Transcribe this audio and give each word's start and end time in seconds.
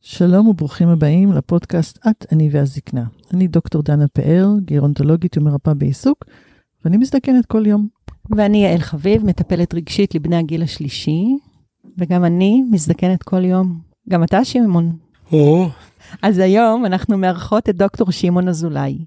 שלום 0.00 0.48
וברוכים 0.48 0.88
הבאים 0.88 1.32
לפודקאסט 1.32 1.98
את, 2.08 2.26
אני 2.32 2.48
והזקנה. 2.52 3.04
אני 3.34 3.48
דוקטור 3.48 3.82
דנה 3.82 4.08
פאר, 4.08 4.48
גרונטולוגית 4.64 5.38
ומרפאה 5.38 5.74
בעיסוק, 5.74 6.24
ואני 6.84 6.96
מזדקנת 6.96 7.46
כל 7.46 7.66
יום. 7.66 7.88
ואני 8.36 8.64
יעל 8.64 8.78
חביב, 8.80 9.24
מטפלת 9.24 9.74
רגשית 9.74 10.14
לבני 10.14 10.36
הגיל 10.36 10.62
השלישי, 10.62 11.24
וגם 11.98 12.24
אני 12.24 12.62
מזדקנת 12.70 13.22
כל 13.22 13.44
יום. 13.44 13.78
גם 14.08 14.24
אתה, 14.24 14.44
שמעון. 14.44 14.96
או, 15.32 15.68
אז 16.22 16.38
היום 16.38 16.86
אנחנו 16.86 17.18
מארחות 17.18 17.68
את 17.68 17.76
דוקטור 17.76 18.10
שמעון 18.12 18.48
אזולאי, 18.48 18.98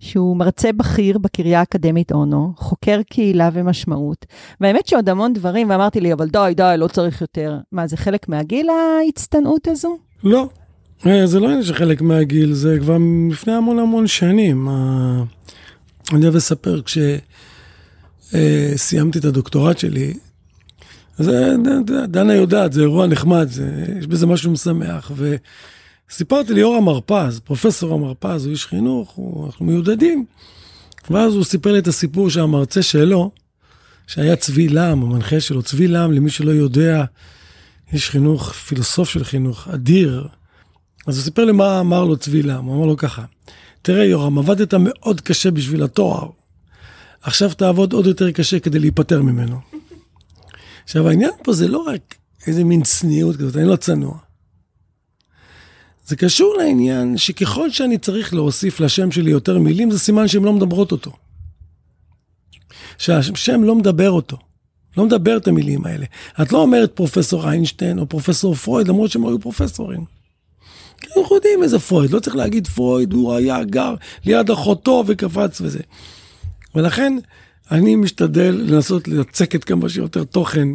שהוא 0.00 0.36
מרצה 0.36 0.72
בכיר 0.72 1.18
בקריה 1.18 1.60
האקדמית 1.60 2.12
אונו, 2.12 2.52
חוקר 2.56 3.00
קהילה 3.10 3.50
ומשמעות, 3.52 4.26
והאמת 4.60 4.86
שעוד 4.86 5.08
המון 5.08 5.32
דברים, 5.32 5.70
ואמרתי 5.70 6.00
לי, 6.00 6.12
אבל 6.12 6.28
די, 6.28 6.52
די, 6.56 6.74
לא 6.78 6.86
צריך 6.88 7.20
יותר. 7.20 7.58
מה, 7.72 7.86
זה 7.86 7.96
חלק 7.96 8.28
מהגיל 8.28 8.66
ההצטנעות 8.70 9.68
הזו? 9.68 9.96
לא. 10.24 10.48
אה, 11.06 11.26
זה 11.26 11.40
לא 11.40 11.46
עניין 11.46 11.62
שחלק 11.62 12.02
מהגיל, 12.02 12.52
זה 12.52 12.76
כבר 12.80 12.96
לפני 13.30 13.52
המון 13.52 13.78
המון 13.78 14.06
שנים. 14.06 14.68
אה, 14.68 15.22
אני 16.12 16.22
אוהב 16.22 16.34
לספר, 16.36 16.80
כשסיימתי 18.32 19.18
את 19.18 19.24
הדוקטורט 19.24 19.78
שלי, 19.78 20.14
אה, 21.20 21.26
ד- 21.86 22.04
דנה 22.12 22.34
יודעת, 22.34 22.72
זה 22.72 22.80
אירוע 22.80 23.06
נחמד, 23.06 23.48
זה, 23.50 23.70
יש 23.98 24.06
בזה 24.06 24.26
משהו 24.26 24.50
משמח. 24.52 25.10
וסיפרתי 26.10 26.54
ליאור 26.54 26.76
המרפז, 26.76 27.40
פרופסור 27.44 27.94
המרפז, 27.94 28.44
הוא 28.44 28.52
איש 28.52 28.66
חינוך, 28.66 29.10
הוא, 29.10 29.46
אנחנו 29.46 29.66
מיודדים. 29.66 30.24
ואז 31.10 31.34
הוא 31.34 31.44
סיפר 31.44 31.72
לי 31.72 31.78
את 31.78 31.86
הסיפור 31.86 32.30
שהמרצה 32.30 32.82
שלו, 32.82 33.30
שהיה 34.06 34.36
צבי 34.36 34.68
לם, 34.68 35.02
המנחה 35.02 35.40
שלו, 35.40 35.62
צבי 35.62 35.88
לם, 35.88 36.12
למי 36.12 36.30
שלא 36.30 36.50
יודע, 36.50 37.04
איש 37.92 38.10
חינוך, 38.10 38.52
פילוסוף 38.52 39.08
של 39.08 39.24
חינוך, 39.24 39.68
אדיר. 39.68 40.28
אז 41.06 41.16
הוא 41.16 41.24
סיפר 41.24 41.44
לי 41.44 41.52
מה 41.52 41.80
אמר 41.80 42.04
לו 42.04 42.16
צבי 42.16 42.42
לם, 42.42 42.64
הוא 42.64 42.76
אמר 42.76 42.86
לו 42.86 42.96
ככה, 42.96 43.24
תראה 43.82 44.04
יורם, 44.04 44.38
עבדת 44.38 44.74
מאוד 44.74 45.20
קשה 45.20 45.50
בשביל 45.50 45.82
התואר, 45.82 46.28
עכשיו 47.22 47.54
תעבוד 47.54 47.92
עוד 47.92 48.06
יותר 48.06 48.30
קשה 48.30 48.60
כדי 48.60 48.78
להיפטר 48.78 49.22
ממנו. 49.22 49.60
עכשיו 50.84 51.08
העניין 51.08 51.30
פה 51.42 51.52
זה 51.52 51.68
לא 51.68 51.78
רק 51.78 52.14
איזה 52.46 52.64
מין 52.64 52.82
צניעות 52.82 53.36
כזאת, 53.36 53.56
אני 53.56 53.68
לא 53.68 53.76
צנוע. 53.76 54.18
זה 56.06 56.16
קשור 56.16 56.54
לעניין 56.58 57.16
שככל 57.16 57.70
שאני 57.70 57.98
צריך 57.98 58.34
להוסיף 58.34 58.80
לשם 58.80 59.10
שלי 59.10 59.30
יותר 59.30 59.58
מילים, 59.58 59.90
זה 59.90 59.98
סימן 59.98 60.28
שהן 60.28 60.44
לא 60.44 60.52
מדברות 60.52 60.92
אותו. 60.92 61.12
שהשם 62.98 63.64
לא 63.64 63.74
מדבר 63.74 64.10
אותו. 64.10 64.36
לא 64.96 65.06
מדבר 65.06 65.36
את 65.36 65.48
המילים 65.48 65.86
האלה. 65.86 66.06
את 66.42 66.52
לא 66.52 66.58
אומרת 66.58 66.92
פרופסור 66.92 67.48
איינשטיין 67.48 67.98
או 67.98 68.08
פרופסור 68.08 68.54
פרויד, 68.54 68.88
למרות 68.88 69.10
שהם 69.10 69.26
היו 69.26 69.40
פרופסורים. 69.40 70.04
כי 71.00 71.20
אנחנו 71.20 71.36
יודעים 71.36 71.62
איזה 71.62 71.78
פרויד, 71.78 72.10
לא 72.10 72.20
צריך 72.20 72.36
להגיד 72.36 72.66
פרויד, 72.66 73.12
הוא 73.12 73.34
היה 73.34 73.64
גר 73.64 73.94
ליד 74.24 74.50
אחותו 74.50 75.04
וקפץ 75.06 75.60
וזה. 75.60 75.80
ולכן 76.74 77.16
אני 77.70 77.96
משתדל 77.96 78.62
לנסות 78.66 79.08
לצקת 79.08 79.64
כמה 79.64 79.88
שיותר 79.88 80.24
תוכן 80.24 80.68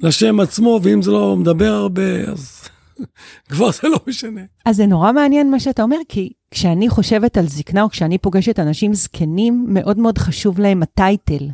לשם 0.00 0.40
עצמו, 0.40 0.80
ואם 0.82 1.02
זה 1.02 1.10
לא 1.10 1.36
מדבר 1.36 1.72
הרבה, 1.72 2.20
אז 2.26 2.60
כבר 3.50 3.70
זה 3.70 3.88
לא 3.88 3.98
משנה. 4.06 4.40
אז 4.64 4.76
זה 4.76 4.86
נורא 4.86 5.12
מעניין 5.12 5.50
מה 5.50 5.60
שאתה 5.60 5.82
אומר, 5.82 5.96
כי 6.08 6.32
כשאני 6.50 6.88
חושבת 6.88 7.36
על 7.36 7.48
זקנה, 7.48 7.82
או 7.82 7.90
כשאני 7.90 8.18
פוגשת 8.18 8.58
אנשים 8.58 8.94
זקנים, 8.94 9.66
מאוד 9.68 9.98
מאוד 9.98 10.18
חשוב 10.18 10.60
להם 10.60 10.82
הטייטל. 10.82 11.48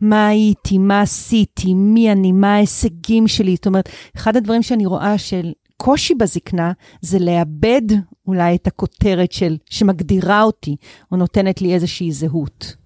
מה 0.00 0.26
הייתי, 0.26 0.78
מה 0.78 1.00
עשיתי, 1.00 1.74
מי 1.74 2.12
אני, 2.12 2.32
מה 2.32 2.54
ההישגים 2.54 3.28
שלי. 3.28 3.54
זאת 3.54 3.66
אומרת, 3.66 3.88
אחד 4.16 4.36
הדברים 4.36 4.62
שאני 4.62 4.86
רואה 4.86 5.18
של 5.18 5.52
קושי 5.76 6.14
בזקנה, 6.14 6.72
זה 7.00 7.18
לאבד 7.18 7.82
אולי 8.26 8.54
את 8.54 8.66
הכותרת 8.66 9.32
של, 9.32 9.56
שמגדירה 9.70 10.42
אותי, 10.42 10.76
או 11.12 11.16
נותנת 11.16 11.62
לי 11.62 11.74
איזושהי 11.74 12.12
זהות. 12.12 12.76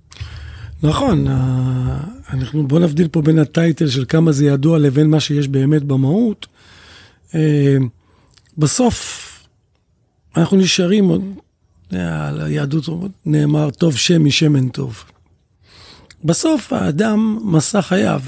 נכון, 0.83 1.29
אה, 1.29 2.01
אנחנו 2.33 2.69
בוא 2.69 2.81
נבדיל 2.81 3.09
פה 3.09 3.23
בין 3.23 3.39
הטייטל 3.39 3.89
של 3.89 4.05
כמה 4.09 4.33
זה 4.33 4.47
ידוע 4.47 4.79
לבין 4.79 5.11
מה 5.11 5.21
שיש 5.21 5.49
באמת 5.49 5.83
במהות. 5.83 6.47
אה, 7.35 7.77
בסוף 8.59 9.31
אנחנו 10.37 10.57
נשארים, 10.57 11.11
אה, 11.93 12.29
על 12.29 12.41
היהדות 12.41 12.85
נאמר, 13.27 13.71
טוב 13.71 13.97
שם 13.97 14.25
משמן 14.25 14.69
טוב. 14.69 15.05
בסוף 16.25 16.73
האדם, 16.73 17.39
מסע 17.45 17.83
חייו, 17.83 18.23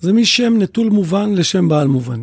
זה 0.00 0.12
משם 0.12 0.54
נטול 0.58 0.88
מובן 0.88 1.34
לשם 1.34 1.68
בעל 1.68 1.88
מובן. 1.88 2.20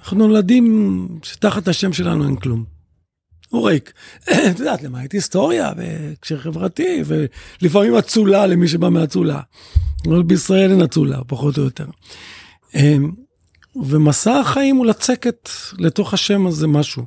אנחנו 0.00 0.18
נולדים 0.18 1.08
שתחת 1.22 1.68
השם 1.68 1.92
שלנו 1.92 2.24
אין 2.24 2.36
כלום. 2.36 2.64
הוא 3.48 3.68
ריק. 3.68 3.92
את 4.50 4.58
יודעת, 4.58 4.82
למעט 4.82 5.12
היסטוריה 5.12 5.72
והקשר 5.76 6.38
חברתי, 6.38 7.02
ולפעמים 7.06 7.94
אצולה 7.94 8.46
למי 8.46 8.68
שבא 8.68 8.88
מאצולה. 8.88 9.40
אבל 10.08 10.22
בישראל 10.22 10.70
אין 10.70 10.82
אצולה, 10.82 11.24
פחות 11.26 11.58
או 11.58 11.62
יותר. 11.62 11.86
ומסע 13.76 14.40
החיים 14.40 14.76
הוא 14.76 14.86
לצקת 14.86 15.48
לתוך 15.78 16.14
השם 16.14 16.46
הזה 16.46 16.66
משהו. 16.66 17.04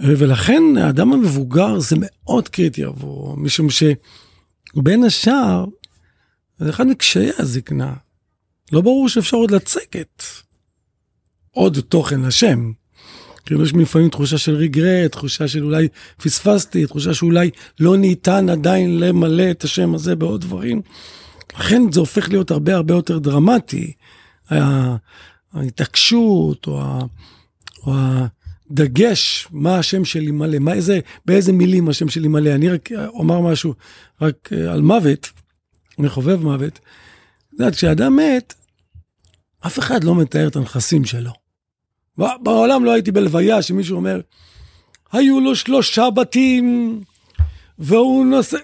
ולכן 0.00 0.62
האדם 0.80 1.12
המבוגר 1.12 1.78
זה 1.78 1.96
מאוד 1.98 2.48
קריטי 2.48 2.84
עבורו, 2.84 3.36
משום 3.36 3.66
שבין 3.70 5.04
השאר, 5.04 5.64
זה 6.58 6.70
אחד 6.70 6.86
מקשיי 6.86 7.30
הזקנה. 7.38 7.94
לא 8.72 8.80
ברור 8.80 9.08
שאפשר 9.08 9.36
עוד 9.36 9.50
לצקת 9.50 10.22
עוד 11.50 11.78
תוכן 11.88 12.20
לשם. 12.20 12.72
כאילו 13.46 13.62
יש 13.64 13.72
לפעמים 13.72 14.08
תחושה 14.08 14.38
של 14.38 14.54
רגרט, 14.54 15.12
תחושה 15.12 15.48
של 15.48 15.64
אולי 15.64 15.88
פספסתי, 16.16 16.86
תחושה 16.86 17.14
שאולי 17.14 17.50
לא 17.80 17.96
ניתן 17.96 18.50
עדיין 18.50 19.00
למלא 19.00 19.50
את 19.50 19.64
השם 19.64 19.94
הזה 19.94 20.16
בעוד 20.16 20.40
דברים. 20.40 20.82
לכן 21.58 21.82
זה 21.92 22.00
הופך 22.00 22.28
להיות 22.28 22.50
הרבה 22.50 22.74
הרבה 22.74 22.94
יותר 22.94 23.18
דרמטי. 23.18 23.92
ההתעקשות 25.54 26.66
או, 26.66 26.82
ה, 26.82 26.98
או 27.86 27.92
הדגש, 28.70 29.48
מה 29.50 29.78
השם 29.78 30.04
שלי 30.04 30.30
מלא, 30.30 30.58
מה, 30.58 30.72
איזה, 30.72 31.00
באיזה 31.24 31.52
מילים 31.52 31.88
השם 31.88 32.08
שלי 32.08 32.28
מלא. 32.28 32.54
אני 32.54 32.68
רק 32.68 32.88
אומר 32.92 33.40
משהו 33.40 33.74
רק 34.20 34.50
אה, 34.52 34.72
על 34.72 34.82
מוות, 34.82 35.30
מחובב 35.98 36.42
מוות. 36.42 36.78
את 36.78 37.52
יודעת, 37.52 37.74
כשאדם 37.74 38.16
מת, 38.16 38.54
אף 39.66 39.78
אחד 39.78 40.04
לא 40.04 40.14
מתאר 40.14 40.48
את 40.48 40.56
הנכסים 40.56 41.04
שלו. 41.04 41.30
בעולם 42.16 42.84
לא 42.84 42.92
הייתי 42.92 43.12
בלוויה 43.12 43.62
שמישהו 43.62 43.96
אומר, 43.96 44.20
היו 45.12 45.40
לו 45.40 45.56
שלושה 45.56 46.10
בתים, 46.10 47.00
והוא 47.78 48.26
נושא... 48.26 48.56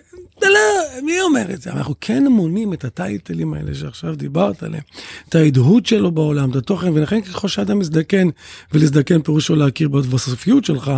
לא, 0.43 1.01
מי 1.03 1.21
אומר 1.21 1.55
את 1.55 1.63
זה? 1.63 1.73
אנחנו 1.73 1.95
כן 2.01 2.27
מונים 2.27 2.73
את 2.73 2.85
הטייטלים 2.85 3.55
האלה 3.55 3.75
שעכשיו 3.75 4.17
דיברת 4.17 4.63
עליהם, 4.63 4.83
את 5.29 5.35
ההדהוד 5.35 5.87
שלו 5.87 6.13
בעולם, 6.13 6.51
את 6.51 6.57
התוכן, 6.57 6.93
ולכן 6.93 7.21
ככל 7.21 7.49
שאדם 7.49 7.79
מזדקן, 7.79 8.29
ולהזדקן 8.73 9.23
פירושו 9.23 9.57
להכיר 9.57 9.89
בסופיות 9.89 10.65
שלך, 10.65 10.93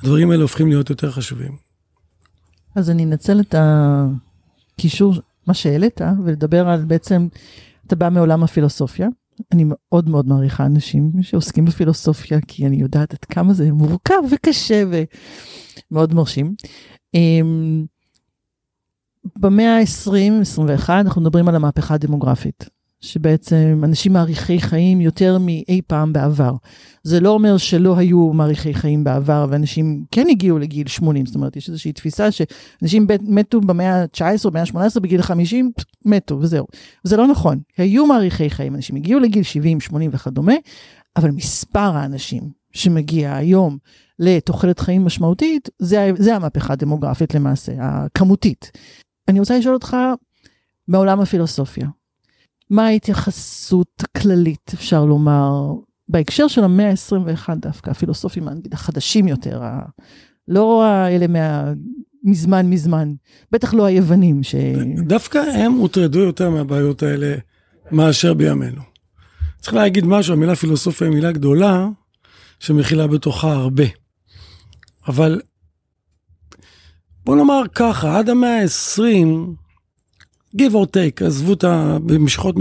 הדברים 0.00 0.30
האלה 0.30 0.42
הופכים 0.42 0.68
להיות 0.68 0.90
יותר 0.90 1.10
חשובים. 1.10 1.56
אז 2.74 2.90
אני 2.90 3.04
אנצל 3.04 3.40
את 3.40 3.54
הקישור, 3.58 5.14
מה 5.46 5.54
שהעלית, 5.54 6.00
ולדבר 6.24 6.68
על 6.68 6.84
בעצם, 6.84 7.28
אתה 7.86 7.96
בא 7.96 8.08
מעולם 8.08 8.42
הפילוסופיה. 8.42 9.08
אני 9.52 9.64
מאוד 9.66 10.08
מאוד 10.08 10.28
מעריכה 10.28 10.66
אנשים 10.66 11.12
שעוסקים 11.22 11.64
בפילוסופיה, 11.64 12.38
כי 12.48 12.66
אני 12.66 12.76
יודעת 12.76 13.12
עד 13.12 13.24
כמה 13.24 13.52
זה 13.52 13.72
מורכב 13.72 14.14
וקשה 14.30 14.82
ומאוד 15.90 16.14
מרשים. 16.14 16.54
במאה 19.38 19.78
ה-20-21 19.78 20.90
אנחנו 20.90 21.20
מדברים 21.20 21.48
על 21.48 21.54
המהפכה 21.54 21.94
הדמוגרפית, 21.94 22.68
שבעצם 23.00 23.80
אנשים 23.84 24.12
מעריכי 24.12 24.60
חיים 24.60 25.00
יותר 25.00 25.38
מאי 25.40 25.80
פעם 25.86 26.12
בעבר. 26.12 26.52
זה 27.02 27.20
לא 27.20 27.30
אומר 27.30 27.56
שלא 27.56 27.96
היו 27.96 28.32
מעריכי 28.32 28.74
חיים 28.74 29.04
בעבר, 29.04 29.46
ואנשים 29.50 30.04
כן 30.10 30.26
הגיעו 30.30 30.58
לגיל 30.58 30.86
80, 30.86 31.26
זאת 31.26 31.34
אומרת, 31.34 31.56
יש 31.56 31.68
איזושהי 31.68 31.92
תפיסה 31.92 32.28
שאנשים 32.30 33.06
מתו 33.20 33.60
במאה 33.60 34.02
ה-19 34.02 34.44
או 34.44 34.50
במאה 34.50 34.62
ה-18, 34.62 35.00
בגיל 35.00 35.22
50, 35.22 35.72
מתו 36.04 36.38
וזהו. 36.40 36.66
זה 37.04 37.16
לא 37.16 37.26
נכון, 37.26 37.58
היו 37.78 38.06
מעריכי 38.06 38.50
חיים, 38.50 38.74
אנשים 38.74 38.96
הגיעו 38.96 39.20
לגיל 39.20 39.42
70, 39.42 39.80
80 39.80 40.10
וכדומה, 40.14 40.54
אבל 41.16 41.30
מספר 41.30 41.96
האנשים 41.96 42.42
שמגיע 42.72 43.34
היום 43.34 43.78
לתוחלת 44.18 44.78
חיים 44.78 45.04
משמעותית, 45.04 45.68
זה, 45.78 46.10
זה 46.16 46.36
המהפכה 46.36 46.72
הדמוגרפית 46.72 47.34
למעשה, 47.34 47.72
הכמותית. 47.78 48.70
אני 49.28 49.40
רוצה 49.40 49.58
לשאול 49.58 49.74
אותך, 49.74 49.96
מעולם 50.88 51.20
הפילוסופיה, 51.20 51.88
מה 52.70 52.86
ההתייחסות 52.86 54.02
הכללית, 54.02 54.70
אפשר 54.74 55.04
לומר, 55.04 55.72
בהקשר 56.08 56.48
של 56.48 56.64
המאה 56.64 56.90
ה-21 56.90 57.54
דווקא, 57.54 57.90
הפילוסופים 57.90 58.48
נגיד 58.48 58.74
החדשים 58.74 59.28
יותר, 59.28 59.62
ה... 59.62 59.80
לא 60.48 60.84
האלה 60.84 61.26
מזמן 62.24 62.70
מזמן. 62.70 63.14
בטח 63.52 63.74
לא 63.74 63.84
היוונים 63.84 64.42
ש... 64.42 64.54
דווקא 65.06 65.38
הם 65.38 65.72
הוטרדו 65.72 66.18
יותר 66.18 66.50
מהבעיות 66.50 67.02
האלה 67.02 67.36
מאשר 67.92 68.34
בימינו. 68.34 68.82
צריך 69.60 69.74
להגיד 69.74 70.06
משהו, 70.06 70.34
המילה 70.34 70.56
פילוסופיה 70.56 71.06
היא 71.06 71.14
מילה 71.14 71.32
גדולה, 71.32 71.88
שמכילה 72.60 73.06
בתוכה 73.06 73.52
הרבה. 73.52 73.84
אבל 75.08 75.40
בוא 77.26 77.36
נאמר 77.36 77.62
ככה, 77.74 78.18
עד 78.18 78.28
המאה 78.28 78.62
ה-20, 78.62 79.26
give 80.56 80.72
or 80.72 80.86
take, 80.86 81.24
עזבו 81.26 81.52
את 81.52 81.64
ה... 81.64 81.98
במשחות 82.06 82.56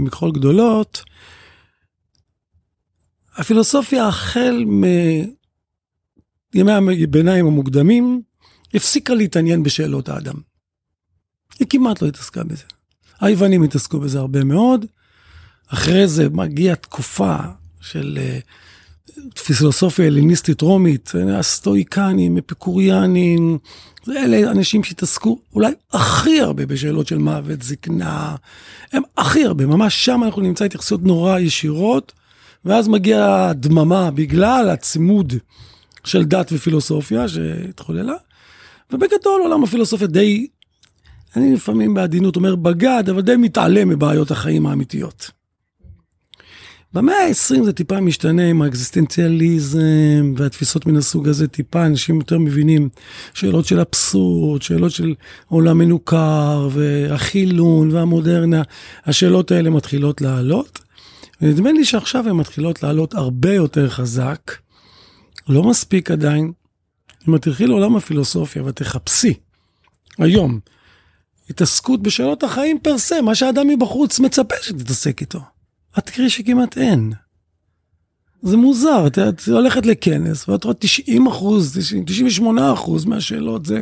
מכחול 0.00 0.32
גדולות, 0.32 1.02
הפילוסופיה 3.36 4.08
החל 4.08 4.64
מימי 6.54 6.72
הביניים 7.04 7.46
המוקדמים, 7.46 8.22
הפסיקה 8.74 9.14
להתעניין 9.14 9.62
בשאלות 9.62 10.08
האדם. 10.08 10.36
היא 11.58 11.68
כמעט 11.70 12.02
לא 12.02 12.08
התעסקה 12.08 12.44
בזה. 12.44 12.64
היוונים 13.20 13.62
התעסקו 13.62 14.00
בזה 14.00 14.18
הרבה 14.18 14.44
מאוד. 14.44 14.86
אחרי 15.66 16.08
זה 16.08 16.28
מגיעה 16.28 16.76
תקופה 16.76 17.36
של 17.80 18.18
uh, 18.18 18.20
פילוסופיה 19.44 20.06
הלניסטית 20.06 20.60
רומית, 20.60 21.12
הסטואיקנים, 21.32 22.38
אפיקוריאנים, 22.38 23.58
אלה 24.08 24.50
אנשים 24.50 24.84
שהתעסקו 24.84 25.38
אולי 25.54 25.72
הכי 25.92 26.40
הרבה 26.40 26.66
בשאלות 26.66 27.06
של 27.06 27.18
מוות, 27.18 27.62
זקנה, 27.62 28.36
הם 28.92 29.02
הכי 29.16 29.44
הרבה, 29.44 29.66
ממש 29.66 30.04
שם 30.04 30.20
אנחנו 30.24 30.42
נמצא 30.42 30.64
התייחסויות 30.64 31.02
נורא 31.02 31.38
ישירות, 31.38 32.12
ואז 32.64 32.88
מגיעה 32.88 33.48
הדממה 33.48 34.10
בגלל 34.10 34.70
הצימוד 34.70 35.32
של 36.04 36.24
דת 36.24 36.52
ופילוסופיה 36.52 37.28
שהתחוללה, 37.28 38.14
ובגדול 38.92 39.40
עולם 39.42 39.64
הפילוסופיה 39.64 40.06
די, 40.06 40.46
אני 41.36 41.54
לפעמים 41.54 41.94
בעדינות 41.94 42.36
אומר 42.36 42.56
בגד, 42.56 43.04
אבל 43.10 43.20
די 43.20 43.36
מתעלם 43.36 43.88
מבעיות 43.88 44.30
החיים 44.30 44.66
האמיתיות. 44.66 45.30
במאה 46.92 47.16
ה-20 47.16 47.64
זה 47.64 47.72
טיפה 47.72 48.00
משתנה 48.00 48.50
עם 48.50 48.62
האקזיסטנציאליזם 48.62 50.34
והתפיסות 50.36 50.86
מן 50.86 50.96
הסוג 50.96 51.28
הזה, 51.28 51.48
טיפה 51.48 51.86
אנשים 51.86 52.16
יותר 52.16 52.38
מבינים 52.38 52.88
שאלות 53.34 53.66
של 53.66 53.80
אבסורד, 53.80 54.62
שאלות 54.62 54.92
של 54.92 55.14
עולם 55.46 55.78
מנוכר 55.78 56.68
והחילון 56.72 57.90
והמודרנה, 57.90 58.62
השאלות 59.04 59.50
האלה 59.50 59.70
מתחילות 59.70 60.20
לעלות. 60.20 60.78
ונדמה 61.40 61.72
לי 61.72 61.84
שעכשיו 61.84 62.28
הן 62.28 62.36
מתחילות 62.36 62.82
לעלות 62.82 63.14
הרבה 63.14 63.54
יותר 63.54 63.88
חזק, 63.88 64.52
לא 65.48 65.62
מספיק 65.62 66.10
עדיין. 66.10 66.52
אם 67.28 67.34
את 67.34 67.42
תלכי 67.42 67.66
לעולם 67.66 67.96
הפילוסופיה 67.96 68.64
ותחפשי 68.64 69.34
היום 70.18 70.60
התעסקות 71.50 72.02
בשאלות 72.02 72.42
החיים 72.42 72.78
פר 72.82 72.96
מה 73.22 73.34
שהאדם 73.34 73.68
מבחוץ 73.68 74.20
מצפה 74.20 74.54
שתתעסק 74.62 75.20
איתו. 75.20 75.57
את 75.98 76.10
תראי 76.10 76.30
שכמעט 76.30 76.78
אין. 76.78 77.12
זה 78.42 78.56
מוזר, 78.56 79.06
את, 79.06 79.18
את 79.18 79.48
הולכת 79.48 79.86
לכנס 79.86 80.48
ואת 80.48 80.64
רואה 80.64 80.74
90 80.74 81.26
אחוז, 81.26 81.78
98 82.06 82.72
אחוז 82.72 83.04
מהשאלות 83.04 83.66
זה 83.66 83.80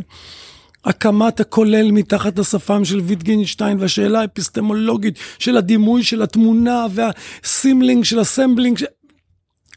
הקמת 0.85 1.41
הכולל 1.41 1.91
מתחת 1.93 2.39
לשפם 2.39 2.85
של 2.85 3.01
ויטגינשטיין 3.01 3.81
והשאלה 3.81 4.21
האפיסטמולוגית 4.21 5.19
של 5.39 5.57
הדימוי 5.57 6.03
של 6.03 6.23
התמונה 6.23 6.87
והסימלינג 6.91 8.05
של 8.05 8.19
הסמבלינג, 8.19 8.79
ש... 8.79 8.85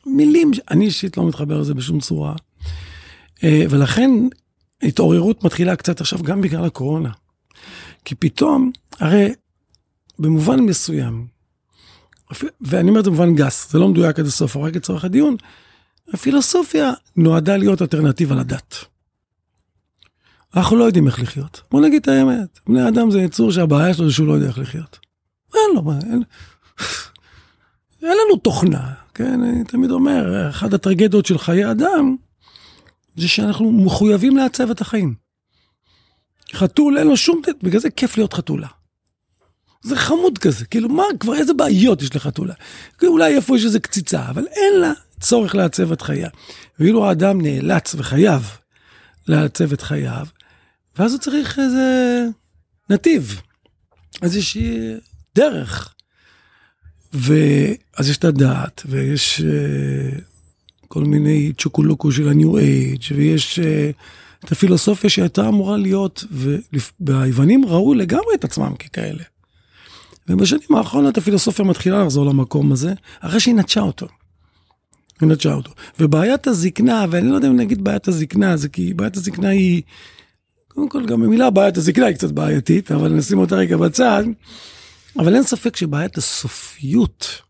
מילים, 0.06 0.52
אני 0.72 0.86
אישית 0.86 1.18
לא 1.18 1.28
מתחבר 1.28 1.60
לזה 1.60 1.74
בשום 1.74 2.00
צורה. 2.00 2.36
אה, 3.44 3.64
ולכן 3.70 4.12
התעוררות 4.84 5.44
מתחילה 5.44 5.76
קצת 5.76 6.02
עכשיו 6.02 6.24
גם 6.24 6.42
בגלל 6.42 6.66
הקורונה. 6.66 7.10
כי 8.06 8.16
פתאום, 8.16 8.72
הרי 9.00 9.34
במובן 10.20 10.60
מסוים, 10.60 11.28
ואני 12.62 12.90
אומר 12.90 13.00
את 13.00 13.06
זה 13.06 13.12
במובן 13.12 13.36
גס, 13.36 13.72
זה 13.72 13.80
לא 13.80 13.88
מדויק 13.88 14.20
עד 14.20 14.26
הסוף, 14.26 14.58
רק 14.58 14.76
לצורך 14.76 15.06
הדיון, 15.06 15.36
הפילוסופיה 16.14 16.92
נועדה 17.16 17.58
להיות 17.58 17.82
אלטרנטיבה 17.82 18.36
לדת. 18.36 18.76
אנחנו 20.56 20.76
לא 20.76 20.84
יודעים 20.84 21.08
איך 21.08 21.20
לחיות. 21.20 21.62
בוא 21.72 21.82
נגיד 21.82 22.02
את 22.02 22.08
האמת, 22.08 22.60
בני 22.68 22.88
אדם 22.88 23.12
זה 23.12 23.20
יצור 23.20 23.52
שהבעיה 23.52 23.94
שלו 23.94 24.08
זה 24.08 24.14
שהוא 24.14 24.28
לא 24.28 24.34
יודע 24.34 24.48
איך 24.48 24.60
לחיות. 24.60 25.00
אין 25.54 25.76
לו, 25.76 25.92
אין, 25.92 26.24
אין 28.02 28.18
לנו 28.28 28.38
תוכנה, 28.44 28.94
כן? 29.14 29.44
אני 29.44 29.64
תמיד 29.64 29.92
אומר, 29.92 30.50
אחת 30.50 30.74
הטרגדיות 30.74 31.26
של 31.26 31.38
חיי 31.38 31.72
אדם, 31.72 32.16
זה 33.16 33.28
שאנחנו 33.28 33.72
מחויבים 33.72 34.38
לעצב 34.38 34.70
את 34.70 34.82
החיים. 34.82 35.14
חתול 36.54 36.98
אין 36.98 37.08
לו 37.08 37.18
שום, 37.18 37.42
בגלל 37.64 37.80
זה 37.80 37.90
כיף 37.90 38.18
להיות 38.18 38.34
חתולה. 38.34 38.68
זה 39.82 39.96
חמוד 39.96 40.38
כזה, 40.38 40.66
כאילו 40.66 40.90
מה, 40.90 41.04
כבר 41.20 41.36
איזה 41.36 41.54
בעיות 41.54 42.02
יש 42.02 42.16
לחתולה? 42.16 42.54
אולי 43.04 43.36
איפה 43.36 43.58
יש 43.58 43.66
איזה 43.66 43.80
קציצה, 43.80 44.30
אבל 44.30 44.46
אין 44.52 44.80
לה 44.82 44.92
צורך 45.20 45.56
לעצב 45.56 45.92
את 45.92 46.02
חייה. 46.02 46.30
ואילו 46.80 47.06
האדם 47.06 47.42
נאלץ 47.42 47.96
וחייב 47.98 48.42
לעצב 49.28 49.74
את 49.74 49.82
חייו, 49.82 50.26
ואז 50.98 51.12
הוא 51.12 51.20
צריך 51.20 51.60
איזה 51.60 52.26
נתיב, 52.90 53.42
איזושהי 54.22 54.94
דרך. 55.36 55.94
ואז 57.14 58.10
יש 58.10 58.18
את 58.18 58.24
הדעת, 58.24 58.84
ויש 58.86 59.42
uh, 59.42 60.22
כל 60.88 61.04
מיני 61.04 61.54
צ'וקולוקו 61.58 62.12
של 62.12 62.28
הניו 62.28 62.58
אייג', 62.58 63.04
ויש 63.16 63.60
uh, 63.60 64.44
את 64.46 64.52
הפילוסופיה 64.52 65.10
שהייתה 65.10 65.48
אמורה 65.48 65.78
להיות, 65.78 66.24
והיוונים 67.00 67.66
ראו 67.66 67.94
לגמרי 67.94 68.36
את 68.36 68.44
עצמם 68.44 68.76
ככאלה. 68.76 69.24
ובשנים 70.30 70.76
האחרונות 70.76 71.18
הפילוסופיה 71.18 71.66
מתחילה 71.66 72.04
לחזור 72.04 72.26
למקום 72.26 72.72
הזה, 72.72 72.94
אחרי 73.20 73.40
שהיא 73.40 73.56
נטשה 73.56 73.82
אותו. 73.82 74.08
היא 75.22 75.30
נטשה 75.30 75.54
אותו. 75.54 75.72
ובעיית 76.00 76.48
הזקנה, 76.48 77.06
ואני 77.10 77.30
לא 77.30 77.36
יודע 77.36 77.48
אם 77.48 77.56
נגיד 77.56 77.84
בעיית 77.84 78.08
הזקנה, 78.08 78.58
זה 78.58 78.70
כי 78.70 78.94
בעיית 78.94 79.18
הזקנה 79.18 79.50
היא, 79.50 79.82
קודם 80.68 80.90
כל 80.90 81.06
גם 81.06 81.24
המילה 81.24 81.50
בעיית 81.50 81.78
הזקנה 81.78 82.06
היא 82.06 82.16
קצת 82.16 82.32
בעייתית, 82.32 82.92
אבל 82.92 83.10
נשים 83.10 83.38
אותה 83.38 83.56
רגע 83.56 83.78
בצד. 83.78 84.24
אבל 85.18 85.36
אין 85.36 85.44
ספק 85.44 85.76
שבעיית 85.76 86.18
הסופיות 86.18 87.42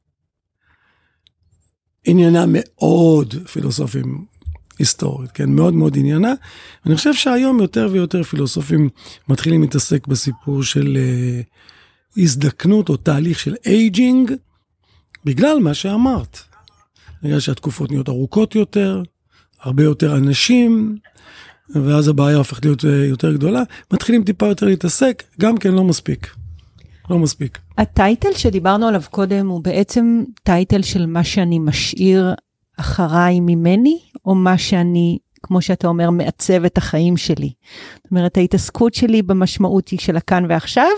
עניינה 2.06 2.46
מאוד 2.48 3.34
פילוסופים 3.52 4.26
היסטורית, 4.80 5.32
כן? 5.32 5.50
מאוד 5.50 5.74
מאוד 5.74 5.98
עניינה. 5.98 6.34
אני 6.86 6.96
חושב 6.96 7.14
שהיום 7.14 7.60
יותר 7.60 7.90
ויותר 7.92 8.24
פילוסופים 8.24 8.90
מתחילים 9.28 9.62
להתעסק 9.62 10.08
בסיפור 10.08 10.64
של 10.64 10.98
אה, 10.98 11.46
הזדקנות 12.18 12.90
או 12.90 12.98
תהליך 12.98 13.40
של 13.40 13.56
aging, 13.66 14.32
בגלל 15.26 15.60
מה 15.60 15.74
שאמרת. 15.74 16.40
בגלל 17.24 17.40
שהתקופות 17.40 17.92
נהיות 17.92 18.10
ארוכות 18.10 18.56
יותר, 18.56 19.04
הרבה 19.62 19.84
יותר 19.84 20.18
אנשים, 20.18 20.98
ואז 21.70 22.08
הבעיה 22.08 22.38
הופכת 22.38 22.66
להיות 22.66 22.86
אה, 22.86 23.06
יותר 23.06 23.34
גדולה, 23.34 23.64
מתחילים 23.94 24.24
טיפה 24.24 24.48
יותר 24.48 24.66
להתעסק, 24.66 25.24
גם 25.40 25.58
כן 25.58 25.72
לא 25.72 25.84
מספיק. 25.84 26.36
לא 27.10 27.20
מספיק. 27.20 27.60
הטייטל 27.78 28.34
שדיברנו 28.34 28.88
עליו 28.88 29.02
קודם 29.12 29.48
הוא 29.48 29.64
בעצם 29.64 30.24
טייטל 30.44 30.82
של 30.82 31.06
מה 31.06 31.24
שאני 31.24 31.60
משאיר 31.60 32.34
אחריי 32.78 33.40
ממני, 33.40 34.00
או 34.26 34.36
מה 34.36 34.58
שאני, 34.58 35.18
כמו 35.44 35.62
שאתה 35.62 35.88
אומר, 35.88 36.10
מעצב 36.10 36.66
את 36.66 36.78
החיים 36.78 37.18
שלי. 37.18 37.52
זאת 37.96 38.12
אומרת, 38.12 38.38
ההתעסקות 38.38 38.94
שלי 38.94 39.22
במשמעות 39.22 39.90
היא 39.90 40.00
של 40.00 40.18
הכאן 40.18 40.46
ועכשיו, 40.50 40.92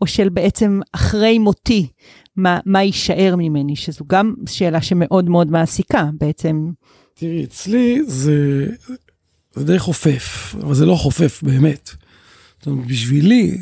או 0.00 0.06
של 0.06 0.28
בעצם 0.28 0.80
אחרי 0.92 1.38
מותי, 1.38 1.88
מה, 2.36 2.58
מה 2.66 2.82
יישאר 2.82 3.34
ממני, 3.38 3.76
שזו 3.76 4.04
גם 4.06 4.34
שאלה 4.48 4.82
שמאוד 4.82 5.28
מאוד 5.28 5.50
מעסיקה 5.50 6.08
בעצם. 6.18 6.70
תראי, 7.14 7.44
אצלי 7.44 8.02
זה, 8.06 8.66
זה 9.54 9.64
די 9.64 9.78
חופף, 9.78 10.54
אבל 10.62 10.74
זה 10.74 10.86
לא 10.86 10.94
חופף 10.94 11.42
באמת. 11.42 11.90
זאת 12.58 12.66
אומרת, 12.66 12.86
בשבילי, 12.86 13.58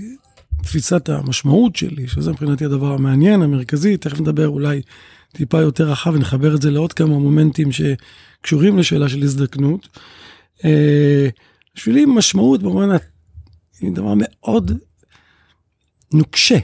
תפיסת 0.62 1.08
המשמעות 1.08 1.76
שלי, 1.76 2.08
שזה 2.08 2.30
מבחינתי 2.30 2.64
הדבר 2.64 2.92
המעניין, 2.92 3.42
המרכזי, 3.42 3.96
תכף 3.96 4.20
נדבר 4.20 4.48
אולי 4.48 4.82
טיפה 5.32 5.60
יותר 5.60 5.90
רחב 5.90 6.10
ונחבר 6.14 6.54
את 6.54 6.62
זה 6.62 6.70
לעוד 6.70 6.92
כמה 6.92 7.18
מומנטים 7.18 7.68
שקשורים 7.72 8.78
לשאלה 8.78 9.08
של 9.08 9.22
הזדקנות. 9.22 9.88
אה, 10.64 11.28
בשבילי 11.74 12.04
משמעות 12.06 12.62
במובן, 12.62 12.88
היא 13.80 13.92
דבר 13.92 14.14
מאוד 14.16 14.72
נוקשה. 16.12 16.58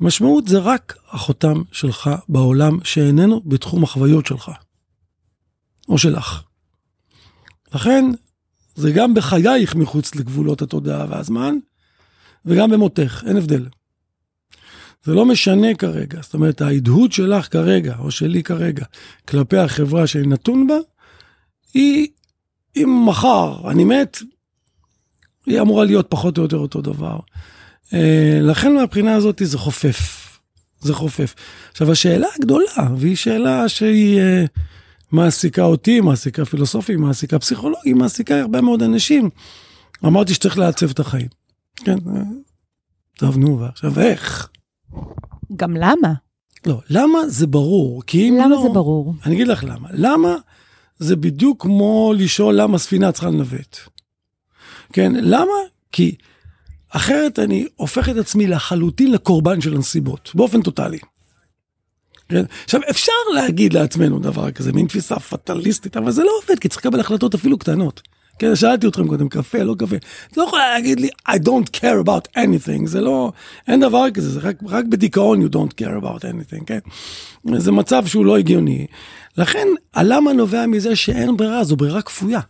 משמעות 0.00 0.48
זה 0.48 0.58
רק 0.58 0.96
החותם 1.10 1.62
שלך 1.72 2.10
בעולם 2.28 2.78
שאיננו 2.84 3.40
בתחום 3.44 3.84
החוויות 3.84 4.26
שלך, 4.26 4.50
או 5.88 5.98
שלך. 5.98 6.42
לכן, 7.74 8.04
זה 8.74 8.92
גם 8.92 9.14
בחייך 9.14 9.74
מחוץ 9.74 10.14
לגבולות 10.14 10.62
התודעה 10.62 11.06
והזמן, 11.10 11.54
וגם 12.44 12.70
במותך, 12.70 13.24
אין 13.26 13.36
הבדל. 13.36 13.68
זה 15.04 15.14
לא 15.14 15.26
משנה 15.26 15.74
כרגע, 15.74 16.22
זאת 16.22 16.34
אומרת, 16.34 16.60
ההדהוד 16.60 17.12
שלך 17.12 17.52
כרגע, 17.52 17.94
או 17.98 18.10
שלי 18.10 18.42
כרגע, 18.42 18.84
כלפי 19.28 19.56
החברה 19.56 20.06
שאני 20.06 20.26
נתון 20.26 20.66
בה, 20.66 20.76
היא, 21.74 22.08
אם 22.76 23.04
מחר 23.08 23.70
אני 23.70 23.84
מת, 23.84 24.22
היא 25.46 25.60
אמורה 25.60 25.84
להיות 25.84 26.06
פחות 26.08 26.38
או 26.38 26.42
יותר 26.42 26.56
אותו 26.56 26.80
דבר. 26.80 27.18
אה, 27.94 28.38
לכן 28.42 28.74
מהבחינה 28.74 29.14
הזאת 29.14 29.42
זה 29.44 29.58
חופף. 29.58 30.22
זה 30.80 30.94
חופף. 30.94 31.34
עכשיו, 31.70 31.92
השאלה 31.92 32.26
הגדולה, 32.38 32.88
והיא 32.96 33.16
שאלה 33.16 33.68
שהיא 33.68 34.20
אה, 34.20 34.44
מעסיקה 35.12 35.62
אותי, 35.62 36.00
מעסיקה 36.00 36.44
פילוסופים, 36.44 37.00
מעסיקה 37.00 37.38
פסיכולוגים, 37.38 37.98
מעסיקה 37.98 38.40
הרבה 38.40 38.60
מאוד 38.60 38.82
אנשים. 38.82 39.30
אמרתי 40.04 40.34
שצריך 40.34 40.58
לעצב 40.58 40.90
את 40.90 41.00
החיים. 41.00 41.28
כן, 41.76 41.98
אה, 42.06 42.22
טוב, 43.18 43.38
נו, 43.38 43.60
ועכשיו 43.60 44.00
איך? 44.00 44.48
גם 45.56 45.76
למה? 45.76 46.12
לא, 46.66 46.80
למה 46.90 47.28
זה 47.28 47.46
ברור? 47.46 48.02
כי 48.06 48.28
אם 48.28 48.36
למה 48.36 48.48
לא... 48.48 48.62
זה 48.62 48.68
ברור? 48.68 49.14
אני 49.26 49.34
אגיד 49.34 49.48
לך 49.48 49.64
למה. 49.64 49.88
למה 49.92 50.36
זה 50.98 51.16
בדיוק 51.16 51.62
כמו 51.62 52.12
לשאול 52.16 52.54
למה 52.54 52.78
ספינה 52.78 53.12
צריכה 53.12 53.28
לנווט. 53.28 53.76
כן, 54.92 55.12
למה? 55.14 55.52
כי 55.92 56.14
אחרת 56.90 57.38
אני 57.38 57.66
הופך 57.76 58.08
את 58.08 58.16
עצמי 58.16 58.46
לחלוטין 58.46 59.12
לקורבן 59.12 59.60
של 59.60 59.74
הנסיבות, 59.74 60.30
באופן 60.34 60.62
טוטאלי. 60.62 60.98
כן? 62.28 62.44
עכשיו, 62.64 62.80
אפשר 62.90 63.12
להגיד 63.34 63.72
לעצמנו 63.72 64.18
דבר 64.18 64.50
כזה, 64.50 64.72
מין 64.72 64.86
תפיסה 64.86 65.18
פטליסטית, 65.18 65.96
אבל 65.96 66.10
זה 66.10 66.22
לא 66.22 66.30
עובד, 66.42 66.58
כי 66.58 66.68
צריך 66.68 66.86
לקבל 66.86 67.00
החלטות 67.00 67.34
אפילו 67.34 67.58
קטנות. 67.58 68.02
כן, 68.42 68.56
שאלתי 68.56 68.86
אתכם 68.86 69.08
קודם, 69.08 69.28
קפה, 69.28 69.62
לא 69.62 69.74
קפה. 69.78 69.96
את 70.30 70.36
לא 70.36 70.42
יכולה 70.42 70.74
להגיד 70.74 71.00
לי, 71.00 71.08
I 71.28 71.32
don't 71.32 71.76
care 71.76 72.04
about 72.04 72.38
anything, 72.38 72.86
זה 72.86 73.00
לא, 73.00 73.32
אין 73.68 73.80
דבר 73.80 74.10
כזה, 74.14 74.30
זה 74.30 74.40
רק, 74.40 74.56
רק 74.68 74.84
בדיכאון 74.84 75.42
you 75.42 75.48
don't 75.48 75.82
care 75.82 76.02
about 76.02 76.20
anything, 76.22 76.64
כן? 76.66 76.78
זה 77.56 77.72
מצב 77.72 78.06
שהוא 78.06 78.26
לא 78.26 78.38
הגיוני. 78.38 78.86
לכן, 79.36 79.68
הלמה 79.94 80.32
נובע 80.32 80.66
מזה 80.66 80.96
שאין 80.96 81.36
ברירה, 81.36 81.64
זו 81.64 81.76
ברירה 81.76 82.02
כפויה. 82.02 82.40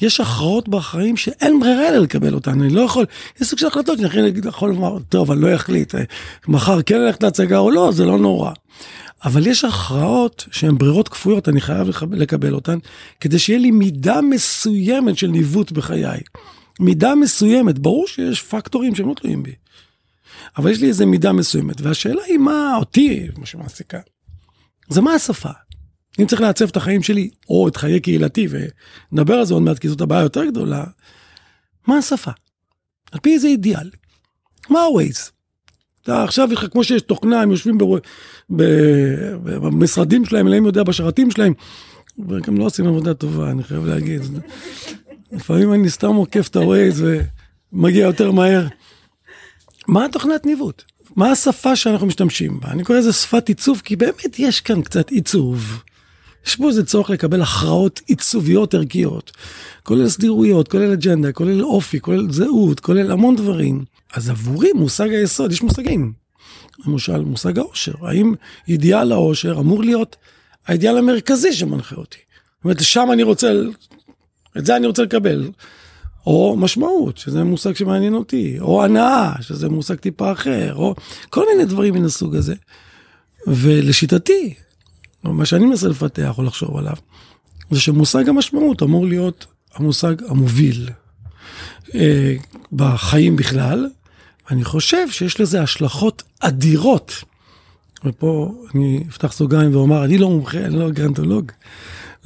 יש 0.00 0.20
הכרעות 0.20 0.68
בחיים 0.68 1.16
שאין 1.16 1.60
ברירה 1.60 1.88
אלא 1.88 1.98
לקבל 1.98 2.34
אותן, 2.34 2.60
אני 2.60 2.70
לא 2.70 2.80
יכול, 2.80 3.04
יש 3.40 3.48
סוג 3.48 3.58
של 3.58 3.66
החלטות 3.66 3.98
שאני 3.98 4.32
יכול 4.44 4.68
לומר, 4.68 4.98
טוב, 5.08 5.30
אני 5.30 5.40
לא 5.40 5.54
אחליט, 5.54 5.94
מחר 6.48 6.82
כן 6.82 7.00
ללכת 7.00 7.22
להצגה 7.22 7.58
או 7.58 7.70
לא, 7.70 7.92
זה 7.92 8.04
לא 8.04 8.18
נורא. 8.18 8.52
אבל 9.24 9.46
יש 9.46 9.64
הכרעות 9.64 10.46
שהן 10.50 10.78
ברירות 10.78 11.08
כפויות, 11.08 11.48
אני 11.48 11.60
חייב 11.60 11.88
לקבל 12.12 12.54
אותן, 12.54 12.78
כדי 13.20 13.38
שיהיה 13.38 13.58
לי 13.58 13.70
מידה 13.70 14.20
מסוימת 14.20 15.18
של 15.18 15.26
ניווט 15.26 15.72
בחיי. 15.72 16.20
מידה 16.80 17.14
מסוימת, 17.14 17.78
ברור 17.78 18.06
שיש 18.06 18.42
פקטורים 18.42 18.94
שהם 18.94 19.08
לא 19.08 19.14
תלויים 19.14 19.42
בי. 19.42 19.54
אבל 20.56 20.70
יש 20.70 20.80
לי 20.80 20.88
איזה 20.88 21.06
מידה 21.06 21.32
מסוימת, 21.32 21.80
והשאלה 21.80 22.22
היא 22.24 22.38
מה 22.38 22.76
אותי, 22.78 23.26
מה 23.38 23.46
שמעסיקה, 23.46 23.98
זה 24.88 25.00
מה 25.00 25.12
השפה. 25.12 25.50
אם 26.20 26.26
צריך 26.26 26.42
לעצב 26.42 26.68
את 26.68 26.76
החיים 26.76 27.02
שלי, 27.02 27.30
או 27.48 27.68
את 27.68 27.76
חיי 27.76 28.00
קהילתי, 28.00 28.48
ונדבר 29.12 29.34
על 29.34 29.44
זה 29.44 29.54
עוד 29.54 29.62
מעט, 29.62 29.78
כי 29.78 29.88
זאת 29.88 30.00
הבעיה 30.00 30.22
יותר 30.22 30.44
גדולה, 30.44 30.84
מה 31.86 31.98
השפה? 31.98 32.30
על 33.12 33.20
פי 33.20 33.34
איזה 33.34 33.48
אידיאל? 33.48 33.90
מה 34.70 34.80
ה-Waze? 34.80 35.30
עכשיו, 36.08 36.48
כמו 36.70 36.84
שיש 36.84 37.02
תוכנה, 37.02 37.42
הם 37.42 37.50
יושבים 37.50 37.78
במשרדים 39.40 40.24
שלהם, 40.24 40.46
אלוהים 40.46 40.66
יודע, 40.66 40.82
בשרתים 40.82 41.30
שלהם, 41.30 41.52
וגם 42.28 42.58
לא 42.58 42.64
עושים 42.64 42.86
עבודה 42.86 43.14
טובה, 43.14 43.50
אני 43.50 43.64
חייב 43.64 43.84
להגיד. 43.84 44.22
לפעמים 45.32 45.72
אני 45.72 45.90
סתם 45.90 46.14
עוקף 46.14 46.48
את 46.48 46.56
ה-Waze 46.56 47.02
ומגיע 47.72 48.04
יותר 48.06 48.32
מהר. 48.32 48.66
מה 49.88 50.04
התוכנת 50.04 50.46
ניווט? 50.46 50.82
מה 51.16 51.30
השפה 51.30 51.76
שאנחנו 51.76 52.06
משתמשים 52.06 52.60
בה? 52.60 52.70
אני 52.70 52.84
קורא 52.84 52.98
לזה 52.98 53.12
שפת 53.12 53.48
עיצוב, 53.48 53.82
כי 53.84 53.96
באמת 53.96 54.38
יש 54.38 54.60
כאן 54.60 54.82
קצת 54.82 55.10
עיצוב. 55.10 55.82
יש 56.46 56.56
פה 56.56 56.68
איזה 56.68 56.84
צורך 56.84 57.10
לקבל 57.10 57.42
הכרעות 57.42 58.00
עיצוביות 58.06 58.74
ערכיות, 58.74 59.32
כולל 59.82 60.08
סדירויות, 60.08 60.68
כולל 60.68 60.92
אג'נדה, 60.92 61.32
כולל 61.32 61.62
אופי, 61.62 62.00
כולל 62.00 62.32
זהות, 62.32 62.80
כולל 62.80 63.12
המון 63.12 63.36
דברים. 63.36 63.84
אז 64.14 64.30
עבורי 64.30 64.72
מושג 64.72 65.08
היסוד, 65.08 65.52
יש 65.52 65.62
מושגים. 65.62 66.12
למשל, 66.86 67.18
מושג 67.18 67.58
העושר. 67.58 67.92
האם 68.02 68.34
אידיאל 68.68 69.12
העושר 69.12 69.56
אמור 69.60 69.82
להיות 69.82 70.16
האידיאל 70.66 70.98
המרכזי 70.98 71.52
שמנחה 71.52 71.96
אותי? 71.96 72.18
זאת 72.56 72.64
אומרת, 72.64 72.82
שם 72.82 73.08
אני 73.12 73.22
רוצה, 73.22 73.52
את 74.58 74.66
זה 74.66 74.76
אני 74.76 74.86
רוצה 74.86 75.02
לקבל. 75.02 75.50
או 76.26 76.56
משמעות, 76.58 77.18
שזה 77.18 77.44
מושג 77.44 77.74
שמעניין 77.74 78.14
אותי, 78.14 78.56
או 78.60 78.84
הנאה, 78.84 79.32
שזה 79.40 79.68
מושג 79.68 79.94
טיפה 79.94 80.32
אחר, 80.32 80.74
או 80.74 80.94
כל 81.30 81.44
מיני 81.52 81.64
דברים 81.64 81.94
מן 81.94 82.04
הסוג 82.04 82.36
הזה. 82.36 82.54
ולשיטתי, 83.46 84.54
מה 85.32 85.46
שאני 85.46 85.66
מנסה 85.66 85.88
לפתח 85.88 86.38
או 86.38 86.42
לחשוב 86.42 86.76
עליו, 86.76 86.96
זה 87.70 87.80
שמושג 87.80 88.28
המשמעות 88.28 88.82
אמור 88.82 89.06
להיות 89.06 89.46
המושג 89.74 90.14
המוביל 90.28 90.88
אה, 91.94 92.34
בחיים 92.72 93.36
בכלל. 93.36 93.88
אני 94.50 94.64
חושב 94.64 95.10
שיש 95.10 95.40
לזה 95.40 95.62
השלכות 95.62 96.22
אדירות. 96.40 97.24
ופה 98.04 98.54
אני 98.74 99.04
אפתח 99.08 99.32
סוגריים 99.32 99.74
ואומר, 99.74 100.04
אני 100.04 100.18
לא 100.18 100.28
מומחה, 100.30 100.58
אני 100.58 100.78
לא 100.78 100.90
גרנטולוג, 100.90 101.52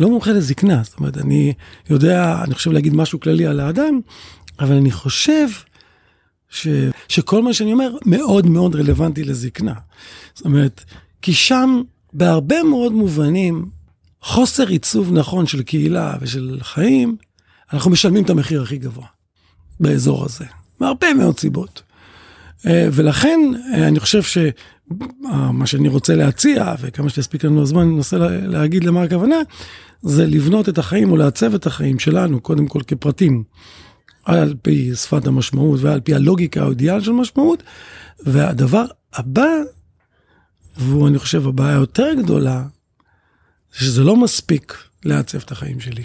לא 0.01 0.09
מומחה 0.09 0.33
לזקנה. 0.33 0.83
זאת 0.85 0.99
אומרת, 0.99 1.19
אני 1.19 1.53
יודע, 1.91 2.43
אני 2.45 2.55
חושב 2.55 2.71
להגיד 2.73 2.95
משהו 2.95 3.21
כללי 3.21 3.47
על 3.47 3.61
האדם, 3.61 4.01
אבל 4.61 4.77
אני 4.77 4.91
חושב 4.91 5.49
ש, 6.51 6.69
שכל 7.09 7.43
מה 7.43 7.53
שאני 7.53 7.73
אומר 7.73 7.97
מאוד 8.07 8.47
מאוד 8.47 8.77
רלוונטי 8.77 9.25
לזקנה. 9.25 9.75
זאת 10.35 10.45
אומרת, 10.45 10.85
כי 11.23 11.33
שם 11.33 11.83
בהרבה 12.13 12.63
מאוד 12.63 12.93
מובנים, 12.93 13.71
חוסר 14.21 14.67
עיצוב 14.69 15.13
נכון 15.13 15.47
של 15.47 15.63
קהילה 15.63 16.15
ושל 16.21 16.59
חיים, 16.63 17.17
אנחנו 17.73 17.91
משלמים 17.91 18.25
את 18.25 18.31
המחיר 18.31 18.63
הכי 18.63 18.79
גבוה 18.79 19.07
באזור 19.81 20.25
הזה, 20.25 20.45
מהרבה 20.81 21.15
מאוד 21.15 21.39
סיבות. 21.39 21.83
אה, 22.67 22.89
ולכן 22.93 23.41
אה, 23.75 23.89
אני 23.89 24.01
חושב 24.01 24.23
שמה 24.23 25.67
שאני 25.67 25.89
רוצה 25.89 26.15
להציע, 26.15 26.75
וכמה 26.81 27.09
שיספיק 27.11 27.45
לנו 27.45 27.63
הזמן, 27.63 27.81
אני 27.81 27.97
אנסה 27.97 28.19
להגיד 28.43 28.85
למה 28.85 29.03
הכוונה, 29.03 29.37
זה 30.03 30.27
לבנות 30.27 30.69
את 30.69 30.79
החיים 30.79 31.11
או 31.11 31.17
לעצב 31.17 31.55
את 31.55 31.67
החיים 31.67 31.99
שלנו, 31.99 32.41
קודם 32.41 32.67
כל 32.67 32.81
כפרטים, 32.87 33.43
על 34.25 34.55
פי 34.63 34.95
שפת 34.95 35.27
המשמעות 35.27 35.81
ועל 35.81 36.01
פי 36.01 36.15
הלוגיקה 36.15 36.63
או 36.63 36.71
אידיאל 36.71 37.01
של 37.01 37.13
משמעות. 37.13 37.63
והדבר 38.27 38.85
הבא 39.15 39.51
והוא, 40.77 41.09
אני 41.09 41.19
חושב, 41.19 41.47
הבעיה 41.47 41.73
היותר 41.73 42.15
גדולה, 42.23 42.65
זה 43.73 43.79
שזה 43.79 44.05
לא 44.05 44.17
מספיק 44.17 44.77
לעצב 45.05 45.39
את 45.39 45.53
החיים 45.53 45.81
שלי. 45.81 46.05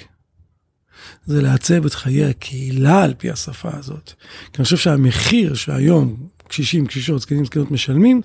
זה 1.25 1.41
לעצב 1.41 1.85
את 1.85 1.93
חיי 1.93 2.25
הקהילה 2.25 3.03
על 3.03 3.13
פי 3.17 3.29
השפה 3.29 3.69
הזאת. 3.73 4.13
כי 4.53 4.57
אני 4.57 4.63
חושב 4.63 4.77
שהמחיר 4.77 5.53
שהיום 5.53 6.27
קשישים, 6.47 6.87
קשישות, 6.87 7.21
זקנים, 7.21 7.45
זקנות 7.45 7.71
משלמים, 7.71 8.21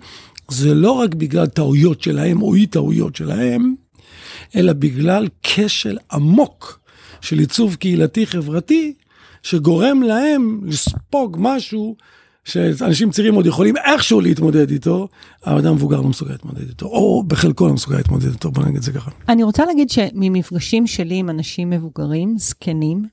זה 0.48 0.74
לא 0.74 0.92
רק 0.92 1.14
בגלל 1.14 1.46
טעויות 1.46 2.02
שלהם 2.02 2.42
או 2.42 2.54
אי 2.54 2.66
טעויות 2.66 3.16
שלהם, 3.16 3.74
אלא 4.56 4.72
בגלל 4.72 5.28
כשל 5.42 5.98
עמוק 6.12 6.80
של 7.20 7.38
עיצוב 7.38 7.74
קהילתי 7.74 8.26
חברתי, 8.26 8.94
שגורם 9.42 10.02
להם 10.02 10.60
לספוג 10.66 11.36
משהו 11.40 11.96
שאנשים 12.44 13.10
צעירים 13.10 13.34
עוד 13.34 13.46
יכולים 13.46 13.76
איכשהו 13.76 14.20
להתמודד 14.20 14.70
איתו, 14.70 15.08
האדם 15.44 15.74
מבוגר 15.74 16.00
לא 16.00 16.08
מסוגל 16.08 16.32
להתמודד 16.32 16.68
איתו, 16.68 16.86
או 16.86 17.22
בחלקו 17.26 17.66
לא 17.66 17.74
מסוגל 17.74 17.96
להתמודד 17.96 18.28
איתו, 18.32 18.50
בוא 18.50 18.62
נגיד 18.62 18.76
את 18.76 18.82
זה 18.82 18.92
ככה. 18.92 19.10
אני 19.28 19.42
רוצה 19.42 19.64
להגיד 19.64 19.90
שממפגשים 19.90 20.86
שלי 20.86 21.14
עם 21.14 21.30
אנשים 21.30 21.70
מבוגרים, 21.70 22.38
זקנים, 22.38 23.04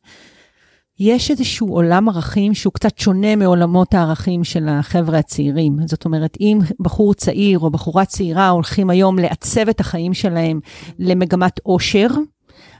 יש 0.99 1.31
איזשהו 1.31 1.67
עולם 1.67 2.09
ערכים 2.09 2.53
שהוא 2.53 2.73
קצת 2.73 2.97
שונה 2.97 3.35
מעולמות 3.35 3.93
הערכים 3.93 4.43
של 4.43 4.67
החבר'ה 4.69 5.19
הצעירים. 5.19 5.77
זאת 5.85 6.05
אומרת, 6.05 6.37
אם 6.39 6.59
בחור 6.79 7.13
צעיר 7.13 7.59
או 7.59 7.69
בחורה 7.69 8.05
צעירה 8.05 8.49
הולכים 8.49 8.89
היום 8.89 9.19
לעצב 9.19 9.69
את 9.69 9.79
החיים 9.79 10.13
שלהם 10.13 10.59
למגמת 10.99 11.59
עושר, 11.63 12.07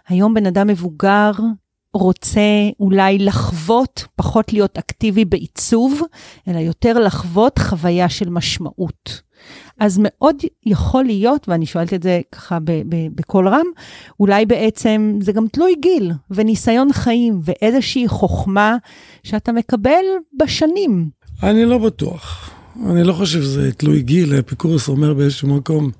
היום 0.08 0.34
בן 0.34 0.46
אדם 0.46 0.68
מבוגר 0.68 1.32
רוצה 1.98 2.42
אולי 2.80 3.18
לחוות, 3.20 4.06
פחות 4.16 4.54
להיות 4.54 4.77
אקטיבי 4.77 5.25
בעיצוב, 5.25 6.01
אלא 6.48 6.60
יותר 6.60 7.00
לחוות 7.00 7.60
חוויה 7.60 8.10
של 8.10 8.30
משמעות. 8.30 9.22
אז 9.80 10.00
מאוד 10.01 10.36
יכול 10.66 11.04
להיות, 11.04 11.50
ואני 11.50 11.66
שואלת 11.66 11.94
את 11.94 12.04
זה 12.04 12.22
ככה 12.32 12.58
בקול 13.16 13.48
רם, 13.48 13.66
אולי 14.20 14.46
בעצם 14.46 15.20
זה 15.22 15.32
גם 15.32 15.48
תלוי 15.48 15.75
גיל 15.82 16.12
וניסיון 16.32 16.94
חיים 16.94 17.39
ואיזושהי 17.44 18.08
חוכמה 18.08 18.77
שאתה 19.24 19.51
מקבל 19.51 20.06
בשנים. 20.39 21.10
אני 21.44 21.66
לא 21.66 21.77
בטוח. 21.77 22.50
אני 22.86 23.04
לא 23.04 23.13
חושב 23.13 23.42
שזה 23.42 23.72
תלוי 23.72 24.01
גיל, 24.01 24.39
אפיקורוס 24.39 24.89
אומר 24.89 25.13
באיזשהו 25.13 25.56
מקום, 25.56 25.92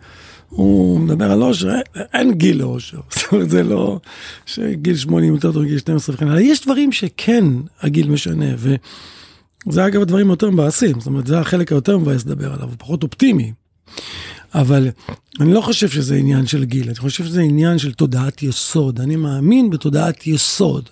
הוא 0.50 1.00
מדבר 1.00 1.32
על 1.32 1.44
אושר, 1.44 1.70
אין 2.13 2.34
גיל 2.34 2.58
לאושר. 2.58 3.00
זאת 3.16 3.32
אומרת, 3.32 3.50
זה 3.50 3.63
לא 3.63 4.00
שגיל 4.46 4.96
80 4.96 5.34
יותר 5.34 5.51
טוב 5.51 5.63
מגיל 5.63 5.77
12 5.77 6.16
וכן 6.16 6.27
הלאה. 6.27 6.42
יש 6.42 6.62
דברים 6.62 6.92
שכן 6.92 7.46
הגיל 7.82 8.10
משנה, 8.10 8.46
וזה 8.58 9.88
אגב 9.88 10.01
הדברים 10.01 10.30
היותר 10.30 10.50
מבאסים, 10.50 11.00
זאת 11.00 11.08
אומרת, 11.08 11.27
זה 11.27 11.39
החלק 11.39 11.72
היותר 11.72 11.98
מבאס 11.98 12.25
לדבר 12.25 12.54
עליו, 12.54 12.68
הוא 12.68 12.75
פחות 12.77 13.04
אופטימי. 13.04 13.54
אבל 14.56 14.88
אני 15.39 15.54
לא 15.54 15.62
חושב 15.62 15.89
שזה 15.89 16.16
עניין 16.16 16.48
של 16.48 16.63
גיל, 16.66 16.88
אני 16.88 16.96
חושב 16.96 17.25
שזה 17.25 17.42
עניין 17.42 17.77
של 17.77 17.94
תודעת 17.94 18.44
יסוד. 18.44 19.00
אני 19.00 19.16
מאמין 19.16 19.70
בתודעת 19.70 20.27
יסוד. 20.27 20.89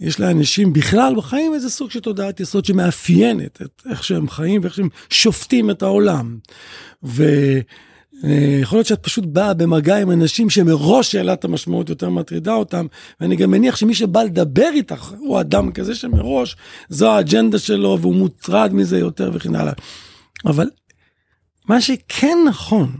יש 0.00 0.20
לאנשים 0.20 0.72
בכלל 0.72 1.14
בחיים 1.16 1.54
איזה 1.54 1.70
סוג 1.70 1.90
של 1.90 2.00
תודעת 2.00 2.40
יסוד 2.40 2.64
שמאפיינת 2.64 3.62
את 3.62 3.82
איך 3.90 4.04
שהם 4.04 4.28
חיים 4.28 4.60
ואיך 4.62 4.74
שהם 4.74 4.88
שופטים 5.10 5.70
את 5.70 5.82
העולם. 5.82 6.38
ויכול 8.22 8.78
להיות 8.78 8.86
שאת 8.86 9.02
פשוט 9.02 9.24
באה 9.24 9.54
במגע 9.54 9.96
עם 9.96 10.10
אנשים 10.10 10.50
שמראש 10.50 11.12
שאלת 11.12 11.44
המשמעות 11.44 11.88
יותר 11.88 12.10
מטרידה 12.10 12.54
אותם, 12.54 12.86
ואני 13.20 13.36
גם 13.36 13.50
מניח 13.50 13.76
שמי 13.76 13.94
שבא 13.94 14.22
לדבר 14.22 14.68
איתך 14.74 15.12
הוא 15.18 15.40
אדם 15.40 15.72
כזה 15.72 15.94
שמראש 15.94 16.56
זו 16.88 17.10
האג'נדה 17.10 17.58
שלו 17.58 17.98
והוא 18.00 18.14
מוטרד 18.14 18.74
מזה 18.74 18.98
יותר 18.98 19.30
וכן 19.34 19.54
הלאה. 19.54 19.72
אבל 20.46 20.70
מה 21.68 21.80
שכן 21.80 22.36
נכון, 22.48 22.92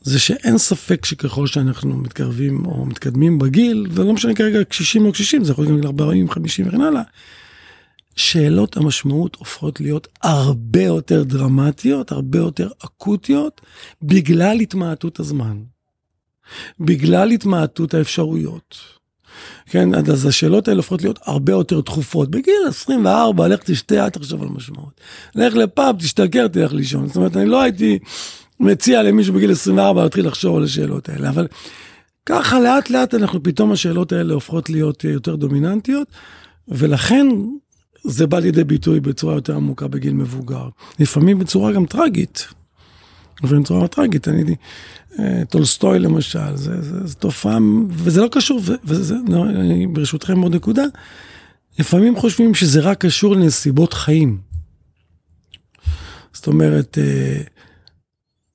זה 0.00 0.18
שאין 0.18 0.58
ספק 0.58 1.04
שככל 1.04 1.46
שאנחנו 1.46 1.96
מתקרבים 1.96 2.66
או 2.66 2.86
מתקדמים 2.86 3.38
בגיל, 3.38 3.86
ולא 3.90 4.12
משנה 4.12 4.34
כרגע 4.34 4.64
קשישים 4.64 5.06
או 5.06 5.12
קשישים, 5.12 5.44
זה 5.44 5.52
יכול 5.52 5.64
להיות 5.64 5.74
גם 5.76 5.80
גיל 5.80 6.04
40, 6.04 6.30
50 6.30 6.68
וכן 6.68 6.80
הלאה, 6.80 7.02
שאלות 8.16 8.76
המשמעות 8.76 9.36
הופכות 9.36 9.80
להיות 9.80 10.08
הרבה 10.22 10.82
יותר 10.82 11.22
דרמטיות, 11.22 12.12
הרבה 12.12 12.38
יותר 12.38 12.68
אקוטיות, 12.84 13.60
בגלל 14.02 14.60
התמעטות 14.60 15.20
הזמן. 15.20 15.62
בגלל 16.80 17.30
התמעטות 17.30 17.94
האפשרויות. 17.94 18.76
כן, 19.66 19.94
אז 19.94 20.26
השאלות 20.26 20.68
האלה 20.68 20.78
הופכות 20.78 21.02
להיות 21.02 21.18
הרבה 21.22 21.52
יותר 21.52 21.80
דחופות. 21.80 22.30
בגיל 22.30 22.54
24, 22.68 23.48
לך 23.48 23.60
תשתה, 23.64 24.04
אל 24.04 24.10
תחשוב 24.10 24.42
על 24.42 24.48
משמעות. 24.48 25.00
לך 25.34 25.54
לפאב, 25.54 25.96
תשתכר, 25.98 26.48
תלך 26.48 26.72
לישון. 26.72 27.06
זאת 27.06 27.16
אומרת, 27.16 27.36
אני 27.36 27.46
לא 27.46 27.62
הייתי 27.62 27.98
מציע 28.60 29.02
למישהו 29.02 29.34
בגיל 29.34 29.50
24 29.50 30.02
להתחיל 30.02 30.26
לחשוב 30.26 30.56
על 30.56 30.64
השאלות 30.64 31.08
האלה, 31.08 31.28
אבל 31.28 31.46
ככה 32.26 32.60
לאט 32.60 32.90
לאט 32.90 33.14
אנחנו, 33.14 33.42
פתאום 33.42 33.72
השאלות 33.72 34.12
האלה 34.12 34.34
הופכות 34.34 34.70
להיות 34.70 35.04
יותר 35.04 35.36
דומיננטיות, 35.36 36.08
ולכן 36.68 37.26
זה 38.04 38.26
בא 38.26 38.38
לידי 38.38 38.64
ביטוי 38.64 39.00
בצורה 39.00 39.34
יותר 39.34 39.56
עמוקה 39.56 39.88
בגיל 39.88 40.12
מבוגר. 40.12 40.68
לפעמים 40.98 41.38
בצורה 41.38 41.72
גם 41.72 41.86
טרגית. 41.86 42.46
לפעמים 43.42 43.62
בצורה 43.62 43.88
טרגית, 43.88 44.28
אני 44.28 44.56
אה, 45.18 45.42
טולסטוי 45.48 45.98
למשל, 45.98 46.56
זה, 46.56 46.82
זה, 46.82 47.06
זה 47.06 47.14
תופעה, 47.14 47.58
וזה 47.90 48.20
לא 48.20 48.28
קשור, 48.32 48.60
וזה, 48.84 49.14
לא, 49.28 49.44
אני 49.44 49.86
ברשותכם 49.86 50.40
עוד 50.40 50.54
נקודה, 50.54 50.84
לפעמים 51.78 52.16
חושבים 52.16 52.54
שזה 52.54 52.80
רק 52.80 53.04
קשור 53.04 53.36
לנסיבות 53.36 53.92
חיים. 53.92 54.38
זאת 56.32 56.46
אומרת, 56.46 56.98
אה, 56.98 57.40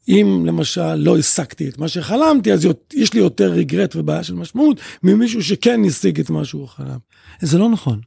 אם 0.08 0.44
למשל 0.46 0.96
לא 0.96 1.18
השגתי 1.18 1.70
את 1.70 1.78
מה 1.78 1.88
שחלמתי, 1.88 2.54
אז 2.54 2.68
יש 2.94 3.14
לי 3.14 3.20
יותר 3.20 3.52
רגרט 3.52 3.96
ובעיה 3.96 4.24
של 4.24 4.34
משמעות 4.34 4.80
ממישהו 5.04 5.44
שכן 5.44 5.82
השיג 5.86 6.20
את 6.20 6.30
מה 6.30 6.46
שהוא 6.46 6.68
חלם. 6.68 6.98
זה 7.42 7.58
לא 7.58 7.70
נכון. 7.70 8.00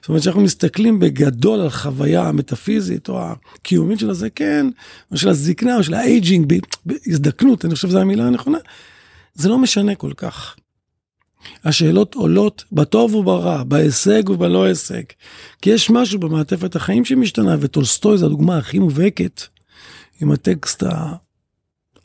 זאת 0.00 0.08
אומרת 0.08 0.22
שאנחנו 0.22 0.40
מסתכלים 0.40 0.98
בגדול 0.98 1.60
על 1.60 1.70
חוויה 1.70 2.22
המטאפיזית 2.22 3.08
או 3.08 3.20
הקיומית 3.22 3.98
של 3.98 4.10
הזקן, 4.10 4.70
או 5.12 5.16
של 5.16 5.28
הזקנה, 5.28 5.76
או 5.76 5.84
של 5.84 5.94
ה 5.94 6.02
aging, 6.02 6.52
בהזדקנות, 6.86 7.64
אני 7.64 7.74
חושב 7.74 7.88
שזו 7.88 8.00
המילה 8.00 8.26
הנכונה, 8.26 8.58
זה 9.34 9.48
לא 9.48 9.58
משנה 9.58 9.94
כל 9.94 10.12
כך. 10.16 10.56
השאלות 11.64 12.14
עולות 12.14 12.64
בטוב 12.72 13.14
וברע, 13.14 13.62
בהישג 13.62 14.28
ובלא 14.28 14.64
הישג. 14.64 15.02
כי 15.62 15.70
יש 15.70 15.90
משהו 15.90 16.18
במעטפת 16.18 16.76
החיים 16.76 17.04
שמשתנה, 17.04 17.56
וטולסטוי 17.60 18.18
זו 18.18 18.26
הדוגמה 18.26 18.58
הכי 18.58 18.78
מובהקת, 18.78 19.42
עם 20.20 20.30
הטקסט 20.32 20.82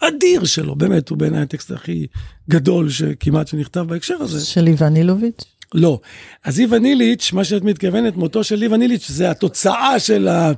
האדיר 0.02 0.46
שלו, 0.46 0.76
באמת, 0.76 1.10
הוא 1.10 1.18
בעיניי 1.18 1.42
הטקסט 1.42 1.72
הכי 1.72 2.08
גדול 2.50 2.90
שכמעט 2.90 3.48
שנכתב 3.48 3.86
בהקשר 3.88 4.16
הזה. 4.16 4.46
של 4.46 4.68
איוון 4.68 4.96
איליץ'? 4.96 5.59
לא. 5.74 6.00
אז 6.44 6.60
איוון 6.60 6.86
איליץ', 6.86 7.34
מה 7.34 7.44
שאת 7.44 7.64
מתכוונת, 7.64 8.16
מותו 8.16 8.44
של 8.44 8.64
איוון 8.64 8.82
איליץ', 8.82 9.08
זה 9.10 9.32
התוצאה 9.32 10.00
של, 10.00 10.28
ה, 10.28 10.52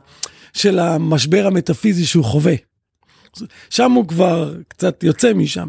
של 0.53 0.79
המשבר 0.79 1.47
המטאפיזי 1.47 2.05
שהוא 2.05 2.25
חווה. 2.25 2.53
שם 3.69 3.91
הוא 3.91 4.07
כבר 4.07 4.55
קצת 4.67 5.03
יוצא 5.03 5.33
משם, 5.33 5.67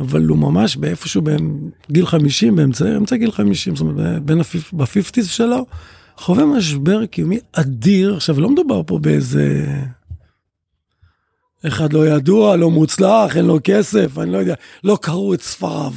אבל 0.00 0.26
הוא 0.26 0.38
ממש 0.38 0.76
באיפשהו 0.76 1.22
בין 1.22 1.70
גיל 1.90 2.06
50, 2.06 2.56
באמצע, 2.56 2.84
באמצע 2.84 3.16
גיל 3.16 3.30
50, 3.30 3.76
זאת 3.76 3.80
אומרת, 3.80 4.22
בין 4.22 4.40
בפיפטיז 4.72 5.28
שלו, 5.28 5.66
חווה 6.16 6.44
משבר 6.46 7.06
קיומי 7.06 7.38
אדיר. 7.52 8.14
עכשיו, 8.16 8.40
לא 8.40 8.50
מדובר 8.50 8.82
פה 8.86 8.98
באיזה... 8.98 9.66
אחד 11.66 11.92
לא 11.92 12.06
ידוע, 12.06 12.56
לא 12.56 12.70
מוצלח, 12.70 13.36
אין 13.36 13.44
לו 13.44 13.58
כסף, 13.64 14.18
אני 14.18 14.32
לא 14.32 14.38
יודע, 14.38 14.54
לא 14.84 14.98
קראו 15.02 15.34
את 15.34 15.42
ספריו. 15.42 15.92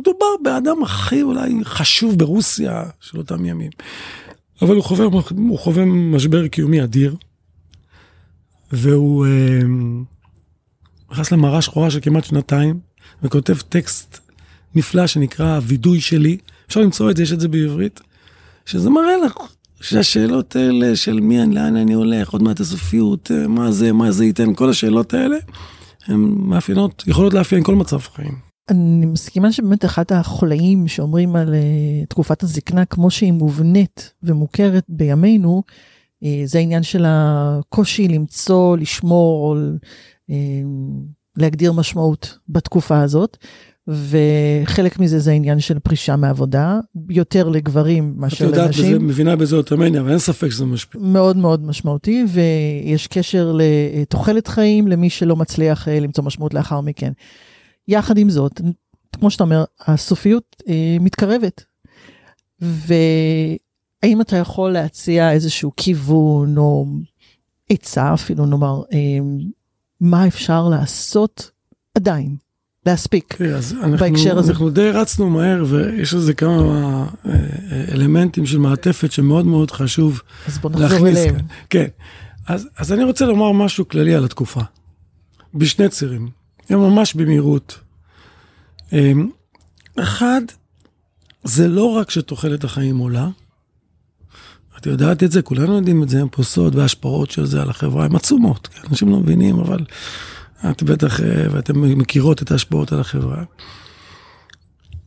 מדובר 0.00 0.26
באדם 0.42 0.82
הכי 0.82 1.22
אולי 1.22 1.54
חשוב 1.64 2.18
ברוסיה 2.18 2.84
של 3.00 3.18
אותם 3.18 3.44
ימים. 3.44 3.70
אבל 4.62 4.74
הוא 4.74 4.84
חווה, 4.84 5.06
הוא 5.36 5.58
חווה 5.58 5.84
משבר 5.84 6.48
קיומי 6.48 6.82
אדיר, 6.82 7.16
והוא 8.72 9.26
אה, 9.26 9.60
נכנס 11.10 11.32
למראה 11.32 11.62
שחורה 11.62 11.90
של 11.90 12.00
כמעט 12.02 12.24
שנתיים, 12.24 12.80
וכותב 13.22 13.56
טקסט 13.68 14.18
נפלא 14.74 15.06
שנקרא 15.06 15.54
הווידוי 15.54 16.00
שלי, 16.00 16.38
אפשר 16.68 16.80
למצוא 16.80 17.10
את 17.10 17.16
זה, 17.16 17.22
יש 17.22 17.32
את 17.32 17.40
זה 17.40 17.48
בעברית, 17.48 18.00
שזה 18.66 18.90
מראה 18.90 19.16
לך 19.24 19.32
שהשאלות 19.80 20.56
האלה 20.56 20.96
של 20.96 21.20
מי 21.20 21.42
אני, 21.42 21.54
לאן 21.54 21.76
אני 21.76 21.92
הולך, 21.92 22.30
עוד 22.30 22.42
מעט 22.42 22.60
הסופיות, 22.60 23.30
אה, 23.30 23.48
מה 23.48 23.72
זה, 23.72 23.92
מה 23.92 24.12
זה 24.12 24.24
ייתן, 24.24 24.54
כל 24.54 24.70
השאלות 24.70 25.14
האלה, 25.14 25.36
הן 26.06 26.34
מאפיינות, 26.38 27.04
יכולות 27.06 27.34
לאפיין 27.34 27.62
כל 27.62 27.74
מצב 27.74 27.98
חיים. 27.98 28.49
אני 28.70 29.06
מסכימה 29.06 29.52
שבאמת 29.52 29.84
אחד 29.84 30.04
החולאים 30.10 30.88
שאומרים 30.88 31.36
על 31.36 31.54
uh, 31.54 32.06
תקופת 32.08 32.42
הזקנה 32.42 32.84
כמו 32.84 33.10
שהיא 33.10 33.32
מובנית 33.32 34.12
ומוכרת 34.22 34.84
בימינו, 34.88 35.62
uh, 36.24 36.26
זה 36.44 36.58
העניין 36.58 36.82
של 36.82 37.04
הקושי 37.08 38.08
למצוא, 38.08 38.76
לשמור, 38.76 39.56
uh, 40.30 40.32
להגדיר 41.36 41.72
משמעות 41.72 42.38
בתקופה 42.48 43.00
הזאת. 43.00 43.36
וחלק 43.88 44.98
מזה 44.98 45.18
זה 45.18 45.30
העניין 45.30 45.60
של 45.60 45.78
פרישה 45.78 46.16
מעבודה, 46.16 46.80
יותר 47.10 47.48
לגברים 47.48 48.14
מאשר 48.16 48.44
לנשים. 48.44 48.62
את 48.64 48.74
יודעת, 48.76 48.86
בזה, 48.86 48.98
מבינה 48.98 49.36
בזה 49.36 49.56
יותר 49.56 49.76
ממני, 49.76 50.00
אבל 50.00 50.10
אין 50.10 50.18
ספק 50.18 50.48
שזה 50.48 50.64
משפיע. 50.64 51.00
מאוד 51.04 51.36
מאוד 51.36 51.66
משמעותי, 51.66 52.24
ויש 52.28 53.06
קשר 53.06 53.56
לתוחלת 53.58 54.48
חיים 54.48 54.88
למי 54.88 55.10
שלא 55.10 55.36
מצליח 55.36 55.88
למצוא 55.88 56.24
משמעות 56.24 56.54
לאחר 56.54 56.80
מכן. 56.80 57.12
יחד 57.88 58.18
עם 58.18 58.30
זאת, 58.30 58.60
כמו 59.12 59.30
שאתה 59.30 59.44
אומר, 59.44 59.64
הסופיות 59.80 60.56
אה, 60.68 60.96
מתקרבת. 61.00 61.64
והאם 62.60 64.20
אתה 64.20 64.36
יכול 64.36 64.70
להציע 64.70 65.32
איזשהו 65.32 65.72
כיוון 65.76 66.58
או 66.58 66.86
עצה 67.70 68.14
אפילו 68.14 68.46
נאמר, 68.46 68.82
אה, 68.92 68.98
מה 70.00 70.26
אפשר 70.26 70.68
לעשות 70.68 71.50
עדיין, 71.94 72.36
להספיק 72.86 73.34
okay, 73.34 73.44
אז 73.44 73.72
אנחנו, 73.72 73.96
בהקשר 73.96 74.38
הזה? 74.38 74.52
אנחנו 74.52 74.70
די 74.70 74.90
רצנו 74.90 75.30
מהר 75.30 75.64
ויש 75.68 76.14
לזה 76.14 76.34
כמה 76.34 77.06
אה, 77.26 77.34
אלמנטים 77.92 78.46
של 78.46 78.58
מעטפת 78.58 79.12
שמאוד 79.12 79.46
מאוד 79.46 79.70
חשוב 79.70 80.20
אז 80.46 80.58
בוא 80.58 80.70
נחזור 80.70 81.08
אליהם. 81.08 81.34
כן, 81.70 81.86
אז, 82.48 82.68
אז 82.78 82.92
אני 82.92 83.04
רוצה 83.04 83.26
לומר 83.26 83.52
משהו 83.52 83.88
כללי 83.88 84.14
על 84.14 84.24
התקופה, 84.24 84.60
בשני 85.54 85.88
צירים. 85.88 86.39
ממש 86.76 87.14
במהירות. 87.14 87.78
אמ, 88.92 89.30
אחד, 89.96 90.40
זה 91.44 91.68
לא 91.68 91.84
רק 91.84 92.10
שתוחלת 92.10 92.64
החיים 92.64 92.98
עולה, 92.98 93.28
את 94.80 94.86
יודעת 94.86 95.22
את 95.22 95.32
זה, 95.32 95.42
כולנו 95.42 95.76
יודעים 95.76 96.02
את 96.02 96.08
זה, 96.08 96.20
הם 96.20 96.28
פה 96.28 96.42
סוד 96.42 96.74
וההשפעות 96.74 97.30
של 97.30 97.46
זה 97.46 97.62
על 97.62 97.70
החברה 97.70 98.04
הן 98.04 98.16
עצומות, 98.16 98.66
כן? 98.66 98.88
אנשים 98.90 99.08
לא 99.08 99.16
מבינים, 99.16 99.60
אבל 99.60 99.84
את 100.70 100.82
בטח, 100.82 101.20
אה, 101.20 101.46
ואתן 101.50 101.76
מכירות 101.76 102.42
את 102.42 102.50
ההשפעות 102.50 102.92
על 102.92 103.00
החברה. 103.00 103.44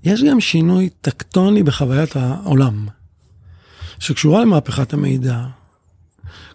יש 0.04 0.24
גם 0.24 0.40
שינוי 0.40 0.90
טקטוני 1.02 1.64
בחוויית 1.64 2.16
העולם, 2.16 2.88
שקשורה 4.00 4.42
למהפכת 4.42 4.94
המידע. 4.94 5.46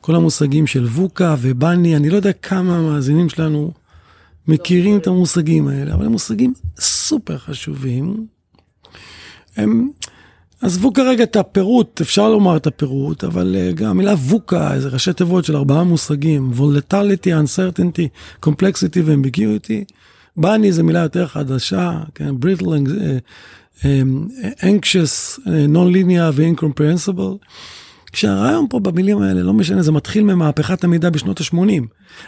כל 0.01 0.15
המושגים 0.15 0.67
של 0.67 0.85
ווקה 0.85 1.35
ובני, 1.41 1.97
אני 1.97 2.11
לא 2.11 2.17
יודע 2.17 2.33
כמה 2.33 2.77
המאזינים 2.77 3.29
שלנו 3.29 3.73
מכירים 4.49 4.99
את 4.99 5.07
המושגים 5.07 5.69
האלה, 5.69 5.95
אבל 5.95 6.07
הם 6.07 6.13
מושגים 6.13 6.53
סופר 6.81 7.39
חשובים. 7.39 8.27
הם, 9.57 9.91
עזבו 10.61 10.93
כרגע 10.93 11.23
את 11.23 11.37
הפירוט, 11.37 12.01
אפשר 12.01 12.31
לומר 12.31 12.57
את 12.57 12.67
הפירוט, 12.67 13.25
אבל 13.25 13.57
uh, 13.57 13.75
גם 13.75 13.91
המילה 13.91 14.13
ווקה, 14.13 14.73
זה 14.79 14.89
ראשי 14.89 15.13
תיבות 15.13 15.45
של 15.45 15.57
ארבעה 15.57 15.85
מושגים, 15.85 16.51
volatility, 16.57 17.27
uncertainty, 17.27 18.09
complexity 18.47 19.01
ו-ambiguity. 19.05 19.93
בני 20.37 20.73
זה 20.73 20.83
מילה 20.83 21.01
יותר 21.01 21.27
חדשה, 21.27 22.01
כן, 22.15 22.35
brittle, 22.43 22.63
uh, 22.63 23.81
um, 23.81 23.85
anxious, 24.61 25.39
non-linear 25.47 26.33
ו-incomprehensible. 26.33 27.47
כשהרעיון 28.13 28.67
פה 28.71 28.81
במילים 28.81 29.23
האלה, 29.23 29.43
לא 29.43 29.53
משנה, 29.53 29.83
זה 29.83 29.93
מתחיל 29.93 30.25
ממהפכת 30.25 30.85
המידע 30.85 31.11
בשנות 31.11 31.41
ה-80. 31.41 31.83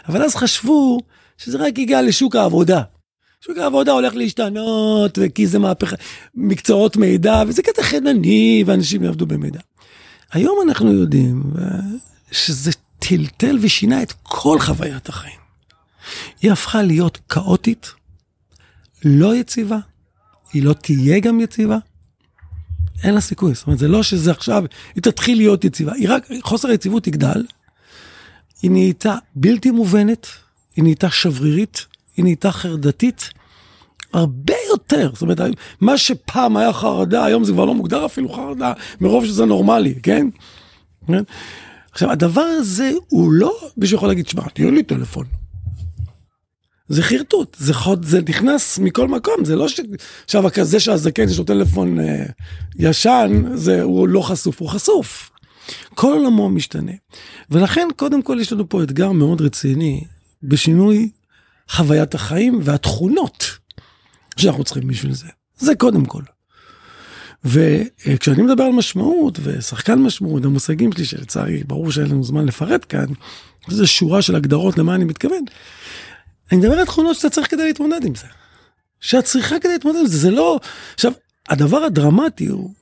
אבל 0.07 0.23
אז 0.23 0.35
חשבו 0.35 0.99
שזה 1.43 1.57
רק 1.57 1.79
הגיע 1.79 2.01
לשוק 2.01 2.35
העבודה. 2.35 2.81
שוק 3.41 3.57
העבודה 3.57 3.91
הולך 3.91 4.15
להשתנות, 4.15 5.17
כי 5.35 5.47
זה 5.47 5.59
מהפכה, 5.59 5.95
מקצועות 6.35 6.97
מידע, 6.97 7.43
וזה 7.47 7.63
קטע 7.63 7.83
חינני, 7.83 8.63
ואנשים 8.67 9.03
יעבדו 9.03 9.25
במידע. 9.25 9.59
היום 10.31 10.57
אנחנו 10.67 10.93
יודעים 10.93 11.43
שזה 12.31 12.71
טלטל 12.99 13.57
ושינה 13.61 14.03
את 14.03 14.13
כל 14.23 14.59
חוויית 14.59 15.09
החיים. 15.09 15.39
היא 16.41 16.51
הפכה 16.51 16.81
להיות 16.81 17.19
כאוטית, 17.29 17.91
לא 19.05 19.35
יציבה, 19.35 19.77
היא 20.53 20.63
לא 20.63 20.73
תהיה 20.73 21.19
גם 21.19 21.39
יציבה, 21.39 21.77
אין 23.03 23.13
לה 23.13 23.21
סיכוי. 23.21 23.53
זאת 23.53 23.67
אומרת, 23.67 23.79
זה 23.79 23.87
לא 23.87 24.03
שזה 24.03 24.31
עכשיו, 24.31 24.63
היא 24.95 25.03
תתחיל 25.03 25.37
להיות 25.37 25.63
יציבה, 25.63 25.93
היא 25.93 26.09
רק, 26.09 26.27
חוסר 26.41 26.67
היציבות 26.67 27.07
יגדל, 27.07 27.45
היא 28.61 28.71
נהייתה 28.71 29.15
בלתי 29.35 29.71
מובנת, 29.71 30.27
היא 30.75 30.83
נהייתה 30.83 31.09
שברירית, 31.09 31.85
היא 32.17 32.23
נהייתה 32.23 32.51
חרדתית, 32.51 33.29
הרבה 34.13 34.53
יותר. 34.69 35.09
זאת 35.13 35.21
אומרת, 35.21 35.39
מה 35.81 35.97
שפעם 35.97 36.57
היה 36.57 36.73
חרדה, 36.73 37.25
היום 37.25 37.43
זה 37.43 37.51
כבר 37.53 37.65
לא 37.65 37.73
מוגדר 37.73 38.05
אפילו 38.05 38.29
חרדה, 38.29 38.73
מרוב 39.01 39.25
שזה 39.25 39.45
נורמלי, 39.45 39.95
כן? 40.03 40.27
כן? 41.07 41.23
עכשיו, 41.91 42.11
הדבר 42.11 42.41
הזה 42.41 42.91
הוא 43.07 43.31
לא 43.33 43.53
מישהו 43.77 43.97
יכול 43.97 44.09
להגיד, 44.09 44.27
שמע, 44.27 44.43
תהיה 44.53 44.71
לי 44.71 44.83
טלפון. 44.83 45.25
זה 46.87 47.03
חרטוט, 47.03 47.57
זה 47.59 47.73
חוד, 47.73 48.05
זה 48.05 48.19
נכנס 48.29 48.79
מכל 48.79 49.07
מקום, 49.07 49.45
זה 49.45 49.55
לא 49.55 49.67
ש... 49.67 49.79
עכשיו, 50.25 50.43
כזה 50.53 50.79
שהזקן 50.79 51.23
יש 51.23 51.37
לו 51.37 51.43
טלפון 51.43 51.99
אה, 51.99 52.25
ישן, 52.79 53.43
זה, 53.55 53.81
הוא 53.81 54.07
לא 54.07 54.21
חשוף, 54.21 54.61
הוא 54.61 54.69
חשוף. 54.69 55.31
כל 55.95 56.13
עולמו 56.13 56.49
משתנה. 56.49 56.91
ולכן, 57.51 57.87
קודם 57.95 58.21
כל, 58.21 58.37
יש 58.41 58.53
לנו 58.53 58.69
פה 58.69 58.83
אתגר 58.83 59.11
מאוד 59.11 59.41
רציני 59.41 60.03
בשינוי 60.43 61.09
חוויית 61.69 62.15
החיים 62.15 62.59
והתכונות 62.63 63.57
שאנחנו 64.37 64.63
צריכים 64.63 64.87
בשביל 64.87 65.13
זה. 65.13 65.27
זה 65.57 65.75
קודם 65.75 66.05
כל. 66.05 66.23
וכשאני 67.43 68.41
מדבר 68.43 68.63
על 68.63 68.71
משמעות 68.71 69.39
ושחקן 69.43 69.99
משמעות, 69.99 70.45
המושגים 70.45 70.91
שלי 70.91 71.05
שלצערי 71.05 71.63
ברור 71.63 71.91
שאין 71.91 72.07
לנו 72.07 72.23
זמן 72.23 72.45
לפרט 72.45 72.85
כאן, 72.89 73.05
זו 73.67 73.87
שורה 73.87 74.21
של 74.21 74.35
הגדרות 74.35 74.77
למה 74.77 74.95
אני 74.95 75.03
מתכוון. 75.03 75.43
אני 76.51 76.59
מדבר 76.59 76.79
על 76.79 76.85
תכונות 76.85 77.15
שאתה 77.15 77.29
צריך 77.29 77.51
כדי 77.51 77.63
להתמודד 77.63 78.05
עם 78.05 78.15
זה. 78.15 78.27
שאת 78.99 79.25
צריכה 79.25 79.59
כדי 79.59 79.71
להתמודד 79.71 79.99
עם 79.99 80.07
זה, 80.07 80.17
זה 80.17 80.31
לא... 80.31 80.59
עכשיו, 80.93 81.11
הדבר 81.49 81.77
הדרמטי 81.77 82.45
הוא 82.45 82.73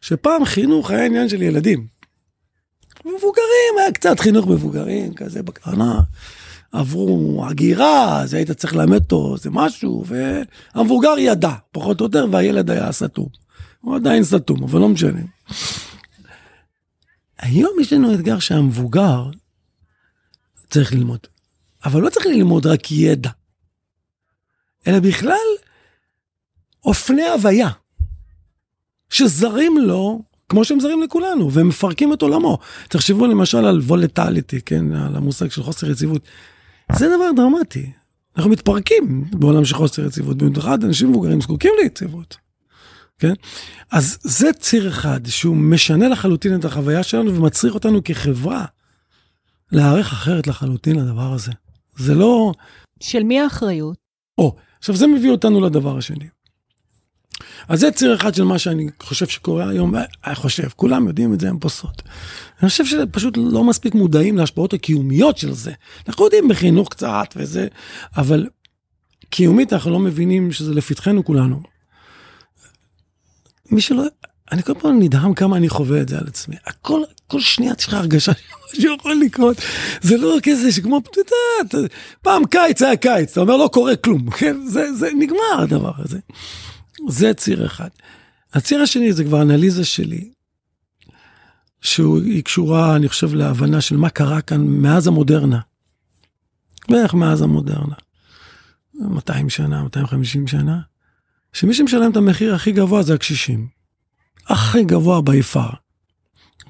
שפעם 0.00 0.44
חינוך 0.44 0.90
היה 0.90 1.04
עניין 1.04 1.28
של 1.28 1.42
ילדים. 1.42 1.86
מבוגרים, 3.04 3.78
היה 3.78 3.92
קצת 3.92 4.20
חינוך 4.20 4.46
מבוגרים, 4.46 5.14
כזה 5.14 5.42
בקטנה. 5.42 6.00
עברו 6.72 7.44
הגירה, 7.48 8.20
אז 8.22 8.34
היית 8.34 8.50
צריך 8.50 8.76
ללמד 8.76 9.02
אותו 9.02 9.34
איזה 9.34 9.50
משהו, 9.50 10.04
והמבוגר 10.06 11.18
ידע, 11.18 11.52
פחות 11.72 12.00
או 12.00 12.06
יותר, 12.06 12.26
והילד 12.32 12.70
היה 12.70 12.92
סתום. 12.92 13.28
הוא 13.80 13.96
עדיין 13.96 14.24
סתום, 14.24 14.64
אבל 14.64 14.80
לא 14.80 14.88
משנה. 14.88 15.20
היום 17.38 17.80
יש 17.80 17.92
לנו 17.92 18.14
אתגר 18.14 18.38
שהמבוגר 18.38 19.30
צריך 20.70 20.92
ללמוד. 20.92 21.20
אבל 21.84 22.02
לא 22.02 22.10
צריך 22.10 22.26
ללמוד 22.26 22.66
רק 22.66 22.92
ידע, 22.92 23.30
אלא 24.86 25.00
בכלל 25.00 25.48
אופני 26.84 27.28
הוויה, 27.28 27.68
שזרים 29.10 29.78
לו, 29.78 30.22
כמו 30.48 30.64
שהם 30.64 30.80
זרים 30.80 31.02
לכולנו, 31.02 31.52
והם 31.52 31.68
מפרקים 31.68 32.12
את 32.12 32.22
עולמו. 32.22 32.58
תחשבו 32.88 33.26
למשל 33.26 33.64
על 33.64 33.78
וולטליטי, 33.78 34.60
כן, 34.60 34.92
על 34.92 35.16
המושג 35.16 35.50
של 35.50 35.62
חוסר 35.62 35.90
יציבות. 35.90 36.22
זה 36.92 37.06
דבר 37.16 37.30
דרמטי. 37.36 37.92
אנחנו 38.36 38.50
מתפרקים 38.50 39.24
בעולם 39.32 39.64
של 39.64 39.74
חוסר 39.74 40.06
יציבות, 40.06 40.36
במיוחד 40.36 40.84
אנשים 40.84 41.10
מבוגרים 41.10 41.40
זקוקים 41.40 41.72
ליציבות. 41.82 42.36
כן? 43.18 43.32
אז 43.90 44.18
זה 44.22 44.52
ציר 44.52 44.88
אחד 44.88 45.20
שהוא 45.26 45.56
משנה 45.56 46.08
לחלוטין 46.08 46.54
את 46.54 46.64
החוויה 46.64 47.02
שלנו 47.02 47.34
ומצריך 47.34 47.74
אותנו 47.74 48.04
כחברה 48.04 48.64
להיערך 49.72 50.12
אחרת 50.12 50.46
לחלוטין 50.46 50.96
לדבר 50.96 51.32
הזה. 51.32 51.52
זה 51.96 52.14
לא... 52.14 52.52
של 53.00 53.22
מי 53.22 53.40
האחריות? 53.40 53.96
או, 54.38 54.56
עכשיו 54.78 54.96
זה 54.96 55.06
מביא 55.06 55.30
אותנו 55.30 55.60
לדבר 55.60 55.98
השני. 55.98 56.28
אז 57.68 57.80
זה 57.80 57.90
ציר 57.90 58.14
אחד 58.14 58.34
של 58.34 58.44
מה 58.44 58.58
שאני 58.58 58.86
חושב 59.02 59.26
שקורה 59.26 59.68
היום, 59.68 59.94
אני 60.26 60.34
חושב, 60.34 60.68
כולם 60.76 61.08
יודעים 61.08 61.34
את 61.34 61.40
זה, 61.40 61.48
הם 61.48 61.58
פה 61.58 61.68
סוד. 61.68 62.02
אני 62.62 62.70
חושב 62.70 62.84
שפשוט 62.86 63.34
לא 63.36 63.64
מספיק 63.64 63.94
מודעים 63.94 64.36
להשפעות 64.38 64.72
הקיומיות 64.72 65.38
של 65.38 65.52
זה. 65.52 65.72
אנחנו 66.08 66.24
יודעים 66.24 66.48
בחינוך 66.48 66.88
קצת 66.88 67.34
וזה, 67.36 67.66
אבל 68.16 68.46
קיומית 69.30 69.72
אנחנו 69.72 69.90
לא 69.90 69.98
מבינים 69.98 70.52
שזה 70.52 70.74
לפתחנו 70.74 71.24
כולנו. 71.24 71.60
מי 73.70 73.80
שלא, 73.80 74.04
אני 74.52 74.62
כל 74.62 74.74
פעם 74.74 75.02
נדהם 75.02 75.34
כמה 75.34 75.56
אני 75.56 75.68
חווה 75.68 76.00
את 76.00 76.08
זה 76.08 76.18
על 76.18 76.24
עצמי. 76.26 76.56
הכל, 76.66 77.02
כל 77.26 77.40
שנייה 77.40 77.72
יש 77.78 77.88
לך 77.88 77.94
הרגשה 77.94 78.32
שיכול 78.74 79.20
לקרות. 79.24 79.56
זה 80.00 80.16
לא 80.16 80.36
כזה 80.42 80.72
שכמו, 80.72 81.00
אתה 81.60 81.78
פעם 82.22 82.44
קיץ 82.44 82.82
היה 82.82 82.96
קיץ, 82.96 83.30
אתה 83.30 83.40
אומר 83.40 83.56
לא 83.56 83.70
קורה 83.72 83.96
כלום, 83.96 84.30
כן? 84.30 84.56
זה, 84.66 84.94
זה 84.94 85.10
נגמר 85.18 85.60
הדבר 85.62 85.92
הזה. 85.98 86.18
זה 87.08 87.34
ציר 87.34 87.66
אחד. 87.66 87.88
הציר 88.52 88.82
השני 88.82 89.12
זה 89.12 89.24
כבר 89.24 89.42
אנליזה 89.42 89.84
שלי, 89.84 90.30
שהיא 91.80 92.44
קשורה, 92.44 92.96
אני 92.96 93.08
חושב, 93.08 93.34
להבנה 93.34 93.80
של 93.80 93.96
מה 93.96 94.10
קרה 94.10 94.40
כאן 94.40 94.66
מאז 94.66 95.06
המודרנה. 95.06 95.60
בערך 96.90 97.14
מאז 97.14 97.42
המודרנה. 97.42 97.94
200 98.94 99.50
שנה, 99.50 99.82
250 99.82 100.46
שנה. 100.46 100.80
שמי 101.52 101.74
שמשלם 101.74 102.10
את 102.10 102.16
המחיר 102.16 102.54
הכי 102.54 102.72
גבוה 102.72 103.02
זה 103.02 103.14
הקשישים. 103.14 103.68
הכי 104.46 104.84
גבוה 104.84 105.22
ביפר. 105.22 105.68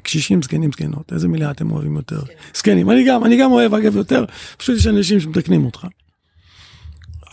קשישים, 0.03 0.43
זקנים, 0.43 0.73
זקנות, 0.73 1.13
איזה 1.13 1.29
מילה 1.29 1.51
אתם 1.51 1.71
אוהבים 1.71 1.97
יותר? 1.97 2.23
זקנים, 2.55 2.91
אני 2.91 3.05
גם, 3.09 3.25
אני 3.25 3.41
גם 3.41 3.53
אוהב 3.53 3.75
אגב 3.75 3.97
יותר, 3.97 4.25
פשוט 4.57 4.77
יש 4.77 4.87
אנשים 4.87 5.21
שמתקנים 5.21 5.65
אותך. 5.65 5.87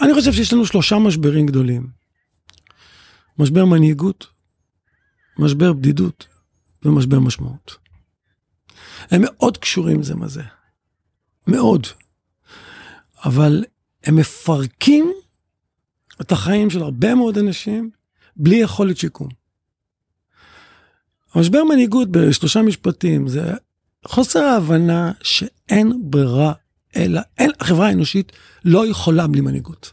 אני 0.01 0.13
חושב 0.13 0.33
שיש 0.33 0.53
לנו 0.53 0.65
שלושה 0.65 0.99
משברים 0.99 1.45
גדולים. 1.45 1.87
משבר 3.39 3.65
מנהיגות, 3.65 4.27
משבר 5.39 5.73
בדידות 5.73 6.27
ומשבר 6.83 7.19
משמעות. 7.19 7.77
הם 9.11 9.21
מאוד 9.25 9.57
קשורים 9.57 10.03
זה 10.03 10.15
מזה. 10.15 10.43
מאוד. 11.47 11.87
אבל 13.25 13.63
הם 14.03 14.15
מפרקים 14.15 15.13
את 16.21 16.31
החיים 16.31 16.69
של 16.69 16.81
הרבה 16.81 17.15
מאוד 17.15 17.37
אנשים 17.37 17.89
בלי 18.35 18.55
יכולת 18.55 18.97
שיקום. 18.97 19.29
המשבר 21.33 21.63
מנהיגות 21.63 22.11
בשלושה 22.11 22.61
משפטים 22.61 23.27
זה 23.27 23.53
חוסר 24.05 24.39
ההבנה 24.39 25.11
שאין 25.23 25.93
ברירה 26.03 26.53
אלא, 26.95 27.21
אין, 27.37 27.51
החברה 27.59 27.87
האנושית 27.87 28.31
לא 28.65 28.87
יכולה 28.87 29.27
בלי 29.27 29.41
מנהיגות. 29.41 29.91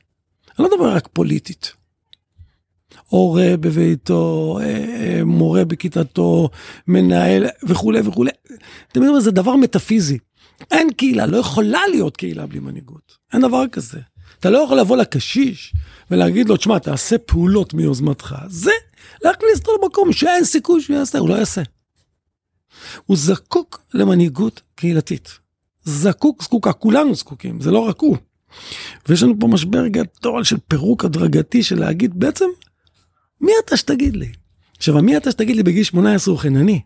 אני 0.59 0.67
לא 0.69 0.75
מדבר 0.75 0.97
רק 0.97 1.09
פוליטית. 1.13 1.75
הורה 3.13 3.57
בביתו, 3.61 4.59
אה, 4.61 4.67
אה, 4.67 5.25
מורה 5.25 5.65
בכיתתו, 5.65 6.49
מנהל 6.87 7.47
וכולי 7.63 8.01
וכולי. 8.01 8.31
אתם 8.93 9.03
יודעים, 9.03 9.21
זה 9.21 9.31
דבר 9.31 9.57
מטאפיזי. 9.57 10.19
אין 10.71 10.93
קהילה, 10.93 11.27
לא 11.27 11.37
יכולה 11.37 11.81
להיות 11.91 12.17
קהילה 12.17 12.47
בלי 12.47 12.59
מנהיגות. 12.59 13.17
אין 13.33 13.43
דבר 13.43 13.69
כזה. 13.73 14.01
אתה 14.41 14.51
לא 14.51 14.59
יכול 14.59 14.81
לבוא 14.81 14.97
לקשיש 14.97 15.75
ולהגיד 16.11 16.49
לו, 16.49 16.57
תשמע, 16.57 16.79
תעשה 16.79 17.19
פעולות 17.19 17.75
מיוזמתך. 17.75 18.35
זה 18.49 18.71
להכניס 19.25 19.59
אותו 19.59 19.73
למקום 19.83 20.13
שאין 20.13 20.45
סיכוי 20.45 20.83
שהוא 20.83 20.97
יעשה, 20.97 21.19
הוא 21.19 21.29
לא 21.29 21.35
יעשה. 21.35 21.63
הוא 23.07 23.17
זקוק 23.17 23.81
למנהיגות 23.95 24.61
קהילתית. 24.75 25.39
זקוק, 25.85 26.43
זקוקה, 26.43 26.73
כולנו 26.73 27.15
זקוקים, 27.15 27.61
זה 27.61 27.71
לא 27.71 27.79
רק 27.79 28.01
הוא. 28.01 28.17
ויש 29.09 29.23
לנו 29.23 29.35
פה 29.41 29.47
משבר 29.47 29.87
גדול 29.87 30.45
של 30.45 30.57
פירוק 30.69 31.05
הדרגתי 31.05 31.63
של 31.63 31.81
להגיד 31.81 32.21
בעצם, 32.21 32.47
מי 33.43 33.53
אתה 33.65 33.77
שתגיד 33.77 34.17
לי? 34.17 34.33
עכשיו, 34.77 35.03
מי 35.03 35.17
אתה 35.17 35.31
שתגיד 35.31 35.57
לי 35.57 35.63
בגיל 35.63 35.85
18 35.85 36.33
הוא 36.33 36.41
חינני? 36.41 36.81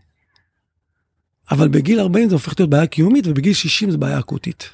אבל 1.51 1.69
בגיל 1.69 2.01
40 2.01 2.29
זה 2.29 2.35
הופך 2.35 2.55
להיות 2.59 2.71
בעיה 2.71 2.87
קיומית 2.87 3.27
ובגיל 3.27 3.53
60 3.53 3.91
זה 3.91 3.99
בעיה 3.99 4.19
אקוטית. 4.19 4.71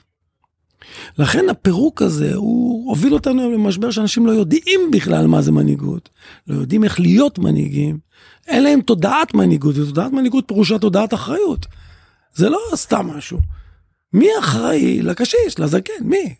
לכן 1.18 1.48
הפירוק 1.50 2.02
הזה 2.02 2.34
הוא 2.34 2.88
הוביל 2.88 3.14
אותנו 3.14 3.52
למשבר 3.52 3.90
שאנשים 3.90 4.26
לא 4.26 4.32
יודעים 4.32 4.80
בכלל 4.92 5.26
מה 5.26 5.42
זה 5.42 5.52
מנהיגות, 5.52 6.08
לא 6.46 6.54
יודעים 6.54 6.84
איך 6.84 7.00
להיות 7.00 7.38
מנהיגים, 7.38 7.98
אין 8.46 8.62
להם 8.62 8.80
תודעת 8.80 9.34
מנהיגות, 9.34 9.76
ותודעת 9.78 10.12
מנהיגות 10.12 10.44
פירושה 10.48 10.78
תודעת 10.78 11.14
אחריות. 11.14 11.66
זה 12.34 12.48
לא 12.48 12.58
סתם 12.74 13.06
משהו. 13.06 13.38
מי 14.12 14.28
אחראי 14.40 15.02
לקשיש, 15.02 15.58
לזקן, 15.58 16.04
מי? 16.04 16.34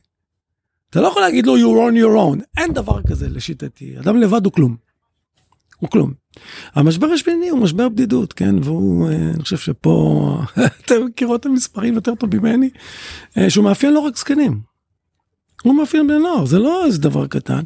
אתה 0.91 1.01
לא 1.01 1.07
יכול 1.07 1.23
להגיד 1.23 1.47
לו 1.47 1.57
you're 1.57 1.93
on 1.93 1.97
your 1.97 2.17
own, 2.17 2.45
אין 2.57 2.73
דבר 2.73 3.03
כזה 3.03 3.29
לשיטתי, 3.29 3.99
אדם 3.99 4.17
לבד 4.17 4.45
הוא 4.45 4.53
כלום. 4.53 4.92
הוא 5.83 5.91
כלום. 5.91 6.13
המשבר 6.75 7.07
השמיני 7.07 7.49
הוא 7.49 7.59
משבר 7.59 7.89
בדידות, 7.89 8.33
כן, 8.33 8.55
והוא, 8.63 9.09
אה, 9.09 9.15
אני 9.35 9.43
חושב 9.43 9.57
שפה, 9.57 10.39
אתם 10.85 11.05
מכירות 11.07 11.41
את 11.41 11.47
המספרים 11.47 11.95
יותר 11.95 12.15
טוב 12.15 12.37
ממני, 12.37 12.71
אה, 13.39 13.51
שהוא 13.51 13.65
מאפיין 13.65 13.93
לא 13.95 14.01
רק 14.01 14.17
זקנים, 14.17 14.61
הוא 15.63 15.75
מאפיין 15.75 16.07
בני 16.07 16.19
נוער, 16.19 16.45
זה 16.45 16.59
לא 16.59 16.85
איזה 16.87 16.99
דבר 16.99 17.27
קטן. 17.27 17.61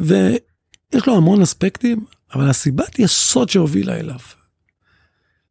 ויש 0.00 1.06
לו 1.06 1.16
המון 1.16 1.42
אספקטים, 1.42 2.04
אבל 2.34 2.50
הסיבת 2.50 2.98
יסוד 2.98 3.48
שהובילה 3.48 3.96
אליו. 3.96 4.18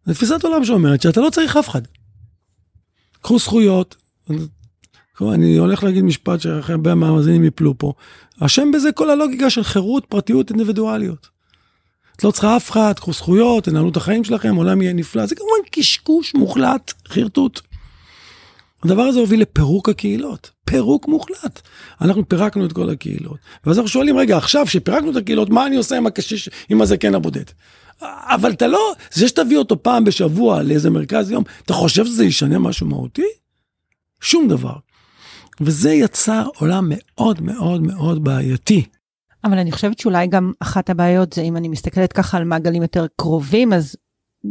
זו 0.06 0.14
תפיסת 0.14 0.44
עולם 0.44 0.66
שאומרת 0.66 1.02
שאתה 1.02 1.22
לא 1.22 1.30
צריך 1.30 1.58
אף 1.58 1.70
אחד. 1.70 1.82
קחו 3.22 3.40
זכויות. 3.40 3.96
אני 5.22 5.58
הולך 5.58 5.84
להגיד 5.84 6.04
משפט 6.04 6.40
שהרבה 6.40 6.96
מהמאזינים 6.96 7.44
יפלו 7.44 7.78
פה. 7.78 7.94
אשם 8.40 8.72
בזה 8.72 8.92
כל 8.92 9.10
הלוגיקה 9.10 9.50
של 9.50 9.64
חירות, 9.64 10.06
פרטיות, 10.06 10.50
אינדיבידואליות. 10.50 11.33
את 12.16 12.24
לא 12.24 12.32
צריכה 12.32 12.58
אף 12.58 12.72
אחד, 12.72 12.94
קחו 12.96 13.14
זכויות, 13.14 13.64
תנהלו 13.64 13.90
את 13.90 13.98
החיים 13.98 14.24
שלכם, 14.24 14.56
עולם 14.56 14.82
יהיה 14.82 14.94
נפלא. 14.94 15.26
זה 15.26 15.36
כמובן 15.36 15.70
קשקוש 15.72 16.36
מוחלט, 16.36 16.94
חרטוט. 17.08 17.62
הדבר 18.84 19.02
הזה 19.02 19.20
הוביל 19.20 19.42
לפירוק 19.42 19.90
הקהילות, 19.90 20.52
פירוק 20.66 21.08
מוחלט. 21.08 21.62
אנחנו 22.02 22.30
פירקנו 22.30 22.66
את 22.66 22.74
כל 22.74 22.90
הקהילות. 22.90 23.38
ואז 23.66 23.78
אנחנו 23.78 23.90
שואלים, 23.90 24.18
רגע, 24.18 24.38
עכשיו 24.38 24.68
שפירקנו 24.68 25.12
את 25.12 25.16
הקהילות, 25.16 25.50
מה 25.50 25.66
אני 25.66 25.76
עושה 25.76 25.98
עם 25.98 26.08
הקשיש, 26.08 26.50
עם 26.70 26.82
הזקן 26.82 27.16
הבודד? 27.16 27.44
אבל 28.02 28.52
אתה 28.52 28.68
לא, 28.68 28.94
זה 29.14 29.28
שתביא 29.28 29.58
אותו 29.58 29.84
פעם 29.84 30.04
בשבוע 30.04 30.64
לאיזה 30.64 30.90
מרכז 30.90 31.32
יום, 31.32 31.44
אתה 31.66 31.74
חושב 31.74 32.06
שזה 32.06 32.26
ישנה 32.26 32.60
משהו 32.60 32.88
מהותי? 32.88 33.26
שום 34.22 34.48
דבר. 34.48 34.76
וזה 35.62 35.92
יצר 35.92 36.48
עולם 36.56 36.86
מאוד 36.90 37.42
מאוד 37.42 37.82
מאוד 37.82 38.24
בעייתי. 38.24 38.86
אבל 39.44 39.58
אני 39.58 39.72
חושבת 39.72 40.00
שאולי 40.00 40.28
גם 40.28 40.52
אחת 40.60 40.90
הבעיות 40.90 41.34
זה 41.34 41.42
אם 41.42 41.58
אני 41.58 41.68
מסתכלת 41.68 42.14
ככה 42.14 42.38
על 42.38 42.44
מעגלים 42.44 42.82
יותר 42.82 43.06
קרובים, 43.18 43.74
אז 43.74 43.96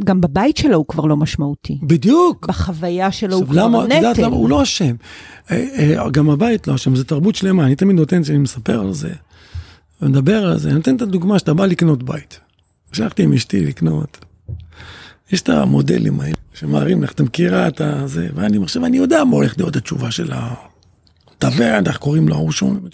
גם 0.05 0.21
בבית 0.21 0.57
שלו 0.57 0.77
הוא 0.77 0.87
כבר 0.89 1.05
לא 1.05 1.17
משמעותי. 1.17 1.79
בדיוק. 1.83 2.47
בחוויה 2.47 3.13
שלו 3.13 3.37
הוא 3.37 3.47
כבר 3.47 3.69
נטל. 3.69 3.93
את 3.93 3.97
יודעת 3.97 4.19
למה? 4.19 4.37
הוא 4.37 4.49
לא 4.49 4.63
אשם. 4.63 4.95
אה, 5.51 5.67
אה, 5.79 6.11
גם 6.11 6.31
הבית 6.31 6.69
לא 6.69 6.75
אשם, 6.75 6.97
זה 6.97 7.05
תרבות 7.05 7.35
שלמה. 7.35 7.67
אני 7.67 7.77
תמיד 7.77 7.97
נותן, 7.97 8.23
כשאני 8.23 8.39
מספר 8.39 8.81
על 8.81 8.93
זה, 8.93 9.13
ומדבר 10.03 10.47
על 10.47 10.59
זה, 10.59 10.69
אני 10.69 10.77
נותן 10.77 10.97
את 10.97 11.03
הדוגמה 11.03 11.39
שאתה 11.39 11.55
בא 11.55 11.67
לקנות 11.67 12.03
בית. 12.03 12.41
המשכתי 12.89 13.23
עם 13.23 13.33
אשתי 13.33 13.65
לקנות. 13.65 14.25
יש 15.33 15.41
את 15.41 15.49
המודלים 15.49 16.21
האלה 16.21 16.37
שמראים 16.55 17.03
לך, 17.03 17.13
אתה 17.13 17.23
מכירה 17.23 17.69
את 17.69 17.81
הזה, 17.81 18.29
ואני 18.35 18.59
חושב, 18.59 18.85
אני 18.85 18.97
יודע 18.97 19.25
מה 19.25 19.37
הולך 19.37 19.55
להיות 19.59 19.77
התשובה 19.77 20.11
של 20.11 20.33
התוון, 21.45 21.87
איך 21.87 21.97
קוראים 21.97 22.29
לו, 22.29 22.37
הוא 22.37 22.53
שום, 22.53 22.89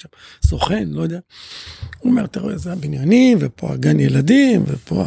סוכן, 0.46 0.88
לא 0.88 1.02
יודע. 1.02 1.18
הוא 1.98 2.10
אומר, 2.10 2.24
אתה 2.24 2.40
רואה, 2.40 2.58
זה 2.58 2.72
הבניינים, 2.72 3.38
ופה 3.40 3.72
הגן 3.72 4.00
ילדים, 4.00 4.64
ופה 4.66 5.04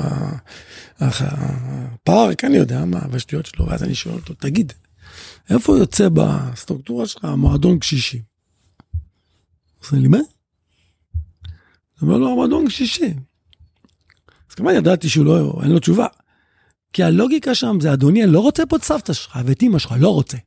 הפארק, 0.99 2.43
אני 2.43 2.57
יודע 2.57 2.85
מה, 2.85 2.99
והשטויות 3.11 3.45
שלו, 3.45 3.65
ואז 3.65 3.83
אני 3.83 3.95
שואל 3.95 4.15
אותו, 4.15 4.33
תגיד, 4.33 4.73
איפה 5.49 5.77
יוצא 5.77 6.09
בסטרוקטורה 6.13 7.07
שלך 7.07 7.25
מועדון 7.25 7.79
קשישים? 7.79 8.21
הוא 8.91 9.85
עושה 9.85 9.95
לי, 9.95 10.07
מה? 10.07 10.17
הוא 10.17 10.27
אומר 12.01 12.17
לו, 12.17 12.31
המועדון 12.31 12.67
קשישים. 12.67 13.19
אז 14.49 14.55
כמובן 14.55 14.75
ידעתי 14.75 15.09
שהוא 15.09 15.25
לא, 15.25 15.59
אין 15.63 15.71
לו 15.71 15.79
תשובה. 15.79 16.07
כי 16.93 17.03
הלוגיקה 17.03 17.55
שם 17.55 17.77
זה, 17.81 17.93
אדוני, 17.93 18.23
אני 18.23 18.31
לא 18.31 18.39
רוצה 18.39 18.65
פה 18.65 18.75
את 18.75 18.83
סבתא 18.83 19.13
שלך 19.13 19.39
ואת 19.45 19.63
אמא 19.63 19.79
שלך, 19.79 19.95
לא 19.99 20.09
רוצה. 20.09 20.37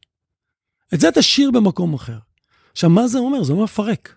את 0.95 1.01
זה 1.01 1.09
תשאיר 1.15 1.51
במקום 1.51 1.95
אחר. 1.95 2.19
עכשיו, 2.75 2.91
מה 2.91 3.09
זה 3.09 3.19
אומר? 3.19 3.43
זה 3.43 3.53
אומר 3.53 3.67
פרק. 3.67 4.15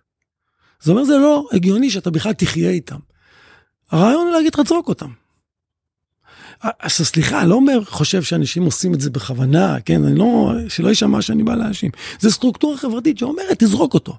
זה 0.82 0.92
אומר, 0.92 1.04
זה 1.04 1.18
לא 1.18 1.48
הגיוני 1.52 1.90
שאתה 1.90 2.10
בכלל 2.12 2.34
תחיה 2.34 2.70
איתם. 2.70 3.00
הרעיון 3.92 4.28
הוא 4.28 4.34
להגיד 4.34 4.54
לך, 4.54 4.60
תזרוק 4.60 4.88
אותם. 4.88 5.12
אז 6.62 6.92
סליחה, 6.92 7.42
אני 7.42 7.50
לא 7.50 7.56
אומר, 7.56 7.84
חושב 7.86 8.24
שאנשים 8.24 8.64
עושים 8.64 8.94
את 8.94 9.02
זה 9.02 9.10
בכוונה, 9.10 9.78
כן, 9.86 10.04
אני 10.04 10.20
לא, 10.20 10.52
שלא 10.70 10.90
יישמע 10.90 11.22
שאני 11.22 11.44
בא 11.44 11.56
להאשים. 11.56 11.92
זה 12.20 12.32
סטרוקטורה 12.32 12.78
חברתית 12.78 13.18
שאומרת, 13.18 13.64
תזרוק 13.64 13.94
אותו. 13.94 14.18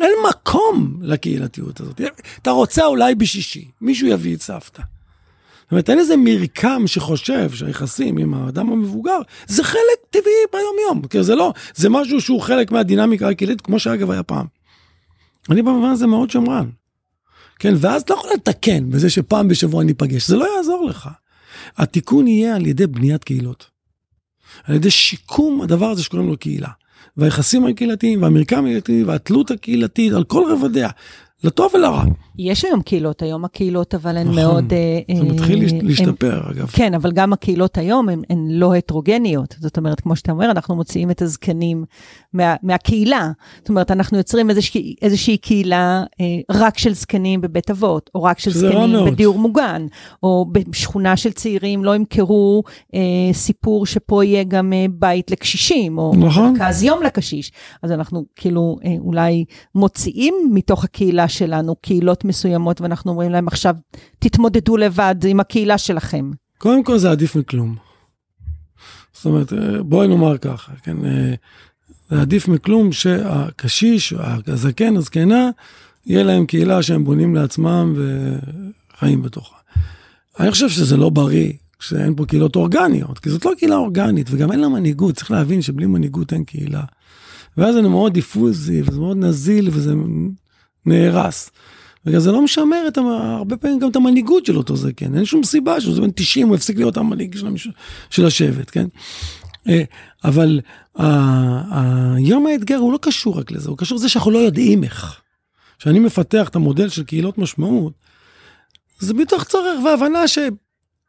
אין 0.00 0.12
מקום 0.30 0.98
לקהילתיות 1.02 1.80
הזאת. 1.80 2.00
אתה 2.42 2.50
רוצה 2.50 2.86
אולי 2.86 3.14
בשישי, 3.14 3.70
מישהו 3.80 4.08
יביא 4.08 4.36
את 4.36 4.42
סבתא. 4.42 4.82
זאת 5.64 5.72
אומרת, 5.72 5.90
אין 5.90 5.98
איזה 5.98 6.16
מרקם 6.16 6.82
שחושב 6.86 7.50
שהיחסים 7.50 8.18
עם 8.18 8.34
האדם 8.34 8.72
המבוגר, 8.72 9.18
זה 9.46 9.64
חלק 9.64 9.98
טבעי 10.10 10.32
ביום 10.52 10.76
יום. 10.88 11.02
כי 11.06 11.22
זה 11.22 11.34
לא, 11.34 11.52
זה 11.74 11.88
משהו 11.88 12.20
שהוא 12.20 12.40
חלק 12.40 12.72
מהדינמיקה 12.72 13.28
הקהילתית, 13.28 13.60
כמו 13.60 13.78
שאגב 13.78 14.10
היה 14.10 14.22
פעם. 14.22 14.46
אני 15.50 15.62
במובן 15.62 15.88
הזה 15.88 16.06
מאוד 16.06 16.30
שמרן. 16.30 16.68
כן, 17.58 17.74
ואז 17.78 18.04
לא 18.10 18.14
יכול 18.14 18.30
לתקן 18.34 18.90
בזה 18.90 19.10
שפעם 19.10 19.48
בשבוע 19.48 19.84
ניפגש, 19.84 20.28
זה 20.28 20.36
לא 20.36 20.56
יעזור 20.56 20.84
לך. 20.84 21.08
התיקון 21.76 22.26
יהיה 22.26 22.56
על 22.56 22.66
ידי 22.66 22.86
בניית 22.86 23.24
קהילות. 23.24 23.66
על 24.64 24.74
ידי 24.74 24.90
שיקום 24.90 25.62
הדבר 25.62 25.86
הזה 25.86 26.02
שקוראים 26.02 26.28
לו 26.28 26.36
קהילה. 26.36 26.68
והיחסים 27.16 27.66
הקהילתיים 27.66 28.22
והמרקם 28.22 28.58
הקהילתי 28.58 29.04
והתלות 29.04 29.50
הקהילתית 29.50 30.12
על 30.12 30.24
כל 30.24 30.44
רבדיה. 30.52 30.88
לטוב 31.44 31.74
ולרע. 31.74 32.04
יש 32.38 32.64
היום 32.64 32.82
קהילות, 32.82 33.22
היום 33.22 33.44
הקהילות 33.44 33.94
אבל 33.94 34.16
הן 34.16 34.26
נכון, 34.26 34.36
מאוד... 34.36 34.72
אה, 34.72 35.16
זה 35.16 35.22
uh, 35.22 35.24
מתחיל 35.24 35.68
uh, 35.68 35.72
להשתפר 35.82 36.40
הם, 36.44 36.50
אגב. 36.50 36.66
כן, 36.66 36.94
אבל 36.94 37.12
גם 37.12 37.32
הקהילות 37.32 37.78
היום 37.78 38.08
הן, 38.08 38.22
הן 38.30 38.46
לא 38.50 38.74
הטרוגניות. 38.74 39.54
זאת 39.60 39.78
אומרת, 39.78 40.00
כמו 40.00 40.16
שאתה 40.16 40.32
אומר, 40.32 40.50
אנחנו 40.50 40.74
מוציאים 40.74 41.10
את 41.10 41.22
הזקנים 41.22 41.84
מה, 42.32 42.54
מהקהילה. 42.62 43.30
זאת 43.58 43.68
אומרת, 43.68 43.90
אנחנו 43.90 44.18
יוצרים 44.18 44.50
איזושהי, 44.50 44.94
איזושהי 45.02 45.36
קהילה 45.36 46.04
uh, 46.12 46.16
רק 46.50 46.78
של 46.78 46.94
זקנים 46.94 47.40
בבית 47.40 47.70
אבות, 47.70 48.10
או 48.14 48.22
רק 48.22 48.38
של 48.38 48.50
זקנים 48.50 49.06
בדיור 49.06 49.38
מוגן, 49.38 49.86
או 50.22 50.46
בשכונה 50.52 51.16
של 51.16 51.32
צעירים 51.32 51.84
לא 51.84 51.94
ימכרו 51.94 52.62
uh, 52.66 52.96
סיפור 53.32 53.86
שפה 53.86 54.24
יהיה 54.24 54.44
גם 54.44 54.72
uh, 54.72 54.92
בית 54.92 55.30
לקשישים, 55.30 55.98
או 55.98 56.12
נכון. 56.18 56.52
מרכז 56.52 56.82
יום 56.82 57.02
לקשיש. 57.02 57.52
אז 57.82 57.92
אנחנו 57.92 58.24
כאילו 58.36 58.76
uh, 58.80 58.86
אולי 58.98 59.44
מוציאים 59.74 60.34
מתוך 60.52 60.84
הקהילה 60.84 61.28
שלנו 61.28 61.74
קהילות 61.80 62.23
מסוימות, 62.24 62.80
ואנחנו 62.80 63.10
אומרים 63.10 63.30
להם 63.30 63.48
עכשיו, 63.48 63.74
תתמודדו 64.18 64.76
לבד 64.76 65.14
עם 65.26 65.40
הקהילה 65.40 65.78
שלכם. 65.78 66.30
קודם 66.58 66.84
כל 66.84 66.98
זה 66.98 67.10
עדיף 67.10 67.36
מכלום. 67.36 67.76
זאת 69.12 69.26
אומרת, 69.26 69.52
אה, 69.52 69.82
בואי 69.82 70.08
נאמר 70.08 70.38
ככה, 70.38 70.72
כן, 70.82 71.04
אה, 71.04 71.34
זה 72.10 72.20
עדיף 72.20 72.48
מכלום 72.48 72.92
שהקשיש, 72.92 74.14
הזקן, 74.46 74.96
הזקנה, 74.96 75.50
יהיה 76.06 76.22
להם 76.22 76.46
קהילה 76.46 76.82
שהם 76.82 77.04
בונים 77.04 77.34
לעצמם 77.34 77.94
וחיים 77.96 79.22
בתוכה. 79.22 79.56
אני 80.40 80.50
חושב 80.50 80.68
שזה 80.68 80.96
לא 80.96 81.10
בריא 81.10 81.52
כשאין 81.78 82.14
פה 82.14 82.26
קהילות 82.26 82.56
אורגניות, 82.56 83.18
כי 83.18 83.30
זאת 83.30 83.44
לא 83.44 83.52
קהילה 83.58 83.76
אורגנית, 83.76 84.26
וגם 84.30 84.52
אין 84.52 84.60
לה 84.60 84.68
מנהיגות, 84.68 85.14
צריך 85.14 85.30
להבין 85.30 85.62
שבלי 85.62 85.86
מנהיגות 85.86 86.32
אין 86.32 86.44
קהילה. 86.44 86.82
ואז 87.56 87.74
זה 87.74 87.82
מאוד 87.82 88.12
דיפוזי, 88.12 88.82
וזה 88.82 88.98
מאוד 88.98 89.16
נזיל, 89.16 89.68
וזה 89.72 89.94
נהרס. 90.86 91.50
וגם 92.06 92.20
זה 92.20 92.32
לא 92.32 92.42
משמר 92.42 92.84
את, 92.88 92.98
הרבה 92.98 93.56
פעמים 93.56 93.78
גם 93.78 93.90
את 93.90 93.96
המנהיגות 93.96 94.46
של 94.46 94.56
אותו 94.56 94.76
זקן, 94.76 95.16
אין 95.16 95.24
שום 95.24 95.44
סיבה 95.44 95.80
שהוא 95.80 95.96
בן 95.96 96.10
90, 96.10 96.48
הוא 96.48 96.56
יפסיק 96.56 96.76
להיות 96.76 96.96
המנהיג 96.96 97.36
של, 97.36 97.46
המש... 97.46 97.68
של 98.10 98.26
השבט, 98.26 98.70
כן? 98.70 98.86
אה, 99.68 99.82
אבל 100.24 100.60
היום 102.16 102.46
האתגר 102.46 102.76
הוא 102.76 102.92
לא 102.92 102.98
קשור 103.02 103.38
רק 103.38 103.50
לזה, 103.50 103.68
הוא 103.68 103.78
קשור 103.78 103.98
לזה 103.98 104.08
שאנחנו 104.08 104.30
לא 104.30 104.38
יודעים 104.38 104.84
איך. 104.84 105.20
כשאני 105.78 105.98
מפתח 105.98 106.48
את 106.48 106.56
המודל 106.56 106.88
של 106.88 107.04
קהילות 107.04 107.38
משמעות, 107.38 107.92
זה 108.98 109.14
מתוך 109.14 109.44
צורך 109.44 109.84
והבנה 109.84 110.28
ש... 110.28 110.38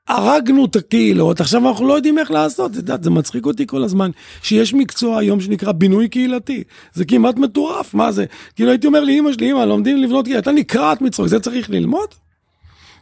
הרגנו 0.07 0.65
את 0.65 0.75
הקהילות, 0.75 1.41
עכשיו 1.41 1.67
אנחנו 1.69 1.87
לא 1.87 1.93
יודעים 1.93 2.19
איך 2.19 2.31
לעשות, 2.31 2.71
את 2.71 2.75
יודעת, 2.75 3.03
זה 3.03 3.09
מצחיק 3.09 3.45
אותי 3.45 3.67
כל 3.67 3.83
הזמן, 3.83 4.11
שיש 4.43 4.73
מקצוע 4.73 5.19
היום 5.19 5.41
שנקרא 5.41 5.71
בינוי 5.71 6.07
קהילתי, 6.07 6.63
זה 6.93 7.05
כמעט 7.05 7.37
מטורף, 7.37 7.93
מה 7.93 8.11
זה? 8.11 8.25
כאילו 8.55 8.69
הייתי 8.69 8.87
אומר 8.87 9.03
לאמא 9.03 9.33
שלי, 9.33 9.51
אמא, 9.51 9.59
לומדים 9.59 9.97
לבנות 9.97 10.25
קהילה, 10.25 10.39
אתה 10.39 10.51
נקרעת 10.51 11.01
מצחוק, 11.01 11.27
זה 11.27 11.39
צריך 11.39 11.69
ללמוד? 11.69 12.09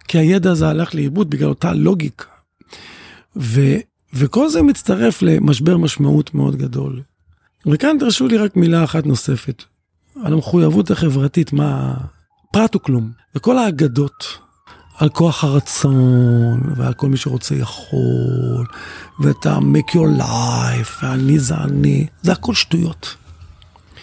כי 0.07 0.17
הידע 0.17 0.51
הזה 0.51 0.67
הלך 0.67 0.95
לאיבוד 0.95 1.29
בגלל 1.29 1.49
אותה 1.49 1.73
לוגיקה. 1.73 2.25
ו, 3.35 3.61
וכל 4.13 4.49
זה 4.49 4.61
מצטרף 4.61 5.21
למשבר 5.21 5.77
משמעות 5.77 6.33
מאוד 6.33 6.55
גדול. 6.55 7.01
וכאן 7.65 7.97
תרשו 7.99 8.27
לי 8.27 8.37
רק 8.37 8.55
מילה 8.55 8.83
אחת 8.83 9.05
נוספת, 9.05 9.63
על 10.23 10.33
המחויבות 10.33 10.91
החברתית, 10.91 11.53
מה... 11.53 11.93
פרט 12.53 12.75
וכלום, 12.75 13.11
וכל 13.35 13.57
האגדות 13.57 14.37
על 14.97 15.09
כוח 15.09 15.43
הרצון, 15.43 16.61
ועל 16.75 16.93
כל 16.93 17.09
מי 17.09 17.17
שרוצה 17.17 17.55
יכול, 17.55 18.65
ואת 19.19 19.45
ה-make 19.45 19.91
your 19.91 20.19
life, 20.21 21.03
ואני 21.03 21.39
זה 21.39 21.55
אני, 21.57 22.07
זה 22.21 22.31
הכל 22.31 22.53
שטויות. 22.53 23.15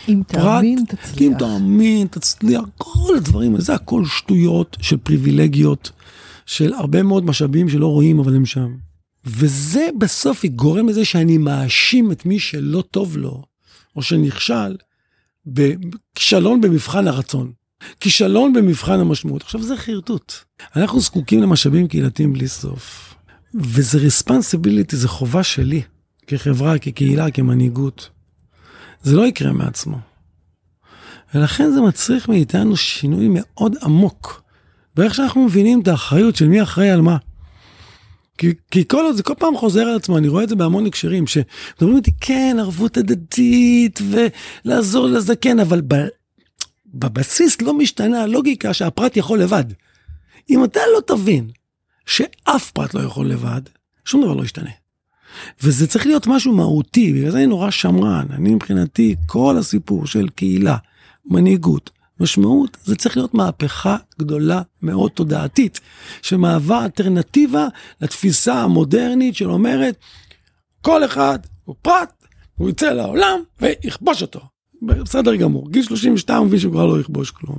אם 0.09 0.23
תאמין, 0.27 0.85
תצליח. 0.89 1.21
אם 1.21 1.33
תאמין, 1.39 2.07
תצליח, 2.07 2.63
כל 2.79 3.17
הדברים 3.17 3.61
זה 3.61 3.75
הכל 3.75 4.05
שטויות 4.05 4.77
של 4.81 4.97
פריבילגיות, 4.97 5.91
של 6.47 6.73
הרבה 6.73 7.03
מאוד 7.03 7.25
משאבים 7.25 7.69
שלא 7.69 7.87
רואים, 7.87 8.19
אבל 8.19 8.37
הם 8.37 8.47
שם. 8.47 8.75
וזה 9.25 9.89
בסוף 9.99 10.45
גורם 10.45 10.89
לזה 10.89 11.05
שאני 11.05 11.39
מאשים 11.39 12.13
את 12.13 12.27
מי 12.27 12.39
שלא 12.39 12.83
טוב 12.91 13.17
לו, 13.17 13.43
או 13.97 14.03
שנכשל, 14.03 14.77
בכישלון 15.47 16.61
במבחן 16.61 17.09
הרצון. 17.09 17.53
כישלון 18.01 18.53
במבחן 18.53 19.01
המשמעות. 19.01 19.43
עכשיו 19.43 19.63
זה 19.63 19.77
חרטוט. 19.77 20.33
אנחנו 20.77 21.01
זקוקים 21.01 21.43
למשאבים 21.43 21.89
קהילתיים 21.89 22.33
בלי 22.33 22.49
סוף. 22.49 23.15
וזה 23.55 23.99
ריספנסיביליטי, 23.99 24.97
זה 24.97 25.09
חובה 25.09 25.43
שלי, 25.43 25.83
כחברה, 26.27 26.79
כקהילה, 26.79 27.31
כמנהיגות. 27.31 28.09
זה 29.03 29.17
לא 29.17 29.27
יקרה 29.27 29.53
מעצמו. 29.53 29.99
ולכן 31.35 31.73
זה 31.73 31.81
מצריך 31.81 32.29
מאיתנו 32.29 32.77
שינוי 32.77 33.29
מאוד 33.31 33.77
עמוק, 33.83 34.43
באיך 34.95 35.15
שאנחנו 35.15 35.45
מבינים 35.45 35.81
את 35.81 35.89
האחריות 35.89 36.37
של 36.37 36.49
מי 36.49 36.63
אחראי 36.63 36.91
על 36.91 37.01
מה. 37.01 37.17
כי, 38.39 38.55
כי 38.71 38.85
כל 38.89 39.05
עוד 39.05 39.17
זה 39.17 39.23
כל 39.23 39.35
פעם 39.39 39.57
חוזר 39.57 39.81
על 39.81 39.97
עצמו, 39.97 40.19
אני 40.19 40.29
רואה 40.29 40.45
את 40.45 40.49
זה 40.49 40.57
בהמון 40.57 40.87
הקשרים, 40.87 41.27
שמדברים 41.27 41.97
איתי, 41.97 42.11
כן, 42.21 42.57
ערבות 42.61 42.97
הדדית 42.97 44.01
ולעזור 44.65 45.07
לזקן, 45.07 45.61
אבל 45.61 45.81
בבסיס 46.95 47.63
לא 47.63 47.75
משתנה 47.75 48.23
הלוגיקה 48.23 48.75
שהפרט 48.75 49.17
יכול 49.17 49.43
לבד. 49.43 49.65
אם 50.51 50.65
אתה 50.65 50.81
לא 50.95 51.01
תבין 51.07 51.51
שאף 52.07 52.71
פרט 52.71 52.95
לא 52.95 53.01
יכול 53.01 53.27
לבד, 53.27 53.61
שום 54.05 54.23
דבר 54.23 54.35
לא 54.35 54.43
ישתנה. 54.43 54.71
וזה 55.63 55.87
צריך 55.87 56.07
להיות 56.07 56.27
משהו 56.27 56.55
מהותי, 56.55 57.13
בגלל 57.13 57.31
זה 57.31 57.39
אני 57.39 57.47
נורא 57.47 57.71
שמרן. 57.71 58.27
אני 58.31 58.55
מבחינתי, 58.55 59.15
כל 59.27 59.57
הסיפור 59.59 60.07
של 60.07 60.29
קהילה, 60.29 60.77
מנהיגות, 61.25 61.91
משמעות, 62.21 62.77
זה 62.85 62.97
צריך 62.97 63.17
להיות 63.17 63.35
מהפכה 63.35 63.97
גדולה 64.19 64.63
מאוד 64.83 65.11
תודעתית, 65.11 65.81
שמהווה 66.23 66.85
אלטרנטיבה 66.85 67.67
לתפיסה 68.01 68.55
המודרנית 68.55 69.37
שאומרת, 69.37 69.97
כל 70.83 71.05
אחד 71.05 71.39
הוא 71.65 71.77
פרט, 71.83 72.25
הוא 72.57 72.71
יצא 72.71 72.93
לעולם 72.93 73.41
ויכבוש 73.61 74.23
אותו. 74.23 74.41
בסדר 74.83 75.37
גמור, 75.37 75.71
גיל 75.71 75.83
32 75.83 76.39
הוא 76.39 76.47
מבין 76.47 76.59
שהוא 76.59 76.73
כבר 76.73 76.87
לא 76.87 77.01
יכבוש 77.01 77.31
כלום. 77.31 77.59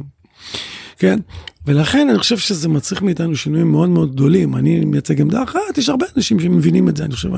כן? 0.98 1.20
ולכן 1.66 2.10
אני 2.10 2.20
חושב 2.20 2.38
שזה 2.38 2.70
מצריך 2.70 3.02
מאיתנו 3.02 3.36
שינויים 3.36 3.72
מאוד 3.72 3.90
מאוד 3.90 4.12
גדולים. 4.12 4.56
אני 4.56 4.86
מייצג 4.86 5.22
עמדה 5.22 5.44
אחת, 5.44 5.78
יש 5.78 5.90
הרבה 5.90 6.06
אנשים 6.18 6.40
שמבינים 6.40 6.90
את 6.90 6.98
זה, 6.98 7.06
אני 7.06 7.14
חושב, 7.14 7.30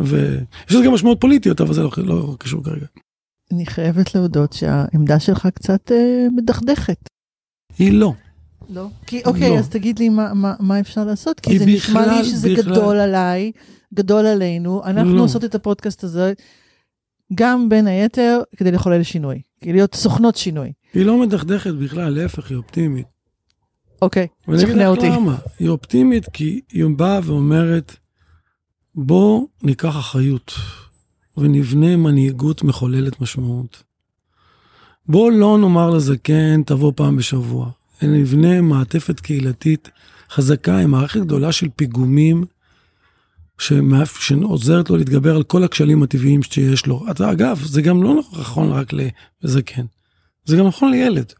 ויש 0.00 0.42
לזה 0.70 0.84
גם 0.84 0.92
משמעות 0.92 1.20
פוליטיות, 1.20 1.60
אבל 1.60 1.74
זה 1.74 1.82
לא, 1.82 1.90
לא 1.96 2.36
קשור 2.38 2.64
כרגע. 2.64 2.86
אני 3.52 3.66
חייבת 3.66 4.14
להודות 4.14 4.52
שהעמדה 4.52 5.20
שלך 5.20 5.48
קצת 5.54 5.92
אה, 5.92 6.26
מדכדכת. 6.36 7.08
היא 7.78 7.92
לא. 7.92 8.12
לא? 8.68 8.86
כי 9.06 9.22
אוקיי, 9.24 9.50
לא. 9.50 9.58
אז 9.58 9.68
תגיד 9.68 9.98
לי 9.98 10.08
מה, 10.08 10.34
מה, 10.34 10.54
מה 10.60 10.80
אפשר 10.80 11.04
לעשות, 11.04 11.40
כי 11.40 11.58
זה 11.58 11.64
בכלל, 11.64 12.02
נשמע 12.02 12.18
לי 12.18 12.24
שזה 12.24 12.48
בכלל... 12.52 12.72
גדול 12.72 12.96
עליי, 12.96 13.52
גדול 13.94 14.26
עלינו. 14.26 14.84
אנחנו 14.84 15.16
לא. 15.16 15.22
עושות 15.22 15.44
את 15.44 15.54
הפודקאסט 15.54 16.04
הזה 16.04 16.32
גם 17.34 17.68
בין 17.68 17.86
היתר 17.86 18.40
כדי 18.56 18.70
לחולל 18.70 19.02
שינוי, 19.02 19.42
כדי 19.60 19.72
להיות 19.72 19.94
סוכנות 19.94 20.36
שינוי. 20.36 20.72
היא 20.94 21.06
לא 21.06 21.20
מדכדכת 21.20 21.74
בכלל, 21.74 22.08
להפך, 22.08 22.50
היא 22.50 22.56
אופטימית. 22.56 23.06
אוקיי, 24.02 24.26
שכנע 24.58 24.88
אותי. 24.88 25.08
למה. 25.08 25.36
היא 25.58 25.68
אופטימית 25.68 26.28
כי 26.32 26.60
היא 26.72 26.84
באה 26.96 27.20
ואומרת, 27.24 27.96
בוא 28.94 29.46
ניקח 29.62 29.96
אחריות 29.96 30.52
ונבנה 31.36 31.96
מנהיגות 31.96 32.62
מחוללת 32.62 33.20
משמעות. 33.20 33.82
בוא 35.08 35.32
לא 35.32 35.58
נאמר 35.58 35.90
לזקן, 35.90 36.62
תבוא 36.62 36.92
פעם 36.96 37.16
בשבוע, 37.16 37.70
נבנה 38.02 38.60
מעטפת 38.60 39.20
קהילתית 39.20 39.90
חזקה 40.30 40.78
עם 40.78 40.90
מערכת 40.90 41.20
גדולה 41.20 41.52
של 41.52 41.68
פיגומים 41.76 42.44
שעוזרת 43.58 44.90
לו 44.90 44.96
להתגבר 44.96 45.36
על 45.36 45.42
כל 45.42 45.64
הכשלים 45.64 46.02
הטבעיים 46.02 46.42
שיש 46.42 46.86
לו. 46.86 47.04
אגב, 47.32 47.62
זה 47.64 47.82
גם 47.82 48.02
לא 48.02 48.20
נכון 48.32 48.72
רק 48.72 48.92
לזקן, 49.42 49.84
זה 50.44 50.56
גם 50.56 50.66
נכון 50.66 50.90
לילד. 50.90 51.32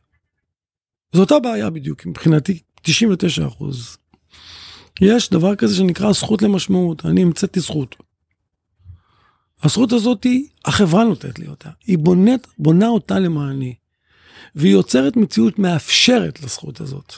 זו 1.12 1.20
אותה 1.20 1.38
בעיה 1.38 1.70
בדיוק, 1.70 2.06
מבחינתי 2.06 2.60
99 2.82 3.46
אחוז. 3.46 3.96
יש 5.00 5.30
דבר 5.30 5.56
כזה 5.56 5.76
שנקרא 5.76 6.12
זכות 6.12 6.42
למשמעות, 6.42 7.06
אני 7.06 7.22
המצאתי 7.22 7.60
זכות. 7.60 7.96
הזכות 9.62 9.92
הזאת, 9.92 10.26
החברה 10.64 11.04
נותנת 11.04 11.38
לי 11.38 11.46
אותה. 11.48 11.70
היא 11.86 11.98
בונת, 11.98 12.46
בונה 12.58 12.88
אותה 12.88 13.18
למעני. 13.18 13.74
והיא 14.54 14.72
יוצרת 14.72 15.16
מציאות 15.16 15.58
מאפשרת 15.58 16.42
לזכות 16.42 16.80
הזאת. 16.80 17.14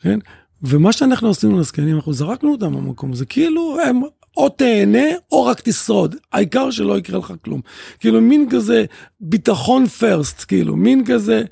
כן? 0.00 0.18
ומה 0.62 0.92
שאנחנו 0.92 1.30
עשינו 1.30 1.60
לזקנים, 1.60 1.96
אנחנו 1.96 2.12
זרקנו 2.12 2.52
אותם 2.52 2.74
במקום 2.74 3.12
הזה, 3.12 3.26
כאילו 3.26 3.76
הם 3.80 4.00
או 4.36 4.48
תהנה 4.48 5.06
או 5.32 5.44
רק 5.44 5.60
תשרוד, 5.60 6.16
העיקר 6.32 6.70
שלא 6.70 6.98
יקרה 6.98 7.18
לך 7.18 7.32
כלום. 7.44 7.60
כאילו 7.98 8.20
מין 8.20 8.48
כזה 8.50 8.84
ביטחון 9.20 9.86
פרסט, 9.86 10.44
כאילו 10.48 10.76
מין 10.76 11.04
כזה... 11.06 11.42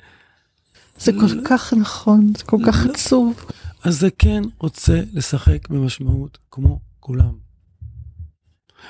זה 0.99 1.11
כל 1.13 1.41
כך 1.45 1.73
נכון, 1.73 2.31
זה 2.37 2.43
כל 2.43 2.57
כך 2.65 2.85
עצוב. 2.85 3.33
אז 3.83 3.99
זה 3.99 4.09
כן 4.19 4.41
רוצה 4.59 5.01
לשחק 5.13 5.69
במשמעות 5.69 6.37
כמו 6.51 6.79
כולם. 6.99 7.47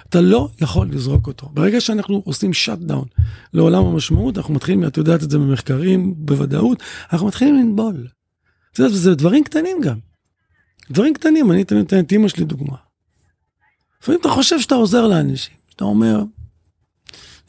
אתה 0.10 0.21
לא 0.21 0.49
יכול 0.62 0.89
לזרוק 0.91 1.27
אותו. 1.27 1.49
ברגע 1.53 1.82
שאנחנו 1.82 2.21
עושים 2.25 2.53
שאט 2.53 2.80
דאון 2.80 3.08
לעולם 3.53 3.86
המשמעות, 3.86 4.38
אנחנו 4.38 4.53
מתחילים, 4.53 4.88
את 4.88 4.97
יודעת 4.97 5.23
את 5.23 5.30
זה 5.30 5.38
במחקרים, 5.38 6.13
בוודאות, 6.17 6.84
אנחנו 7.13 7.27
מתחילים 7.27 7.56
לנבול. 7.56 8.08
את 8.77 8.79
יודעת, 8.79 8.93
וזה 8.93 9.15
דברים 9.15 9.43
קטנים 9.43 9.77
גם. 9.81 9.97
דברים 10.91 11.13
קטנים, 11.13 11.51
אני 11.51 11.63
תמיד 11.63 11.81
נותן 11.81 11.99
את 11.99 12.11
אימא 12.11 12.27
שלי 12.27 12.45
דוגמה. 12.45 12.75
לפעמים 14.01 14.21
אתה 14.21 14.29
חושב 14.29 14.59
שאתה 14.59 14.75
עוזר 14.75 15.07
לאנשים, 15.07 15.55
שאתה 15.69 15.83
אומר, 15.83 16.23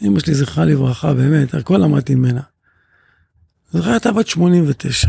אמא 0.03 0.21
שלי 0.21 0.35
זכרה 0.35 0.65
לברכה, 0.65 1.15
באמת, 1.15 1.55
הכל 1.55 1.77
למדתי 1.77 2.15
ממנה. 2.15 2.41
זכרה 3.73 3.93
הייתה 3.93 4.13
בת 4.13 4.27
89. 4.27 5.09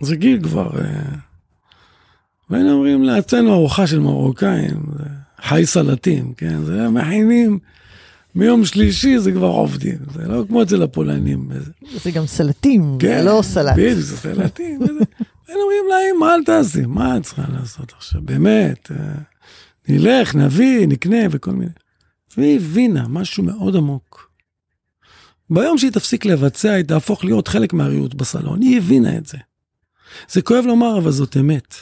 זה 0.00 0.16
גיל 0.16 0.42
כבר... 0.42 0.80
אה, 0.80 1.16
והיינו 2.50 2.72
אומרים 2.72 3.02
לה, 3.02 3.18
אצלנו 3.18 3.54
ארוחה 3.54 3.86
של 3.86 3.98
מרוקאים, 3.98 4.82
חי 5.42 5.66
סלטים, 5.66 6.34
כן? 6.34 6.64
זה 6.64 6.88
מכינים, 6.88 7.58
מיום 8.34 8.64
שלישי 8.64 9.18
זה 9.18 9.32
כבר 9.32 9.46
עובדים, 9.46 9.98
זה 10.14 10.28
לא 10.28 10.44
כמו 10.48 10.62
אצל 10.62 10.82
הפולנים. 10.82 11.48
זה 12.02 12.10
גם 12.10 12.26
סלטים, 12.26 12.96
כן, 12.98 13.18
זה 13.18 13.24
לא 13.24 13.40
סלט. 13.42 13.76
בדיוק, 13.76 14.00
זה 14.00 14.16
סלטים. 14.16 14.80
היינו 15.46 15.62
אומרים 15.62 15.84
לה, 15.88 15.96
אמא, 16.16 16.24
אל 16.34 16.44
תעשי, 16.44 16.86
מה 16.86 17.16
את 17.16 17.22
צריכה 17.22 17.42
לעשות 17.52 17.92
עכשיו? 17.96 18.22
באמת, 18.22 18.90
אה, 18.90 18.96
נלך, 19.88 20.34
נביא, 20.34 20.86
נקנה 20.86 21.26
וכל 21.30 21.50
מיני. 21.50 21.70
והיא 22.36 22.56
הבינה 22.56 23.08
משהו 23.08 23.42
מאוד 23.42 23.76
עמוק. 23.76 24.30
ביום 25.50 25.78
שהיא 25.78 25.90
תפסיק 25.90 26.24
לבצע, 26.24 26.72
היא 26.72 26.84
תהפוך 26.84 27.24
להיות 27.24 27.48
חלק 27.48 27.72
מהריהוט 27.72 28.14
בסלון. 28.14 28.62
היא 28.62 28.78
הבינה 28.78 29.16
את 29.16 29.26
זה. 29.26 29.38
זה 30.28 30.42
כואב 30.42 30.64
לומר, 30.66 30.98
אבל 30.98 31.10
זאת 31.10 31.36
אמת. 31.36 31.74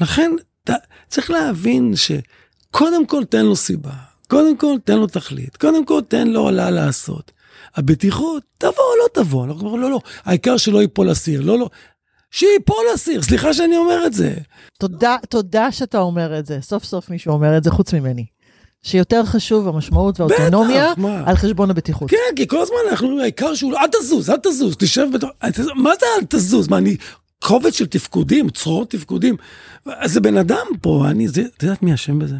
לכן, 0.00 0.30
ת, 0.64 0.70
צריך 1.08 1.30
להבין 1.30 1.94
שקודם 1.96 3.06
כל 3.06 3.24
תן 3.24 3.46
לו 3.46 3.56
סיבה, 3.56 3.94
קודם 4.28 4.56
כל 4.56 4.74
תן 4.84 4.98
לו 4.98 5.06
תכלית, 5.06 5.56
קודם 5.56 5.84
כל 5.84 6.00
תן 6.08 6.28
לו 6.28 6.48
עלה 6.48 6.70
לעשות. 6.70 7.32
הבטיחות, 7.74 8.42
תבוא 8.58 8.70
או 8.70 8.98
לא 8.98 9.22
תבוא, 9.22 9.44
אנחנו 9.44 9.60
כבר 9.60 9.74
לא, 9.74 9.90
לא, 9.90 10.00
העיקר 10.24 10.56
שלא 10.56 10.82
ייפול 10.82 11.12
אסיר, 11.12 11.40
לא, 11.40 11.58
לא, 11.58 11.68
שייפול 12.30 12.84
אסיר, 12.94 13.22
סליחה 13.22 13.54
שאני 13.54 13.76
אומר 13.76 14.06
את 14.06 14.14
זה. 14.14 14.34
תודה, 14.78 15.16
תודה 15.28 15.72
שאתה 15.72 15.98
אומר 15.98 16.38
את 16.38 16.46
זה, 16.46 16.58
סוף 16.62 16.84
סוף 16.84 17.10
מישהו 17.10 17.32
אומר 17.32 17.56
את 17.56 17.64
זה 17.64 17.70
חוץ 17.70 17.92
ממני. 17.92 18.26
שיותר 18.82 19.24
חשוב 19.24 19.68
המשמעות 19.68 20.20
והאוטונומיה 20.20 20.92
על 21.26 21.36
חשבון 21.36 21.70
הבטיחות. 21.70 22.10
כן, 22.10 22.36
כי 22.36 22.46
כל 22.46 22.60
הזמן 22.60 22.76
אנחנו 22.90 23.06
אומרים, 23.06 23.22
העיקר 23.22 23.54
שהוא, 23.54 23.72
לא, 23.72 23.78
אל 23.78 23.86
תזוז, 24.00 24.30
אל 24.30 24.36
תזוז, 24.42 24.76
תשב 24.78 25.06
בתוך, 25.14 25.30
מה 25.74 25.90
זה 26.00 26.06
אל 26.18 26.24
תזוז? 26.28 26.68
מה, 26.68 26.78
אני 26.78 26.96
קובץ 27.44 27.74
של 27.74 27.86
תפקודים, 27.86 28.50
צרורות 28.50 28.90
תפקודים. 28.90 29.36
זה 30.04 30.20
בן 30.20 30.36
אדם 30.36 30.66
פה, 30.82 31.06
אני, 31.10 31.28
זה, 31.28 31.42
את 31.56 31.62
יודעת 31.62 31.82
מי 31.82 31.94
אשם 31.94 32.18
בזה? 32.18 32.36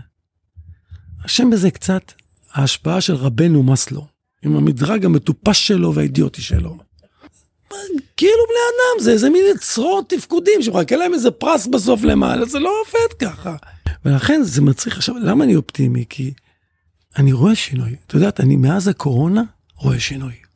אשם 1.26 1.50
בזה 1.50 1.70
קצת 1.70 2.12
ההשפעה 2.52 3.00
של 3.00 3.14
רבנו 3.14 3.62
מסלו, 3.62 4.06
עם 4.42 4.56
המדרג 4.56 5.04
המטופש 5.04 5.66
שלו 5.66 5.94
והאידיוטי 5.94 6.42
שלו. 6.42 6.78
כאילו 8.16 8.42
בני 8.48 8.64
אדם, 8.68 9.04
זה 9.04 9.12
איזה 9.12 9.30
מין 9.30 9.42
צרורות 9.60 10.08
תפקודים 10.08 10.62
שמחכה 10.62 10.96
להם 10.96 11.14
איזה 11.14 11.30
פרס 11.30 11.66
בסוף 11.66 12.02
למעלה, 12.02 12.46
זה 12.46 12.58
לא 12.58 12.72
עובד 12.80 13.12
ככה. 13.18 13.56
ולכן 14.04 14.42
זה 14.42 14.62
מצריך, 14.62 14.96
עכשיו, 14.96 15.14
למה 15.18 15.44
אני 15.44 15.56
אופטימי? 15.56 16.04
כי 16.08 16.32
אני 17.16 17.32
רואה 17.32 17.54
שינוי. 17.54 17.96
את 18.06 18.14
יודעת, 18.14 18.40
אני 18.40 18.56
מאז 18.56 18.88
הקורונה 18.88 19.42
רואה 19.76 20.00
שינוי. 20.00 20.47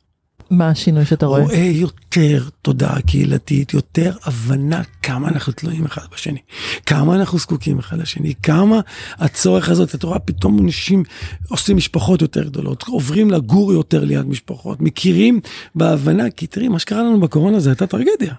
מה 0.49 0.69
השינוי 0.69 1.05
שאתה 1.05 1.25
רואה? 1.25 1.41
רואה 1.41 1.71
יותר 1.73 2.47
תודעה 2.61 3.01
קהילתית, 3.01 3.73
יותר 3.73 4.11
הבנה 4.23 4.81
כמה 5.01 5.27
אנחנו 5.27 5.53
תלויים 5.53 5.85
אחד 5.85 6.01
בשני, 6.13 6.39
כמה 6.85 7.15
אנחנו 7.15 7.37
זקוקים 7.37 7.79
אחד 7.79 7.97
לשני, 7.97 8.33
כמה 8.43 8.79
הצורך 9.17 9.69
הזאת, 9.69 9.95
אתה 9.95 10.07
רואה 10.07 10.19
פתאום 10.19 10.59
אנשים 10.59 11.03
עושים 11.49 11.77
משפחות 11.77 12.21
יותר 12.21 12.43
גדולות, 12.43 12.83
עוברים 12.83 13.31
לגור 13.31 13.73
יותר 13.73 14.03
ליד 14.03 14.25
משפחות, 14.25 14.81
מכירים 14.81 15.39
בהבנה, 15.75 16.29
כי 16.29 16.47
תראי, 16.47 16.67
מה 16.67 16.79
שקרה 16.79 17.03
לנו 17.03 17.19
בקורונה 17.19 17.59
זה 17.59 17.69
הייתה 17.69 17.87
טרגדיה. 17.87 18.33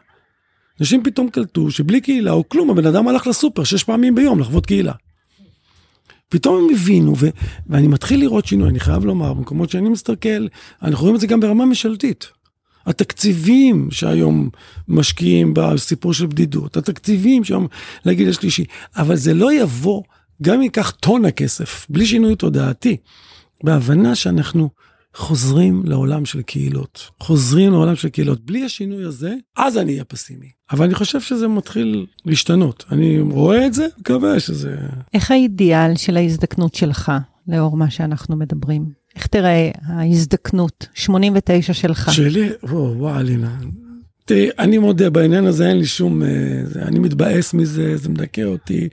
אנשים 0.80 1.02
פתאום 1.02 1.28
קלטו 1.28 1.70
שבלי 1.70 2.00
קהילה 2.00 2.32
או 2.32 2.48
כלום, 2.48 2.70
הבן 2.70 2.86
אדם 2.86 3.08
הלך 3.08 3.26
לסופר 3.26 3.64
שש 3.64 3.84
פעמים 3.84 4.14
ביום 4.14 4.40
לחוות 4.40 4.66
קהילה. 4.66 4.92
פתאום 6.28 6.64
הם 6.64 6.74
הבינו, 6.74 7.14
ו- 7.18 7.28
ואני 7.66 7.88
מתחיל 7.88 8.20
לראות 8.20 8.46
שינוי, 8.46 8.68
אני 8.68 8.80
חייב 8.80 9.04
לומר, 9.04 9.34
במקומות 9.34 9.70
שאני 9.70 9.88
מסתכל, 9.88 10.46
אנחנו 10.82 11.02
רואים 11.02 11.14
את 11.14 11.20
זה 11.20 11.26
גם 11.26 11.40
ברמה 11.40 11.64
ממשלתית. 11.66 12.26
התקציבים 12.86 13.88
שהיום 13.90 14.50
משקיעים 14.88 15.54
בסיפור 15.54 16.12
של 16.14 16.26
בדידות, 16.26 16.76
התקציבים 16.76 17.44
שהיום 17.44 17.66
לגיל 18.04 18.28
השלישי, 18.28 18.64
אבל 18.96 19.16
זה 19.16 19.34
לא 19.34 19.52
יבוא, 19.52 20.02
גם 20.42 20.54
אם 20.54 20.62
ייקח 20.62 20.90
טון 20.90 21.24
הכסף, 21.24 21.86
בלי 21.88 22.06
שינוי 22.06 22.36
תודעתי, 22.36 22.96
בהבנה 23.64 24.14
שאנחנו 24.14 24.70
חוזרים 25.14 25.82
לעולם 25.84 26.24
של 26.24 26.42
קהילות. 26.42 27.10
חוזרים 27.20 27.72
לעולם 27.72 27.96
של 27.96 28.08
קהילות. 28.08 28.40
בלי 28.40 28.64
השינוי 28.64 29.04
הזה, 29.04 29.34
אז 29.56 29.78
אני 29.78 29.92
אהיה 29.92 30.04
פסימי. 30.04 30.48
אבל 30.70 30.84
אני 30.84 30.94
חושב 30.94 31.20
שזה 31.20 31.48
מתחיל 31.48 32.06
להשתנות. 32.24 32.84
אני 32.90 33.20
רואה 33.20 33.66
את 33.66 33.74
זה, 33.74 33.86
מקווה 33.98 34.40
שזה... 34.40 34.76
איך 35.14 35.30
האידיאל 35.30 35.96
של 35.96 36.16
ההזדקנות 36.16 36.74
שלך, 36.74 37.12
לאור 37.48 37.76
מה 37.76 37.90
שאנחנו 37.90 38.36
מדברים? 38.36 38.86
איך 39.16 39.26
תראה 39.26 39.70
ההזדקנות, 39.86 40.86
89 40.94 41.72
שלך? 41.72 42.12
שלי? 42.12 42.48
וואו, 42.62 42.98
וואו, 42.98 43.20
אלינה. 43.20 43.56
תראי, 44.24 44.48
אני 44.58 44.78
מודה, 44.78 45.10
בעניין 45.10 45.46
הזה 45.46 45.68
אין 45.68 45.78
לי 45.78 45.86
שום... 45.86 46.22
אה, 46.22 46.28
אני 46.82 46.98
מתבאס 46.98 47.54
מזה, 47.54 47.96
זה 47.96 48.08
מדכא 48.08 48.40
אותי. 48.40 48.88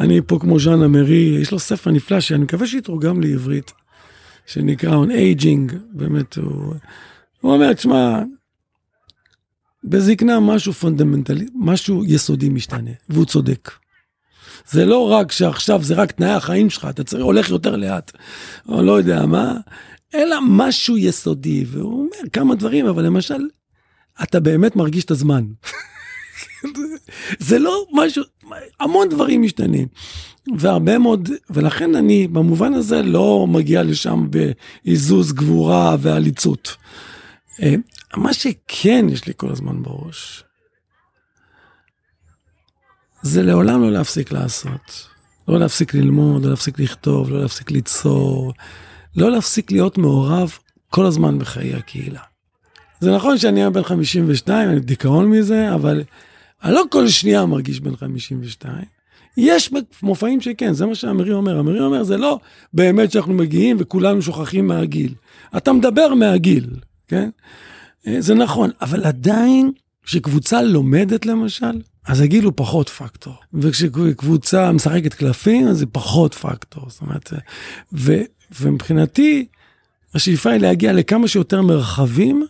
אני 0.00 0.20
פה 0.26 0.38
כמו 0.40 0.60
ז'אן 0.60 0.82
אמרי, 0.82 1.38
יש 1.40 1.52
לו 1.52 1.58
ספר 1.58 1.90
נפלא 1.90 2.20
שאני 2.20 2.44
מקווה 2.44 2.66
שיתורגם 2.66 3.20
לעברית, 3.20 3.72
שנקרא 4.48 5.04
On 5.04 5.08
Aging, 5.08 5.74
באמת, 5.92 6.36
הוא, 6.36 6.74
הוא 7.40 7.52
אומר, 7.52 7.72
תשמע, 7.72 8.22
בזקנה 9.84 10.40
משהו 10.40 10.72
פונדמנטלי, 10.72 11.46
משהו 11.54 12.04
יסודי 12.04 12.48
משתנה, 12.48 12.90
והוא 13.08 13.24
צודק. 13.24 13.70
זה 14.70 14.84
לא 14.84 15.10
רק 15.10 15.32
שעכשיו 15.32 15.82
זה 15.82 15.94
רק 15.94 16.12
תנאי 16.12 16.30
החיים 16.30 16.70
שלך, 16.70 16.86
אתה 16.90 17.04
צריך, 17.04 17.24
הולך 17.24 17.50
יותר 17.50 17.76
לאט, 17.76 18.12
או 18.68 18.82
לא 18.82 18.98
יודע 18.98 19.26
מה, 19.26 19.54
אלא 20.14 20.36
משהו 20.48 20.96
יסודי, 20.96 21.64
והוא 21.68 21.92
אומר 21.92 22.30
כמה 22.32 22.54
דברים, 22.54 22.86
אבל 22.86 23.04
למשל, 23.04 23.48
אתה 24.22 24.40
באמת 24.40 24.76
מרגיש 24.76 25.04
את 25.04 25.10
הזמן. 25.10 25.44
זה 27.48 27.58
לא 27.58 27.84
משהו, 27.92 28.22
המון 28.80 29.08
דברים 29.08 29.42
משתנים. 29.42 29.88
והרבה 30.58 30.98
מאוד, 30.98 31.28
ולכן 31.50 31.94
אני 31.94 32.28
במובן 32.28 32.74
הזה 32.74 33.02
לא 33.02 33.46
מגיע 33.48 33.82
לשם 33.82 34.26
בעיזוז 34.30 35.32
גבורה 35.32 35.96
ועליצות. 36.00 36.76
אה, 37.62 37.74
מה 38.16 38.34
שכן 38.34 39.06
יש 39.10 39.26
לי 39.26 39.32
כל 39.36 39.50
הזמן 39.50 39.82
בראש, 39.82 40.44
זה 43.22 43.42
לעולם 43.42 43.82
לא 43.82 43.90
להפסיק 43.90 44.32
לעשות. 44.32 45.08
לא 45.48 45.58
להפסיק 45.58 45.94
ללמוד, 45.94 46.44
לא 46.44 46.50
להפסיק 46.50 46.78
לכתוב, 46.78 47.30
לא 47.30 47.40
להפסיק 47.42 47.70
ליצור, 47.70 48.52
לא 49.16 49.30
להפסיק 49.30 49.72
להיות 49.72 49.98
מעורב 49.98 50.58
כל 50.90 51.06
הזמן 51.06 51.38
בחיי 51.38 51.74
הקהילה. 51.74 52.20
זה 53.00 53.14
נכון 53.14 53.38
שאני 53.38 53.60
היום 53.60 53.72
בן 53.72 53.82
52, 53.82 54.70
אני 54.70 54.80
דיכאון 54.80 55.30
מזה, 55.30 55.74
אבל 55.74 56.02
אני 56.64 56.74
לא 56.74 56.82
כל 56.90 57.08
שנייה 57.08 57.46
מרגיש 57.46 57.80
בן 57.80 57.96
52. 57.96 58.74
יש 59.36 59.70
מופעים 60.02 60.40
שכן, 60.40 60.72
זה 60.72 60.86
מה 60.86 60.94
שאמרי 60.94 61.32
אומר. 61.32 61.60
אמרי 61.60 61.80
אומר, 61.80 62.02
זה 62.02 62.16
לא 62.16 62.38
באמת 62.72 63.12
שאנחנו 63.12 63.34
מגיעים 63.34 63.76
וכולנו 63.80 64.22
שוכחים 64.22 64.66
מהגיל. 64.66 65.14
אתה 65.56 65.72
מדבר 65.72 66.14
מהגיל, 66.14 66.66
כן? 67.08 67.30
אה, 68.06 68.20
זה 68.20 68.34
נכון, 68.34 68.70
אבל 68.80 69.04
עדיין, 69.04 69.72
כשקבוצה 70.02 70.62
לומדת 70.62 71.26
למשל, 71.26 71.80
אז 72.06 72.20
הגיל 72.20 72.44
הוא 72.44 72.52
פחות 72.56 72.88
פקטור. 72.88 73.34
וכשקבוצה 73.54 74.72
משחקת 74.72 75.14
קלפים, 75.14 75.68
אז 75.68 75.78
זה 75.78 75.86
פחות 75.86 76.34
פקטור. 76.34 76.90
זאת 76.90 77.00
אומרת, 77.00 77.32
ו, 77.92 78.16
ומבחינתי, 78.60 79.46
השאיפה 80.14 80.50
היא 80.50 80.60
להגיע 80.60 80.92
לכמה 80.92 81.28
שיותר 81.28 81.62
מרחבים 81.62 82.46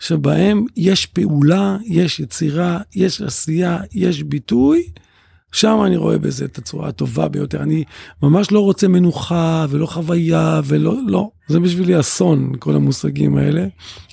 שבהם 0.00 0.64
יש 0.76 1.06
פעולה, 1.06 1.76
יש 1.84 2.20
יצירה, 2.20 2.78
יש 2.94 3.22
עשייה, 3.22 3.78
יש 3.92 4.22
ביטוי, 4.22 4.82
שם 5.52 5.78
אני 5.86 5.96
רואה 5.96 6.18
בזה 6.18 6.44
את 6.44 6.58
הצורה 6.58 6.88
הטובה 6.88 7.28
ביותר. 7.28 7.62
אני 7.62 7.84
ממש 8.22 8.52
לא 8.52 8.60
רוצה 8.60 8.88
מנוחה 8.88 9.66
ולא 9.70 9.86
חוויה 9.86 10.60
ולא, 10.64 10.94
לא, 11.06 11.30
זה 11.48 11.60
בשבילי 11.60 12.00
אסון, 12.00 12.52
כל 12.58 12.76
המושגים 12.76 13.36
האלה. 13.36 13.66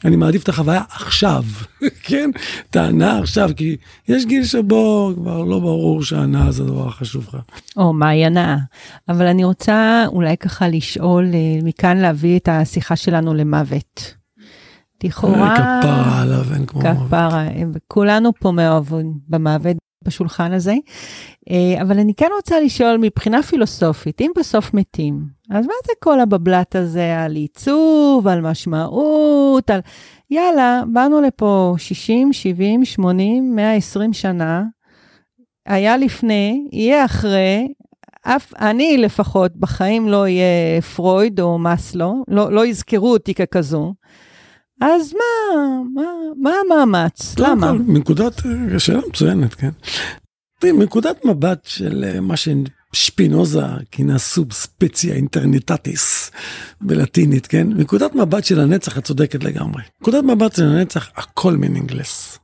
אני 0.05 0.15
מעדיף 0.15 0.43
את 0.43 0.49
החוויה 0.49 0.81
עכשיו, 0.89 1.43
כן? 2.07 2.29
את 2.69 2.75
ההנאה 2.75 3.19
עכשיו, 3.19 3.49
כי 3.55 3.77
יש 4.07 4.25
גיל 4.25 4.43
שבו 4.43 5.13
כבר 5.15 5.43
לא 5.43 5.59
ברור 5.59 6.03
שההנאה 6.03 6.51
זה 6.51 6.63
הדבר 6.63 6.87
החשוב 6.87 7.25
לך. 7.27 7.37
או, 7.77 7.93
מהי 7.93 8.25
הנאה? 8.25 8.57
אבל 9.09 9.27
אני 9.27 9.43
רוצה 9.43 10.05
אולי 10.07 10.37
ככה 10.37 10.67
לשאול, 10.67 11.25
אה, 11.33 11.59
מכאן 11.63 11.97
להביא 11.97 12.37
את 12.39 12.49
השיחה 12.51 12.95
שלנו 12.95 13.33
למוות. 13.33 14.16
לכאורה... 15.03 15.79
כפרה 15.81 16.21
עליו, 16.21 16.53
אין 16.53 16.65
כמו 16.65 16.81
מוות. 16.81 17.07
כפרה, 17.07 17.47
כולנו 17.87 18.31
פה 18.39 18.51
מאוהבים 18.51 19.13
במוות 19.27 19.77
בשולחן 20.07 20.51
הזה. 20.51 20.75
אה, 21.49 21.81
אבל 21.81 21.99
אני 21.99 22.13
כן 22.13 22.29
רוצה 22.35 22.59
לשאול 22.59 22.97
מבחינה 22.97 23.43
פילוסופית, 23.43 24.21
אם 24.21 24.31
בסוף 24.37 24.73
מתים, 24.73 25.25
אז 25.49 25.65
מה 25.65 25.73
זה 25.85 25.93
כל 25.99 26.19
הבבלת 26.19 26.75
הזה 26.75 27.19
על 27.19 27.35
עיצוב, 27.35 28.27
על 28.27 28.41
משמעות, 28.41 29.69
על... 29.69 29.79
יאללה, 30.31 30.81
באנו 30.93 31.21
לפה 31.21 31.75
60, 31.77 32.33
70, 32.33 32.85
80, 32.85 33.55
120 33.55 34.13
שנה, 34.13 34.63
היה 35.65 35.97
לפני, 35.97 36.67
יהיה 36.71 37.05
אחרי, 37.05 37.67
אף 38.21 38.53
אני 38.53 38.97
לפחות 38.97 39.55
בחיים 39.55 40.07
לא 40.07 40.21
אהיה 40.21 40.81
פרויד 40.95 41.39
או 41.39 41.57
מאסלו, 41.57 42.23
לא, 42.27 42.51
לא 42.51 42.65
יזכרו 42.65 43.11
אותי 43.11 43.33
ככזו. 43.33 43.93
אז 44.81 45.13
מה, 45.13 45.55
מה, 45.93 46.01
מה 46.41 46.51
המאמץ? 46.65 47.35
למה? 47.39 47.73
מנקודת, 47.73 48.41
שאלה 48.77 48.99
מצוינת, 49.09 49.53
כן. 49.53 49.69
מנקודת 50.63 51.25
מבט 51.25 51.65
של 51.65 52.05
אה, 52.07 52.19
מה 52.19 52.33
ששפינוזה 52.37 53.61
כינה 53.91 54.17
סוב 54.17 54.53
ספציה 54.53 55.15
אינטרנטטיס 55.15 56.31
בלטינית, 56.81 57.47
כן? 57.47 57.67
מנקודת 57.67 58.15
מבט 58.15 58.43
של 58.45 58.59
הנצח 58.59 58.97
את 58.97 59.03
צודקת 59.03 59.43
לגמרי. 59.43 59.83
נקודת 60.01 60.23
מבט 60.23 60.55
של 60.55 60.63
הנצח 60.63 61.11
הכל 61.15 61.53
מנינגלס. 61.53 62.39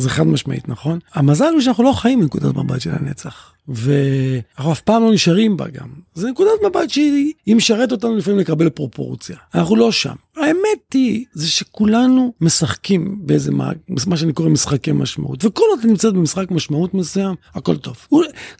זה 0.00 0.10
חד 0.10 0.26
משמעית, 0.26 0.68
נכון? 0.68 0.98
המזל 1.14 1.52
הוא 1.52 1.60
שאנחנו 1.60 1.84
לא 1.84 1.92
חיים 1.92 2.20
מנקודת 2.20 2.56
מבט 2.56 2.80
של 2.80 2.90
הנצח. 2.92 3.52
ואנחנו 3.68 4.72
אף 4.72 4.80
פעם 4.80 5.02
לא 5.02 5.12
נשארים 5.12 5.56
בה 5.56 5.68
גם. 5.68 5.88
זו 6.14 6.28
נקודת 6.28 6.50
מבט 6.66 6.90
שהיא 6.90 7.56
משרת 7.56 7.92
אותנו 7.92 8.16
לפעמים 8.16 8.40
לקבל 8.40 8.70
פרופורציה. 8.70 9.36
אנחנו 9.54 9.76
לא 9.76 9.92
שם. 9.92 10.14
האמת 10.36 10.92
היא, 10.94 11.24
זה 11.32 11.48
שכולנו 11.48 12.32
משחקים 12.40 13.18
באיזה, 13.20 13.50
מה, 13.50 13.70
מה 14.06 14.16
שאני 14.16 14.32
קורא 14.32 14.48
משחקי 14.48 14.92
משמעות. 14.92 15.44
וכל 15.44 15.64
עוד 15.70 15.78
את 15.78 15.84
נמצאת 15.84 16.14
במשחק 16.14 16.50
משמעות 16.50 16.94
מסוים, 16.94 17.34
הכל 17.54 17.76
טוב. 17.76 18.06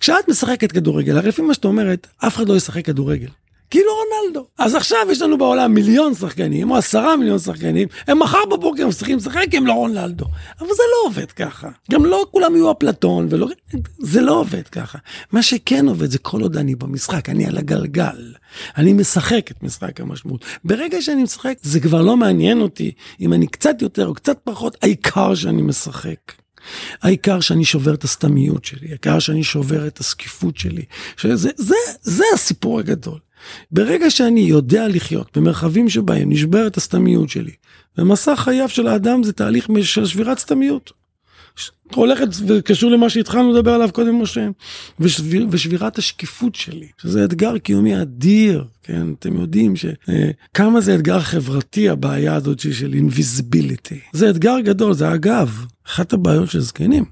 כשאת 0.00 0.28
משחקת 0.28 0.72
כדורגל, 0.72 1.16
הרי 1.16 1.28
לפי 1.28 1.42
מה 1.42 1.54
שאת 1.54 1.64
אומרת, 1.64 2.06
אף 2.18 2.36
אחד 2.36 2.48
לא 2.48 2.56
ישחק 2.56 2.84
כדורגל. 2.84 3.28
כאילו 3.70 3.90
רונלדו. 3.94 4.46
אז 4.58 4.74
עכשיו 4.74 4.98
יש 5.10 5.22
לנו 5.22 5.38
בעולם 5.38 5.74
מיליון 5.74 6.14
שחקנים, 6.14 6.70
או 6.70 6.76
עשרה 6.76 7.16
מיליון 7.16 7.38
שחקנים, 7.38 7.88
הם 8.06 8.18
מחר 8.18 8.44
בבוקר 8.50 8.86
מצליחים 8.86 9.16
לשחק 9.16 9.44
כי 9.50 9.56
הם 9.56 9.66
לא 9.66 9.72
רונלדו. 9.72 10.24
אבל 10.60 10.68
זה 10.68 10.82
לא 10.92 11.08
עובד 11.08 11.32
ככה. 11.32 11.68
גם 11.90 12.04
לא 12.04 12.24
כולם 12.30 12.56
יהיו 12.56 12.72
אפלטון, 12.72 13.26
ולא... 13.30 13.48
זה 13.98 14.20
לא 14.20 14.32
עובד 14.32 14.68
ככה. 14.68 14.98
מה 15.32 15.42
שכן 15.42 15.88
עובד 15.88 16.10
זה 16.10 16.18
כל 16.18 16.42
עוד 16.42 16.56
אני 16.56 16.74
במשחק, 16.74 17.28
אני 17.28 17.46
על 17.46 17.58
הגלגל. 17.58 18.34
אני 18.76 18.92
משחק 18.92 19.50
את 19.50 19.62
משחק 19.62 20.00
המשמעות. 20.00 20.44
ברגע 20.64 21.02
שאני 21.02 21.22
משחק, 21.22 21.54
זה 21.62 21.80
כבר 21.80 22.02
לא 22.02 22.16
מעניין 22.16 22.60
אותי 22.60 22.92
אם 23.20 23.32
אני 23.32 23.46
קצת 23.46 23.82
יותר 23.82 24.06
או 24.06 24.14
קצת 24.14 24.38
פחות, 24.44 24.76
העיקר 24.82 25.34
שאני 25.34 25.62
משחק. 25.62 26.32
העיקר 27.02 27.40
שאני 27.40 27.64
שובר 27.64 27.94
את 27.94 28.04
הסתמיות 28.04 28.64
שלי, 28.64 28.88
העיקר 28.88 29.18
שאני 29.18 29.44
שובר 29.44 29.86
את 29.86 29.98
הסקיפות 29.98 30.56
שלי. 30.56 30.84
שזה, 31.16 31.50
זה, 31.56 31.74
זה 32.02 32.24
הסיפור 32.34 32.78
הגדול. 32.78 33.18
ברגע 33.70 34.10
שאני 34.10 34.40
יודע 34.40 34.88
לחיות 34.88 35.36
במרחבים 35.36 35.88
שבהם 35.88 36.30
נשברת 36.32 36.76
הסתמיות 36.76 37.28
שלי, 37.28 37.52
ומסע 37.98 38.36
חייו 38.36 38.68
של 38.68 38.86
האדם 38.86 39.22
זה 39.22 39.32
תהליך 39.32 39.68
של 39.82 40.06
שבירת 40.06 40.38
סתמיות. 40.38 40.92
הולכת 41.94 42.28
וקשור 42.46 42.90
למה 42.90 43.10
שהתחלנו 43.10 43.52
לדבר 43.52 43.72
עליו 43.74 43.90
קודם 43.92 44.22
משה, 44.22 44.48
ושביר, 45.00 45.46
ושבירת 45.50 45.98
השקיפות 45.98 46.54
שלי, 46.54 46.88
שזה 47.02 47.24
אתגר 47.24 47.58
קיומי 47.58 48.02
אדיר, 48.02 48.64
כן, 48.82 49.06
אתם 49.18 49.40
יודעים 49.40 49.76
שכמה 49.76 50.74
אה, 50.74 50.80
זה 50.80 50.94
אתגר 50.94 51.20
חברתי 51.20 51.88
הבעיה 51.88 52.34
הזאת 52.34 52.60
של 52.60 52.94
אינביזיביליטי. 52.94 54.00
זה 54.12 54.30
אתגר 54.30 54.60
גדול, 54.64 54.94
זה 54.94 55.14
אגב, 55.14 55.64
אחת 55.86 56.12
הבעיות 56.12 56.50
של 56.50 56.60
זקנים 56.60 57.04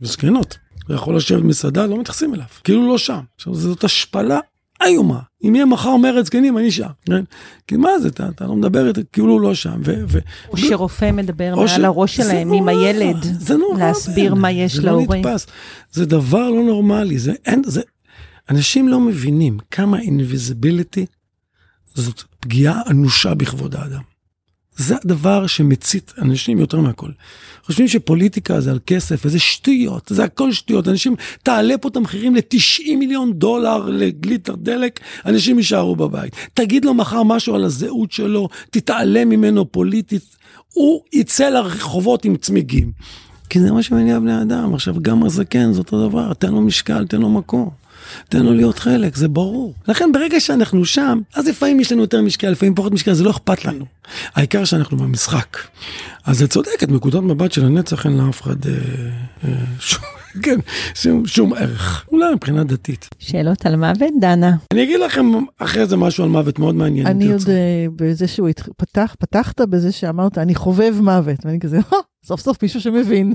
וזקנות. 0.00 0.58
יכול 0.90 1.16
לשבת 1.16 1.42
במסעדה, 1.42 1.86
לא 1.86 2.00
מתייחסים 2.00 2.34
אליו, 2.34 2.46
כאילו 2.64 2.88
לא 2.88 2.98
שם. 2.98 3.20
עכשיו, 3.36 3.54
זאת 3.54 3.84
השפלה 3.84 4.38
איומה. 4.84 5.20
אם 5.44 5.54
יהיה 5.54 5.66
מחר 5.66 5.96
מרד 5.96 6.24
זקנים, 6.24 6.58
אני 6.58 6.70
שם. 6.70 6.88
כן? 7.06 7.22
כי 7.66 7.76
מה 7.76 7.98
זה, 7.98 8.08
אתה, 8.08 8.28
אתה 8.28 8.44
לא 8.46 8.56
מדבר 8.56 8.88
איתי, 8.88 9.00
כאילו 9.12 9.38
לא 9.38 9.54
שם. 9.54 9.80
ו, 9.84 9.94
ו... 10.08 10.18
או 10.48 10.56
שרופא 10.56 11.12
מדבר 11.12 11.54
מעל 11.56 11.68
ש... 11.68 11.78
הראש 11.78 12.16
שלהם 12.16 12.48
נורא, 12.48 12.58
עם 12.58 12.68
הילד, 12.68 13.16
זה 13.22 13.56
נורא, 13.56 13.78
להסביר 13.78 14.34
מה 14.34 14.50
יש 14.50 14.76
זה 14.76 14.82
להורים. 14.82 15.24
לא 15.24 15.30
נתפס. 15.30 15.46
זה 15.92 16.06
דבר 16.06 16.50
לא 16.50 16.62
נורמלי, 16.62 17.18
זה 17.18 17.32
אין, 17.46 17.62
זה... 17.66 17.80
אנשים 18.50 18.88
לא 18.88 19.00
מבינים 19.00 19.58
כמה 19.70 20.00
אינביזיביליטי 20.00 21.06
זאת 21.94 22.22
פגיעה 22.40 22.82
אנושה 22.90 23.34
בכבוד 23.34 23.74
האדם. 23.74 24.09
זה 24.80 24.96
הדבר 25.04 25.46
שמצית 25.46 26.12
אנשים 26.18 26.58
יותר 26.58 26.80
מהכל. 26.80 27.10
חושבים 27.64 27.88
שפוליטיקה 27.88 28.60
זה 28.60 28.70
על 28.70 28.78
כסף, 28.86 29.22
וזה 29.24 29.38
שטויות, 29.38 30.12
זה 30.14 30.24
הכל 30.24 30.52
שטויות. 30.52 30.88
אנשים, 30.88 31.14
תעלה 31.42 31.78
פה 31.78 31.88
את 31.88 31.96
המחירים 31.96 32.34
ל-90 32.36 32.96
מיליון 32.98 33.32
דולר 33.32 33.86
לגליטר 33.86 34.54
דלק, 34.54 35.00
אנשים 35.26 35.58
יישארו 35.58 35.96
בבית. 35.96 36.36
תגיד 36.54 36.84
לו 36.84 36.94
מחר 36.94 37.22
משהו 37.22 37.54
על 37.54 37.64
הזהות 37.64 38.12
שלו, 38.12 38.48
תתעלם 38.70 39.28
ממנו 39.28 39.72
פוליטית, 39.72 40.36
הוא 40.72 41.02
יצא 41.12 41.48
לרחובות 41.48 42.24
עם 42.24 42.36
צמיגים. 42.36 42.92
כי 43.50 43.60
זה 43.60 43.72
מה 43.72 43.82
שמניע 43.82 44.18
בני 44.18 44.42
אדם. 44.42 44.74
עכשיו, 44.74 44.94
גם 45.02 45.24
הזקן 45.24 45.72
זה 45.72 45.78
אותו 45.78 46.08
דבר, 46.08 46.32
תן 46.34 46.52
לו 46.52 46.60
משקל, 46.60 47.06
תן 47.06 47.20
לו 47.20 47.30
מקום. 47.30 47.79
תן 48.28 48.42
לו 48.42 48.54
להיות 48.54 48.78
חלק, 48.78 49.16
זה 49.16 49.28
ברור. 49.28 49.74
לכן 49.88 50.10
ברגע 50.12 50.40
שאנחנו 50.40 50.84
שם, 50.84 51.20
אז 51.34 51.48
לפעמים 51.48 51.80
יש 51.80 51.92
לנו 51.92 52.00
יותר 52.02 52.22
משקל, 52.22 52.50
לפעמים 52.50 52.74
פחות 52.74 52.92
משקל, 52.92 53.12
זה 53.12 53.24
לא 53.24 53.30
אכפת 53.30 53.64
לנו. 53.64 53.84
העיקר 54.34 54.64
שאנחנו 54.64 54.96
במשחק. 54.96 55.56
אז 56.26 56.38
זה 56.38 56.48
צודק, 56.48 56.82
את 56.82 56.90
נקודת 56.90 57.20
מבט 57.22 57.52
של 57.52 57.64
הנצח 57.64 58.06
אין 58.06 58.16
לאף 58.18 58.42
אחד 58.42 58.66
אה, 58.66 58.72
אה, 59.44 59.50
שום, 59.78 60.02
כן, 60.44 60.58
שום, 60.94 61.26
שום 61.26 61.52
ערך. 61.54 62.04
אולי 62.12 62.34
מבחינה 62.34 62.64
דתית. 62.64 63.08
שאלות 63.18 63.66
על 63.66 63.76
מוות, 63.76 64.10
דנה. 64.20 64.52
אני 64.72 64.82
אגיד 64.82 65.00
לכם 65.00 65.26
אחרי 65.58 65.86
זה 65.86 65.96
משהו 65.96 66.24
על 66.24 66.30
מוות 66.30 66.58
מאוד 66.58 66.74
מעניין. 66.74 67.06
אני 67.06 67.32
עוד. 67.32 67.42
אה, 67.48 67.54
בזה 67.96 68.26
שהוא 68.28 68.48
התח- 68.48 68.68
פתח, 68.76 69.14
פתחת 69.18 69.60
בזה 69.60 69.92
שאמרת, 69.92 70.38
אני 70.38 70.54
חובב 70.54 70.94
מוות, 71.02 71.36
ואני 71.46 71.60
כזה, 71.60 71.76
"אה, 71.92 71.98
סוף 72.24 72.40
סוף 72.40 72.62
מישהו 72.62 72.80
שמבין. 72.80 73.32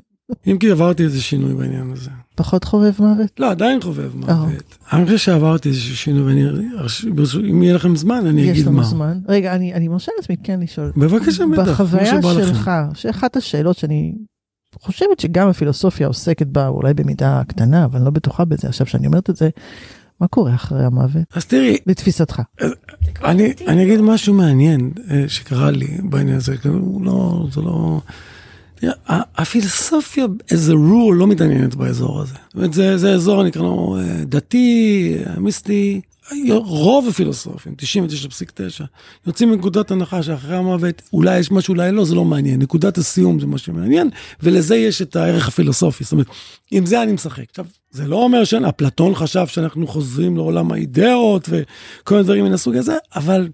אם 0.47 0.57
כי 0.57 0.71
עברתי 0.71 1.03
איזה 1.03 1.21
שינוי 1.21 1.53
בעניין 1.53 1.91
הזה. 1.91 2.09
פחות 2.35 2.63
חובב 2.63 2.93
מוות? 2.99 3.39
לא, 3.39 3.51
עדיין 3.51 3.81
חובב 3.81 4.29
אה. 4.29 4.35
מוות. 4.35 4.77
אני 4.93 5.05
חושב 5.05 5.17
שעברתי 5.17 5.69
איזה 5.69 5.79
שינוי, 5.79 6.23
ואני, 6.23 6.67
אם 7.49 7.63
יהיה 7.63 7.75
לכם 7.75 7.95
זמן, 7.95 8.25
אני 8.27 8.41
יש 8.41 8.49
אגיד 8.49 8.65
לנו 8.65 8.77
מה. 8.77 8.83
זמן. 8.83 9.19
רגע, 9.27 9.55
אני, 9.55 9.73
אני 9.73 9.87
מרשה 9.87 10.11
לעצמי 10.17 10.35
כן 10.43 10.59
לשאול. 10.59 10.91
בבקשה, 10.97 11.43
בטח. 11.53 11.69
בחוויה. 11.71 12.21
שלך, 12.21 12.71
שאחת 12.93 13.37
השאלות 13.37 13.77
שאני 13.77 14.13
חושבת 14.81 15.19
שגם 15.19 15.47
הפילוסופיה 15.47 16.07
עוסקת 16.07 16.47
בה, 16.47 16.67
אולי 16.67 16.93
במידה 16.93 17.41
קטנה, 17.47 17.85
אבל 17.85 17.95
אני 17.95 18.05
לא 18.05 18.11
בטוחה 18.11 18.45
בזה 18.45 18.67
עכשיו 18.67 18.87
שאני 18.87 19.07
אומרת 19.07 19.29
את 19.29 19.35
זה, 19.35 19.49
מה 20.21 20.27
קורה 20.27 20.55
אחרי 20.55 20.85
המוות? 20.85 21.23
אז 21.33 21.45
תראי, 21.45 21.77
לתפיסתך. 21.87 22.41
אני, 23.23 23.53
אני 23.67 23.83
אגיד 23.83 24.01
משהו 24.01 24.33
מעניין 24.33 24.91
אה, 25.11 25.23
שקרה 25.27 25.71
לי 25.71 25.97
בעניין 26.03 26.37
הזה, 26.37 26.55
לא, 27.01 27.47
זה 27.51 27.61
לא... 27.61 28.01
הפילוסופיה, 29.07 30.25
as 30.47 30.69
a 30.69 30.73
rule, 30.73 31.13
לא 31.13 31.27
מתעניינת 31.27 31.75
באזור 31.75 32.21
הזה. 32.21 32.33
זאת 32.47 32.55
אומרת, 32.55 32.73
זה, 32.73 32.97
זה 32.97 33.13
אזור, 33.13 33.43
נקרא 33.43 33.61
לו 33.61 33.97
אה, 33.99 34.25
דתי, 34.25 35.17
מיסטי. 35.37 36.01
רוב 36.65 37.07
הפילוסופים, 37.07 37.75
99.9, 37.81 38.83
יוצאים 39.27 39.51
מנקודת 39.51 39.91
הנחה 39.91 40.23
שאחרי 40.23 40.55
המוות 40.55 41.01
אולי 41.13 41.39
יש 41.39 41.51
משהו, 41.51 41.73
אולי 41.73 41.91
לא, 41.91 42.05
זה 42.05 42.15
לא 42.15 42.25
מעניין. 42.25 42.61
נקודת 42.61 42.97
הסיום 42.97 43.39
זה 43.39 43.45
מה 43.45 43.57
שמעניין, 43.57 44.09
ולזה 44.43 44.75
יש 44.75 45.01
את 45.01 45.15
הערך 45.15 45.47
הפילוסופי. 45.47 46.03
זאת 46.03 46.13
אומרת, 46.13 46.27
עם 46.71 46.85
זה 46.85 47.03
אני 47.03 47.11
משחק. 47.11 47.43
עכשיו, 47.49 47.65
זה 47.91 48.07
לא 48.07 48.15
אומר 48.15 48.43
שאפלטון 48.43 49.15
חשב 49.15 49.47
שאנחנו 49.47 49.87
חוזרים 49.87 50.35
לעולם 50.35 50.71
האידאות 50.71 51.49
וכל 51.49 52.15
מיני 52.15 52.23
דברים 52.23 52.45
מן 52.45 52.53
הסוג 52.53 52.75
הזה, 52.75 52.97
אבל 53.15 53.47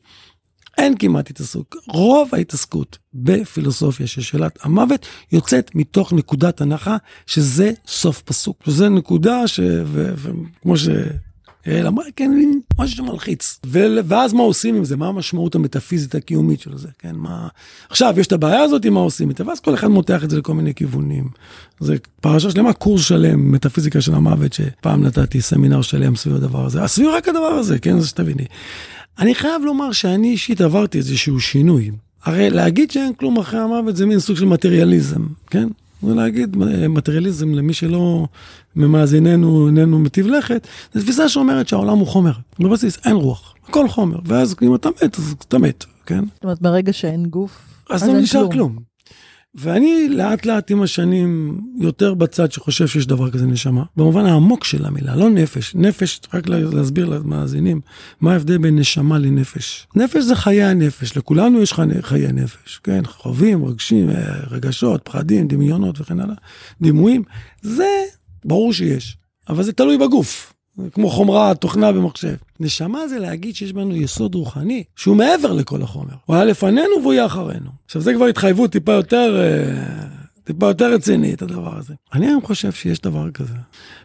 אין 0.78 0.98
כמעט 0.98 1.30
התעסקות. 1.30 1.76
רוב 1.88 2.30
ההתעסקות 2.32 2.98
בפילוסופיה 3.14 4.08
של 4.08 4.22
שאלת 4.22 4.60
המוות 4.64 5.06
יוצאת 5.32 5.76
מתוך 5.76 6.14
נקודת 6.14 6.62
הנחה 6.62 6.98
שזה 7.26 7.72
סוף 7.88 8.22
פסוק. 8.22 8.58
וזו 8.68 8.90
נקודה 8.90 9.48
ש... 9.48 9.60
וכמו 9.86 10.78
ש... 10.78 10.90
יעל 11.66 11.88
אמרה, 11.88 12.06
כן, 12.16 12.32
משהו 12.80 12.98
שמלחיץ. 12.98 13.60
ו- 13.66 13.98
ואז 14.06 14.34
מה 14.34 14.44
עושים 14.44 14.76
עם 14.76 14.84
זה? 14.86 14.98
מה 14.98 15.08
המשמעות 15.08 15.56
המטאפיזית 15.56 16.16
הקיומית 16.16 16.60
של 16.60 16.78
זה? 16.78 16.88
כן, 17.00 17.16
מה... 17.16 17.48
עכשיו, 17.90 18.14
יש 18.18 18.28
את 18.28 18.32
הבעיה 18.32 18.62
הזאת, 18.62 18.86
מה 18.86 19.00
עושים 19.00 19.30
איתה? 19.30 19.48
ואז 19.48 19.60
כל 19.60 19.74
אחד 19.74 19.88
מותח 19.88 20.24
את 20.24 20.30
זה 20.30 20.38
לכל 20.38 20.54
מיני 20.54 20.74
כיוונים. 20.74 21.30
זה 21.80 21.96
פרשה 22.22 22.52
שלמה, 22.52 22.74
קורס 22.74 23.02
שלם, 23.02 23.52
מטאפיזיקה 23.52 24.02
של 24.02 24.14
המוות, 24.14 24.54
שפעם 24.54 25.04
נתתי 25.04 25.42
סמינר 25.42 25.82
שלם 25.82 26.16
סביב 26.16 26.36
הדבר 26.36 26.66
הזה. 26.66 26.82
אז 26.82 26.92
סביב 26.92 27.08
רק 27.08 27.28
הדבר 27.28 27.46
הזה, 27.46 27.80
כן, 27.80 28.00
זה 28.00 28.08
שתביני. 28.08 28.46
אני 29.20 29.36
חייב 29.36 29.62
לומר 29.66 29.92
שאני 29.92 30.30
אישית 30.30 30.62
עברתי 30.62 30.98
איזשהו 30.98 31.40
שינוי. 31.40 31.92
הרי 32.24 32.50
להגיד 32.50 32.92
שאין 32.92 33.14
כלום 33.14 33.38
אחרי 33.38 33.60
המוות 33.60 33.96
זה 33.96 34.06
מין 34.06 34.20
סוג 34.20 34.38
של 34.38 34.46
מטריאליזם, 34.46 35.22
כן? 35.48 35.68
ולהגיד 36.04 36.58
אה, 36.62 36.88
מטריאליזם 36.88 37.54
למי 37.54 37.74
שלא 37.74 38.28
ממאזיננו 38.76 39.68
איננו 39.68 40.00
מטיב 40.00 40.28
לכת, 40.28 40.68
זו 40.94 41.02
תפיסה 41.02 41.30
שאומרת 41.30 41.68
שהעולם 41.68 41.98
הוא 41.98 42.08
חומר. 42.08 42.32
בבסיס 42.60 42.98
אין 43.06 43.16
רוח, 43.16 43.54
הכל 43.68 43.88
חומר, 43.88 44.20
ואז 44.26 44.56
אם 44.62 44.76
אתה 44.76 44.90
מת, 44.90 45.20
אז 45.20 45.36
אתה 45.48 45.58
מת, 45.58 45.86
כן? 46.06 46.24
זאת 46.34 46.44
אומרת, 46.44 46.62
ברגע 46.62 46.94
שאין 46.94 47.26
גוף, 47.26 47.58
אז 47.90 48.04
לא 48.04 48.14
אין 48.14 48.18
נשאר 48.22 48.52
כלום. 48.52 48.91
ואני 49.56 50.10
לאט 50.10 50.46
לאט 50.46 50.72
עם 50.72 50.82
השנים 50.82 51.62
יותר 51.80 52.14
בצד 52.14 52.52
שחושב 52.52 52.88
שיש 52.88 53.08
דבר 53.08 53.32
כזה 53.32 53.46
נשמה, 53.46 53.84
במובן 53.98 54.26
העמוק 54.26 54.64
של 54.64 54.86
המילה, 54.86 55.16
לא 55.16 55.30
נפש. 55.30 55.76
נפש, 55.76 56.20
רק 56.34 56.48
לה- 56.50 56.60
להסביר 56.60 57.06
למאזינים, 57.06 57.82
מה 58.22 58.34
ההבדל 58.34 58.58
בין 58.58 58.80
נשמה 58.80 59.18
לנפש. 59.20 59.88
נפש 59.96 60.24
זה 60.24 60.36
חיי 60.36 60.64
הנפש, 60.64 61.18
לכולנו 61.18 61.62
יש 61.62 61.74
חי- 61.74 62.02
חיי 62.02 62.32
נפש, 62.32 62.80
כן? 62.84 63.02
חווים, 63.06 63.66
רגשים, 63.66 64.10
אה, 64.10 64.16
רגשות, 64.50 65.02
פחדים, 65.04 65.48
דמיונות 65.48 66.02
וכן 66.02 66.20
הלאה, 66.20 66.36
דימויים. 66.82 67.24
זה 67.62 67.88
ברור 68.46 68.74
שיש, 68.74 69.18
אבל 69.50 69.64
זה 69.64 69.74
תלוי 69.74 69.98
בגוף. 69.98 70.54
כמו 70.92 71.10
חומרה, 71.10 71.56
תוכנה 71.56 71.92
במחשב. 71.92 72.36
נשמה 72.60 73.08
זה 73.08 73.20
להגיד 73.20 73.56
שיש 73.56 73.74
בנו 73.74 73.96
יסוד 73.96 74.36
רוחני, 74.36 74.84
שהוא 74.96 75.16
מעבר 75.16 75.54
לכל 75.54 75.82
החומר. 75.82 76.14
הוא 76.26 76.36
היה 76.36 76.46
לפנינו 76.46 77.02
והוא 77.02 77.14
יהיה 77.14 77.26
אחרינו. 77.26 77.70
עכשיו, 77.86 78.02
זה 78.02 78.14
כבר 78.14 78.26
התחייבות 78.26 78.72
טיפה 78.72 78.92
יותר, 78.92 79.40
אה, 79.40 80.06
טיפה 80.44 80.68
יותר 80.68 80.94
רצינית, 80.94 81.42
הדבר 81.42 81.78
הזה. 81.78 81.94
אני 82.14 82.28
היום 82.28 82.42
חושב 82.42 82.72
שיש 82.72 83.02
דבר 83.02 83.32
כזה. 83.32 83.54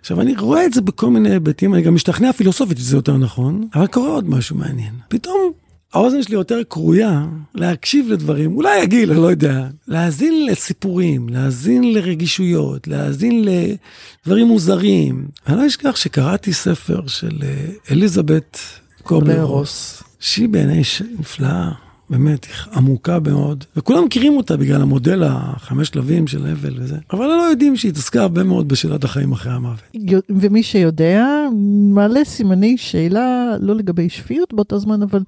עכשיו, 0.00 0.20
אני 0.20 0.34
רואה 0.36 0.66
את 0.66 0.72
זה 0.72 0.80
בכל 0.80 1.10
מיני 1.10 1.30
היבטים, 1.30 1.74
אני 1.74 1.82
גם 1.82 1.94
משתכנע 1.94 2.32
פילוסופית 2.32 2.78
שזה 2.78 2.96
יותר 2.96 3.16
נכון, 3.16 3.68
אבל 3.74 3.86
קורה 3.86 4.08
עוד 4.08 4.28
משהו 4.28 4.56
מעניין. 4.56 4.94
פתאום 5.08 5.52
האוזן 5.94 6.22
שלי 6.22 6.34
יותר 6.34 6.60
כרויה 6.70 7.26
להקשיב 7.54 8.08
לדברים, 8.08 8.56
אולי 8.56 8.80
הגיל, 8.80 9.10
אני 9.10 9.20
לא 9.20 9.26
יודע, 9.26 9.66
להאזין 9.88 10.46
לסיפורים, 10.46 11.28
להאזין 11.28 11.92
לרגישויות, 11.94 12.88
להאזין 12.88 13.44
לדברים 13.44 14.46
מוזרים. 14.46 15.28
אני 15.46 15.56
לא 15.56 15.66
אשכח 15.66 15.96
שקראתי 15.96 16.52
ספר 16.52 17.06
של 17.06 17.38
אה, 17.42 17.66
אליזבת 17.90 18.58
קובלר 19.02 19.42
רוס, 19.42 20.02
שהיא 20.20 20.48
בעיניי 20.48 20.82
נפלאה. 21.18 21.70
באמת, 22.10 22.44
היא 22.44 22.76
עמוקה 22.76 23.18
מאוד, 23.20 23.64
וכולם 23.76 24.04
מכירים 24.04 24.36
אותה 24.36 24.56
בגלל 24.56 24.82
המודל 24.82 25.22
החמש 25.22 25.88
שלבים 25.88 26.26
של 26.26 26.46
הבל 26.46 26.74
וזה, 26.82 26.96
אבל 27.12 27.26
לא 27.26 27.42
יודעים 27.50 27.76
שהיא 27.76 27.90
התעסקה 27.90 28.22
הרבה 28.22 28.42
מאוד 28.42 28.68
בשאלת 28.68 29.04
החיים 29.04 29.32
אחרי 29.32 29.52
המוות. 29.52 29.96
ומי 30.28 30.62
שיודע, 30.62 31.26
מעלה 31.90 32.24
סימני 32.24 32.76
שאלה, 32.76 33.56
לא 33.60 33.74
לגבי 33.74 34.08
שפיות 34.08 34.54
באותו 34.54 34.78
זמן, 34.78 35.02
אבל 35.02 35.22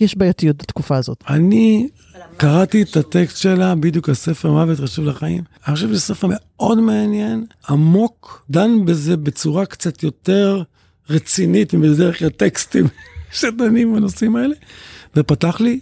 יש 0.00 0.16
בעייתיות 0.16 0.56
בתקופה 0.62 0.96
הזאת. 0.96 1.24
אני 1.28 1.88
קראתי 2.36 2.82
את 2.82 2.96
הטקסט 2.96 3.36
שלה, 3.36 3.74
בדיוק 3.74 4.08
הספר 4.08 4.52
מוות 4.52 4.78
חשוב 4.80 5.04
לחיים. 5.04 5.42
אני 5.66 5.74
חושב 5.74 5.88
שזה 5.88 6.00
ספר 6.00 6.28
מאוד 6.30 6.80
מעניין, 6.80 7.46
עמוק, 7.68 8.44
דן 8.50 8.84
בזה 8.84 9.16
בצורה 9.16 9.66
קצת 9.66 10.02
יותר 10.02 10.62
רצינית 11.10 11.74
מבדרך 11.74 12.18
כלל 12.18 12.28
טקסטים 12.28 12.86
שדנים 13.32 13.94
בנושאים 13.94 14.36
האלה, 14.36 14.54
ופתח 15.16 15.60
לי 15.60 15.80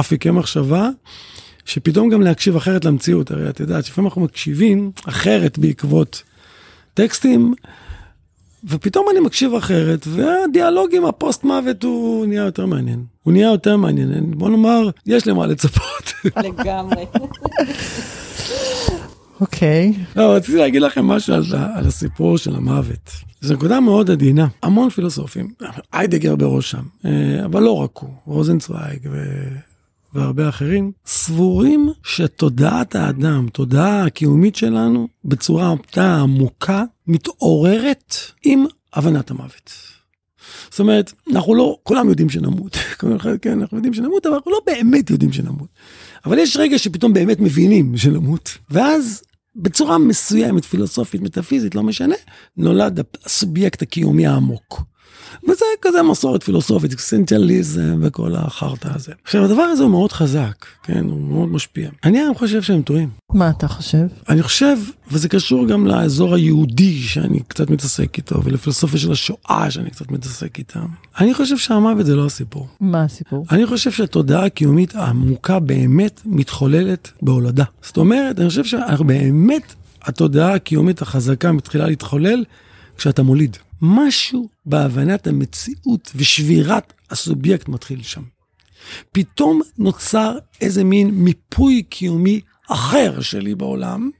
אפיקי 0.00 0.30
מחשבה. 0.30 0.88
שפתאום 1.64 2.08
גם 2.08 2.22
להקשיב 2.22 2.56
אחרת 2.56 2.84
למציאות, 2.84 3.30
הרי 3.30 3.50
את 3.50 3.60
יודעת, 3.60 3.88
לפעמים 3.88 4.06
אנחנו 4.06 4.20
מקשיבים 4.20 4.90
אחרת 5.04 5.58
בעקבות 5.58 6.22
טקסטים, 6.94 7.54
ופתאום 8.64 9.06
אני 9.10 9.20
מקשיב 9.20 9.54
אחרת, 9.54 10.06
והדיאלוג 10.06 10.94
עם 10.94 11.04
הפוסט 11.04 11.44
מוות 11.44 11.82
הוא 11.82 12.26
נהיה 12.26 12.42
יותר 12.44 12.66
מעניין. 12.66 13.04
הוא 13.22 13.32
נהיה 13.32 13.50
יותר 13.50 13.76
מעניין, 13.76 14.30
בוא 14.38 14.50
נאמר, 14.50 14.90
יש 15.06 15.26
למה 15.26 15.46
לצפות. 15.46 16.12
לגמרי. 16.44 17.04
אוקיי. 19.40 19.92
לא, 20.16 20.34
רציתי 20.34 20.58
להגיד 20.58 20.82
לכם 20.82 21.04
משהו 21.04 21.34
על, 21.34 21.42
על 21.74 21.86
הסיפור 21.86 22.38
של 22.38 22.56
המוות. 22.56 23.10
זו 23.40 23.54
נקודה 23.54 23.80
מאוד 23.80 24.10
עדינה. 24.10 24.46
המון 24.62 24.90
פילוסופים, 24.90 25.52
איידגר 25.94 26.36
בראשם, 26.36 26.82
אה, 27.04 27.44
אבל 27.44 27.62
לא 27.62 27.76
רק 27.76 27.90
הוא, 27.94 28.10
רוזנצוויג 28.24 29.08
ו... 29.10 29.18
והרבה 30.14 30.48
אחרים, 30.48 30.92
סבורים 31.06 31.88
שתודעת 32.02 32.94
האדם, 32.94 33.46
תודעה 33.52 34.04
הקיומית 34.04 34.56
שלנו, 34.56 35.08
בצורה 35.24 35.74
עמוקה, 35.96 36.84
מתעוררת 37.06 38.14
עם 38.44 38.64
הבנת 38.94 39.30
המוות. 39.30 39.72
זאת 40.70 40.80
אומרת, 40.80 41.12
אנחנו 41.32 41.54
לא, 41.54 41.76
כולם 41.82 42.08
יודעים 42.08 42.30
שנמות, 42.30 42.76
כן, 43.42 43.60
אנחנו 43.60 43.76
יודעים 43.76 43.94
שנמות, 43.94 44.26
אבל 44.26 44.34
אנחנו 44.34 44.50
לא 44.50 44.60
באמת 44.66 45.10
יודעים 45.10 45.32
שנמות. 45.32 45.68
אבל 46.24 46.38
יש 46.38 46.56
רגע 46.56 46.78
שפתאום 46.78 47.12
באמת 47.12 47.40
מבינים 47.40 47.96
שנמות, 47.96 48.58
ואז 48.70 49.22
בצורה 49.56 49.98
מסוימת, 49.98 50.64
פילוסופית, 50.64 51.20
מטאפיזית, 51.20 51.74
לא 51.74 51.82
משנה, 51.82 52.14
נולד 52.56 53.00
הסובייקט 53.24 53.82
הקיומי 53.82 54.26
העמוק. 54.26 54.82
וזה 55.48 55.64
כזה 55.82 56.02
מסורת 56.02 56.42
פילוסופית, 56.42 56.92
אקסנטיאליזם 56.92 57.98
וכל 58.02 58.34
החרטא 58.34 58.88
הזה. 58.94 59.12
עכשיו, 59.24 59.44
הדבר 59.44 59.62
הזה 59.62 59.82
הוא 59.82 59.90
מאוד 59.90 60.12
חזק, 60.12 60.66
כן, 60.82 61.04
הוא 61.04 61.20
מאוד 61.20 61.48
משפיע. 61.48 61.90
אני 62.04 62.18
היום 62.18 62.34
חושב 62.34 62.62
שהם 62.62 62.82
טועים. 62.82 63.08
מה 63.34 63.50
אתה 63.50 63.68
חושב? 63.68 64.06
אני 64.28 64.42
חושב, 64.42 64.76
וזה 65.10 65.28
קשור 65.28 65.66
גם 65.66 65.86
לאזור 65.86 66.34
היהודי 66.34 67.02
שאני 67.02 67.40
קצת 67.48 67.70
מתעסק 67.70 68.16
איתו, 68.16 68.44
ולפילוסופיה 68.44 68.98
של 68.98 69.12
השואה 69.12 69.70
שאני 69.70 69.90
קצת 69.90 70.10
מתעסק 70.10 70.58
איתה. 70.58 70.80
אני 71.20 71.34
חושב 71.34 71.58
שהמוות 71.58 72.06
זה 72.06 72.16
לא 72.16 72.26
הסיפור. 72.26 72.68
מה 72.80 73.02
הסיפור? 73.02 73.46
אני 73.50 73.66
חושב 73.66 73.90
שהתודעה 73.90 74.44
הקיומית 74.44 74.94
העמוקה 74.94 75.58
באמת 75.58 76.20
מתחוללת 76.24 77.10
בהולדה. 77.22 77.64
זאת 77.82 77.96
אומרת, 77.96 78.40
אני 78.40 78.48
חושב 78.48 78.64
שאנחנו 78.64 79.04
באמת, 79.04 79.74
התודעה 80.02 80.54
הקיומית 80.54 81.02
החזקה 81.02 81.52
מתחילה 81.52 81.86
להתחולל 81.86 82.44
כשאתה 82.96 83.22
מוליד. 83.22 83.56
משהו 83.82 84.48
בהבנת 84.66 85.26
המציאות 85.26 86.12
ושבירת 86.16 86.92
הסובייקט 87.10 87.68
מתחיל 87.68 88.02
שם. 88.02 88.22
פתאום 89.12 89.60
נוצר 89.78 90.38
איזה 90.60 90.84
מין 90.84 91.10
מיפוי 91.10 91.82
קיומי 91.82 92.40
אחר 92.68 93.20
שלי 93.20 93.54
בעולם, 93.54 94.10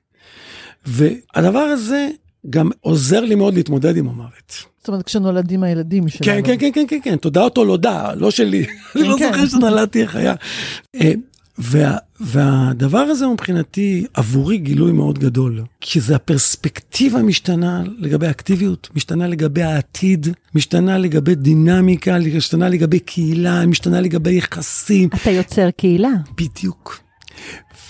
והדבר 0.87 1.59
הזה 1.59 2.09
גם 2.51 2.71
עוזר 2.81 3.21
לי 3.21 3.35
מאוד 3.35 3.55
להתמודד 3.55 3.97
עם 3.97 4.09
המוות. 4.09 4.65
זאת 4.79 4.89
אומרת, 4.89 5.03
כשנולדים 5.03 5.63
הילדים 5.63 6.09
שלנו. 6.09 6.25
כן, 6.25 6.43
כן, 6.45 6.59
כן, 6.59 6.71
כן, 6.75 6.87
כן, 6.89 6.99
כן, 7.05 7.17
תודעת 7.17 7.57
הולדה, 7.57 8.15
לא 8.15 8.31
שלי. 8.31 8.67
אני 8.97 9.09
לא 9.09 9.17
כן. 9.19 9.33
זוכר 9.33 9.47
שנולדתי. 9.47 10.05
אה, 10.95 11.13
וה, 11.61 11.97
והדבר 12.21 12.99
הזה 12.99 13.27
מבחינתי 13.27 14.07
עבורי 14.15 14.59
גילוי 14.59 14.93
מאוד 14.93 15.19
גדול, 15.19 15.63
כי 15.81 16.01
זה 16.01 16.17
הפרספקטיבה 16.17 17.23
משתנה 17.23 17.83
לגבי 17.99 18.31
אקטיביות, 18.31 18.89
משתנה 18.95 19.27
לגבי 19.27 19.63
העתיד, 19.63 20.29
משתנה 20.55 20.99
לגבי 20.99 21.35
דינמיקה, 21.35 22.19
משתנה 22.37 22.69
לגבי 22.69 22.99
קהילה, 22.99 23.67
משתנה 23.67 24.01
לגבי 24.01 24.33
יחסים, 24.33 25.09
אתה 25.15 25.31
יוצר 25.31 25.71
קהילה. 25.71 26.11
בדיוק. 26.37 27.01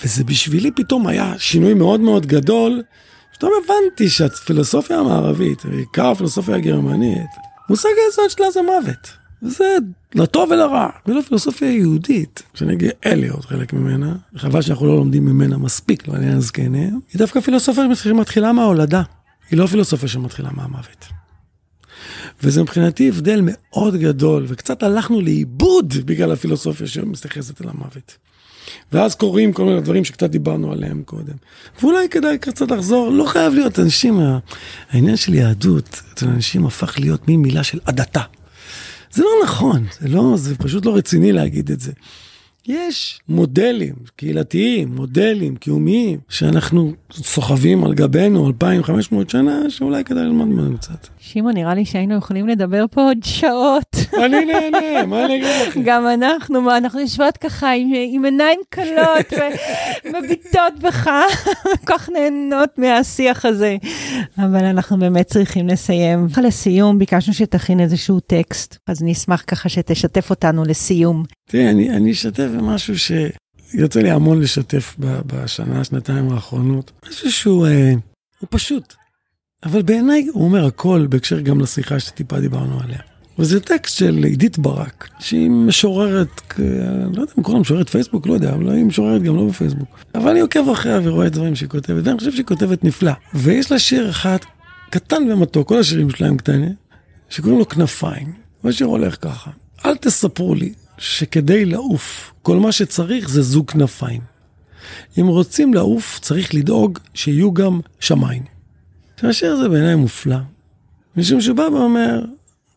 וזה 0.05 0.25
בשבילי 0.25 0.71
פתאום 0.71 1.07
היה 1.07 1.35
שינוי 1.39 1.75
מאוד 1.75 2.01
מאוד 2.01 2.27
גדול, 2.27 2.83
פתאום 3.35 3.53
הבנתי 3.64 4.09
שהפילוסופיה 4.09 4.99
המערבית, 4.99 5.64
בעיקר 5.64 6.07
הפילוסופיה 6.07 6.57
הגרמנית, 6.57 7.31
מושג 7.68 7.89
היסוד 8.07 8.31
שלה 8.31 8.51
זה 8.51 8.61
מוות. 8.62 9.20
וזה 9.43 9.64
לטוב 10.14 10.51
ולרע, 10.51 10.88
ולא 11.07 11.20
פילוסופיה 11.20 11.70
יהודית, 11.70 12.43
שנגיד 12.55 12.91
אליוט 13.07 13.45
חלק 13.45 13.72
ממנה, 13.72 14.14
חבל 14.36 14.62
שאנחנו 14.62 14.86
לא 14.86 14.97
לומדים 14.97 15.24
ממנה 15.24 15.59
מספיק 15.59 16.09
לעניין 16.09 16.36
הזקנים, 16.36 17.01
היא 17.12 17.18
דווקא 17.18 17.41
פילוסופיה 17.41 17.95
שמתחילה 17.95 18.53
מההולדה, 18.53 19.03
היא 19.51 19.59
לא 19.59 19.66
פילוסופיה 19.66 20.09
שמתחילה 20.09 20.51
מהמוות. 20.53 21.07
וזה 22.43 22.62
מבחינתי 22.62 23.09
הבדל 23.09 23.41
מאוד 23.45 23.97
גדול, 23.97 24.45
וקצת 24.49 24.82
הלכנו 24.82 25.20
לאיבוד 25.20 25.95
בגלל 26.05 26.32
הפילוסופיה 26.32 26.86
שמתייחסת 26.86 27.62
אל 27.62 27.68
המוות. 27.68 28.16
ואז 28.93 29.14
קורים 29.14 29.53
כל 29.53 29.64
מיני 29.64 29.80
דברים 29.80 30.05
שקצת 30.05 30.30
דיברנו 30.30 30.72
עליהם 30.72 31.03
קודם. 31.03 31.34
ואולי 31.82 32.09
כדאי 32.09 32.38
קצת 32.38 32.70
לחזור, 32.70 33.11
לא 33.11 33.24
חייב 33.24 33.55
להיות 33.55 33.78
אנשים, 33.78 34.20
העניין 34.91 35.16
של 35.16 35.34
יהדות, 35.34 36.03
אצל 36.12 36.26
אנשים 36.28 36.66
הפך 36.66 36.99
להיות 36.99 37.28
מין 37.28 37.43
מילה 37.43 37.62
של 37.64 37.78
הדתה. 37.86 38.22
זה 39.11 39.23
לא 39.23 39.31
נכון, 39.45 39.85
זה, 40.01 40.09
לא, 40.09 40.33
זה 40.37 40.57
פשוט 40.57 40.87
לא 40.87 40.97
רציני 40.97 41.33
להגיד 41.33 41.71
את 41.71 41.81
זה. 41.81 41.93
יש 42.69 43.21
מודלים 43.29 43.95
קהילתיים, 44.17 44.95
מודלים 44.95 45.57
קיומיים, 45.57 46.19
שאנחנו 46.29 46.93
סוחבים 47.13 47.85
על 47.85 47.95
גבינו 47.95 48.47
2,500 48.47 49.31
שנה, 49.31 49.61
שאולי 49.69 50.05
כדאי 50.05 50.23
ללמוד 50.23 50.49
מהם 50.49 50.77
קצת. 50.77 51.07
שמעון, 51.19 51.55
נראה 51.55 51.75
לי 51.75 51.85
שהיינו 51.85 52.17
יכולים 52.17 52.49
לדבר 52.49 52.85
פה 52.91 53.03
עוד 53.03 53.19
שעות. 53.23 53.97
אני 54.15 54.45
נהנה, 54.45 55.07
מה 55.07 55.25
אני 55.25 55.37
אגיד 55.37 55.69
לכם? 55.69 55.83
גם 55.85 56.07
אנחנו, 56.07 56.63
מה, 56.63 56.77
אנחנו 56.77 57.01
יושבות 57.01 57.37
ככה 57.37 57.73
עם, 57.73 57.93
עם 58.13 58.25
עיניים 58.25 58.61
קלות 58.69 59.33
ומביטות 60.05 60.79
בך, 60.83 61.11
כל 61.63 61.71
כך 61.87 62.09
נהנות 62.09 62.71
מהשיח 62.79 63.45
הזה. 63.45 63.77
אבל 64.39 64.65
אנחנו 64.65 64.99
באמת 64.99 65.27
צריכים 65.27 65.69
לסיים. 65.69 66.27
לסיום, 66.43 66.99
ביקשנו 66.99 67.35
שתכין 67.35 67.81
איזשהו 67.81 68.21
טקסט, 68.21 68.77
אז 68.87 69.03
אני 69.03 69.13
אשמח 69.13 69.45
ככה 69.47 69.69
שתשתף 69.69 70.31
אותנו 70.31 70.65
לסיום. 70.65 71.25
תראי, 71.49 71.71
אני, 71.71 71.91
אני 71.91 72.13
אשתף 72.13 72.49
במשהו 72.57 72.95
שיוצא 72.99 74.01
לי 74.01 74.11
המון 74.11 74.41
לשתף 74.41 74.97
בשנה, 74.99 75.85
שנתיים 75.85 76.33
האחרונות. 76.33 76.93
משהו 77.09 77.33
שהוא 77.33 77.67
אה, 77.67 77.93
הוא 78.39 78.49
פשוט, 78.51 78.95
אבל 79.65 79.83
בעיניי 79.83 80.27
הוא 80.33 80.45
אומר 80.45 80.67
הכל 80.67 81.07
בהקשר 81.09 81.41
גם 81.41 81.61
לשיחה 81.61 82.01
שטיפה 82.01 82.41
דיברנו 82.41 82.81
עליה. 82.81 82.99
וזה 83.41 83.61
טקסט 83.61 83.97
של 83.97 84.24
עידית 84.24 84.59
ברק, 84.59 85.09
שהיא 85.18 85.51
משוררת, 85.51 86.43
לא 87.14 87.20
יודע 87.20 87.32
אם 87.38 87.43
קוראים 87.43 87.57
לה 87.57 87.61
משוררת 87.61 87.88
פייסבוק, 87.88 88.26
לא 88.26 88.34
יודע, 88.34 88.53
אבל 88.53 88.70
היא 88.70 88.84
משוררת 88.84 89.22
גם 89.22 89.36
לא 89.36 89.45
בפייסבוק. 89.45 89.99
אבל 90.14 90.30
אני 90.30 90.41
עוקב 90.41 90.68
אחריה 90.68 91.01
ורואה 91.05 91.28
דברים 91.28 91.57
שהיא 91.57 91.68
כותבת, 91.68 92.07
ואני 92.07 92.18
חושב 92.18 92.32
שהיא 92.32 92.45
כותבת 92.45 92.84
נפלא. 92.84 93.12
ויש 93.34 93.72
לה 93.72 93.78
שיר 93.78 94.11
אחד 94.11 94.36
קטן 94.91 95.22
ומתוק, 95.32 95.68
כל 95.68 95.78
השירים 95.78 96.11
שלהם 96.11 96.36
קטנים, 96.36 96.74
שקוראים 97.28 97.59
לו 97.59 97.68
כנפיים. 97.68 98.32
והשיר 98.64 98.86
הולך 98.86 99.16
ככה, 99.20 99.51
אל 99.84 99.97
תספרו 99.97 100.55
לי 100.55 100.72
שכדי 100.99 101.64
לעוף, 101.64 102.32
כל 102.43 102.57
מה 102.57 102.72
שצריך 102.72 103.30
זה 103.30 103.43
זוג 103.43 103.70
כנפיים. 103.70 104.20
אם 105.20 105.26
רוצים 105.26 105.74
לעוף, 105.74 106.18
צריך 106.22 106.55
לדאוג 106.55 106.99
שיהיו 107.14 107.55
גם 107.55 107.80
שמיים. 108.01 108.43
השיר 109.22 109.53
הזה 109.53 109.68
בעיניי 109.68 109.95
מופלא, 109.95 110.36
משום 111.16 111.41
שהוא 111.41 111.57
בא 111.57 111.62
ואומר, 111.62 112.24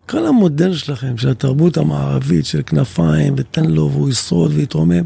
כל 0.09 0.25
המודל 0.25 0.73
שלכם, 0.73 1.17
של 1.17 1.29
התרבות 1.29 1.77
המערבית, 1.77 2.45
של 2.45 2.61
כנפיים, 2.65 3.33
ותן 3.37 3.65
לו 3.65 3.91
והוא 3.91 4.09
ישרוד 4.09 4.51
ויתרומם, 4.53 5.03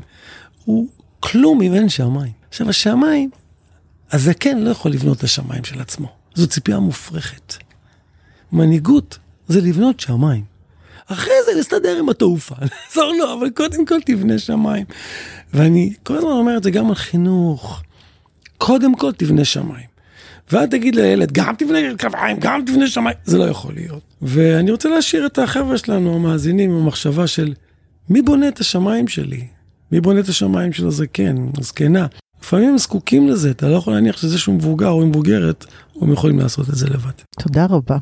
הוא 0.65 0.87
כלום 1.19 1.61
אם 1.61 1.73
אין 1.73 1.89
שמיים. 1.89 2.31
עכשיו, 2.49 2.69
השמיים, 2.69 3.29
הזקן 4.11 4.57
לא 4.57 4.69
יכול 4.69 4.91
לבנות 4.91 5.17
את 5.17 5.23
השמיים 5.23 5.63
של 5.63 5.81
עצמו. 5.81 6.07
זו 6.35 6.47
ציפייה 6.47 6.79
מופרכת. 6.79 7.53
מנהיגות 8.51 9.17
זה 9.47 9.61
לבנות 9.61 9.99
שמיים. 9.99 10.43
אחרי 11.07 11.33
זה 11.45 11.59
נסתדר 11.59 11.97
עם 11.99 12.09
התעופה, 12.09 12.55
נעזור 12.61 13.13
לו, 13.19 13.33
אבל 13.33 13.49
קודם 13.49 13.85
כל 13.85 14.01
תבנה 14.05 14.39
שמיים. 14.39 14.85
ואני 15.53 15.93
כל 16.03 16.17
הזמן 16.17 16.29
אומר 16.29 16.57
את 16.57 16.63
זה 16.63 16.71
גם 16.71 16.89
על 16.89 16.95
חינוך. 16.95 17.81
קודם 18.57 18.95
כל 18.95 19.11
תבנה 19.11 19.45
שמיים. 19.45 19.96
ואל 20.51 20.65
תגיד 20.65 20.95
לילד, 20.95 21.31
גם 21.31 21.55
תבנה 21.57 21.79
כנפיים, 21.97 22.37
גם 22.39 22.63
תבנה 22.65 22.87
שמיים, 22.87 23.17
זה 23.25 23.37
לא 23.37 23.43
יכול 23.43 23.73
להיות. 23.73 24.01
ואני 24.21 24.71
רוצה 24.71 24.89
להשאיר 24.89 25.25
את 25.25 25.39
החבר'ה 25.39 25.77
שלנו, 25.77 26.15
המאזינים, 26.15 26.71
עם 26.71 26.77
המחשבה 26.77 27.27
של 27.27 27.53
מי 28.09 28.21
בונה 28.21 28.47
את 28.47 28.59
השמיים 28.59 29.07
שלי? 29.07 29.47
מי 29.91 30.01
בונה 30.01 30.19
את 30.19 30.27
השמיים 30.27 30.73
של 30.73 30.87
הזקן, 30.87 31.35
הזקנה? 31.57 32.07
לפעמים 32.41 32.69
הם 32.69 32.77
זקוקים 32.77 33.27
לזה, 33.27 33.51
אתה 33.51 33.67
לא 33.67 33.75
יכול 33.75 33.93
להניח 33.93 34.17
שזה 34.17 34.37
שהוא 34.37 34.55
מבוגר 34.55 34.89
או 34.89 35.05
מבוגרת, 35.05 35.65
הם 36.01 36.13
יכולים 36.13 36.39
לעשות 36.39 36.69
את 36.69 36.75
זה 36.75 36.87
לבד. 36.87 37.11
תודה 37.39 37.65
רבה. 37.65 37.97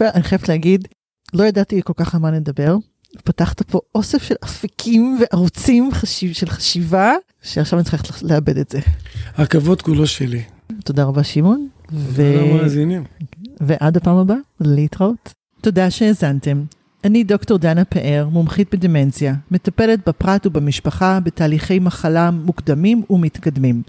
אני 0.00 0.22
חייבת 0.22 0.48
להגיד, 0.48 0.88
לא 1.34 1.44
ידעתי 1.44 1.80
כל 1.84 1.92
כך 1.96 2.14
על 2.14 2.20
מה 2.20 2.30
נדבר. 2.30 2.76
פתחת 3.24 3.62
פה 3.62 3.80
אוסף 3.94 4.22
של 4.22 4.34
אפיקים 4.44 5.18
וערוצים 5.20 5.90
חשיב, 5.92 6.32
של 6.32 6.48
חשיבה, 6.48 7.12
שעכשיו 7.42 7.78
אני 7.78 7.84
צריכה 7.84 8.14
לאבד 8.22 8.58
את 8.58 8.70
זה. 8.70 8.78
הכבוד 9.34 9.82
כולו 9.82 10.06
שלי. 10.06 10.42
תודה 10.84 11.04
רבה 11.04 11.24
שמעון. 11.24 11.68
ו... 11.92 12.22
למאזינים. 12.36 13.04
ועד 13.60 13.96
הפעם 13.96 14.16
הבאה, 14.16 14.36
להתראות. 14.60 15.32
תודה 15.60 15.90
שהאזנתם. 15.90 16.62
אני 17.04 17.24
דוקטור 17.24 17.58
דנה 17.58 17.84
פאר, 17.84 18.28
מומחית 18.32 18.74
בדמנציה, 18.74 19.34
מטפלת 19.50 20.08
בפרט 20.08 20.46
ובמשפחה 20.46 21.20
בתהליכי 21.20 21.78
מחלה 21.78 22.30
מוקדמים 22.30 23.02
ומתקדמים. 23.10 23.82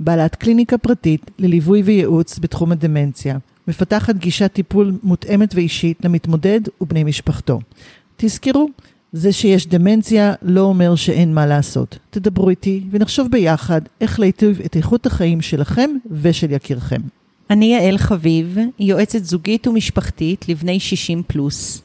בעלת 0.00 0.34
קליניקה 0.34 0.78
פרטית 0.78 1.30
לליווי 1.38 1.82
וייעוץ 1.82 2.38
בתחום 2.38 2.72
הדמנציה. 2.72 3.38
מפתחת 3.68 4.16
גישת 4.16 4.52
טיפול 4.52 4.92
מותאמת 5.02 5.54
ואישית 5.54 6.04
למתמודד 6.04 6.60
ובני 6.80 7.04
משפחתו. 7.04 7.60
תזכרו, 8.16 8.68
זה 9.16 9.32
שיש 9.32 9.66
דמנציה 9.66 10.34
לא 10.42 10.60
אומר 10.60 10.94
שאין 10.94 11.34
מה 11.34 11.46
לעשות. 11.46 11.98
תדברו 12.10 12.50
איתי 12.50 12.84
ונחשוב 12.90 13.28
ביחד 13.30 13.80
איך 14.00 14.20
להיטיב 14.20 14.60
את 14.64 14.76
איכות 14.76 15.06
החיים 15.06 15.40
שלכם 15.40 15.90
ושל 16.10 16.50
יקירכם. 16.50 17.00
אני 17.50 17.64
יעל 17.64 17.98
חביב, 17.98 18.58
יועצת 18.78 19.24
זוגית 19.24 19.66
ומשפחתית 19.66 20.48
לבני 20.48 20.80
60 20.80 21.22
פלוס. 21.26 21.82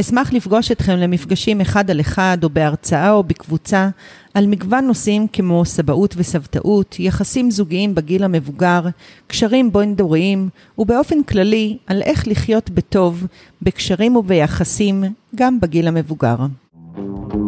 אשמח 0.00 0.32
לפגוש 0.32 0.72
אתכם 0.72 0.96
למפגשים 0.96 1.60
אחד 1.60 1.90
על 1.90 2.00
אחד 2.00 2.38
או 2.42 2.50
בהרצאה 2.50 3.10
או 3.10 3.22
בקבוצה 3.22 3.88
על 4.34 4.46
מגוון 4.46 4.84
נושאים 4.86 5.26
כמו 5.32 5.64
סבאות 5.64 6.14
וסבתאות, 6.16 6.96
יחסים 6.98 7.50
זוגיים 7.50 7.94
בגיל 7.94 8.24
המבוגר, 8.24 8.82
קשרים 9.26 9.72
בין-דוריים 9.72 10.48
ובאופן 10.78 11.22
כללי 11.22 11.76
על 11.86 12.02
איך 12.02 12.28
לחיות 12.28 12.70
בטוב 12.70 13.26
בקשרים 13.62 14.16
וביחסים 14.16 15.04
גם 15.34 15.60
בגיל 15.60 15.88
המבוגר. 15.88 16.36
Thank 16.98 17.32
you. 17.34 17.47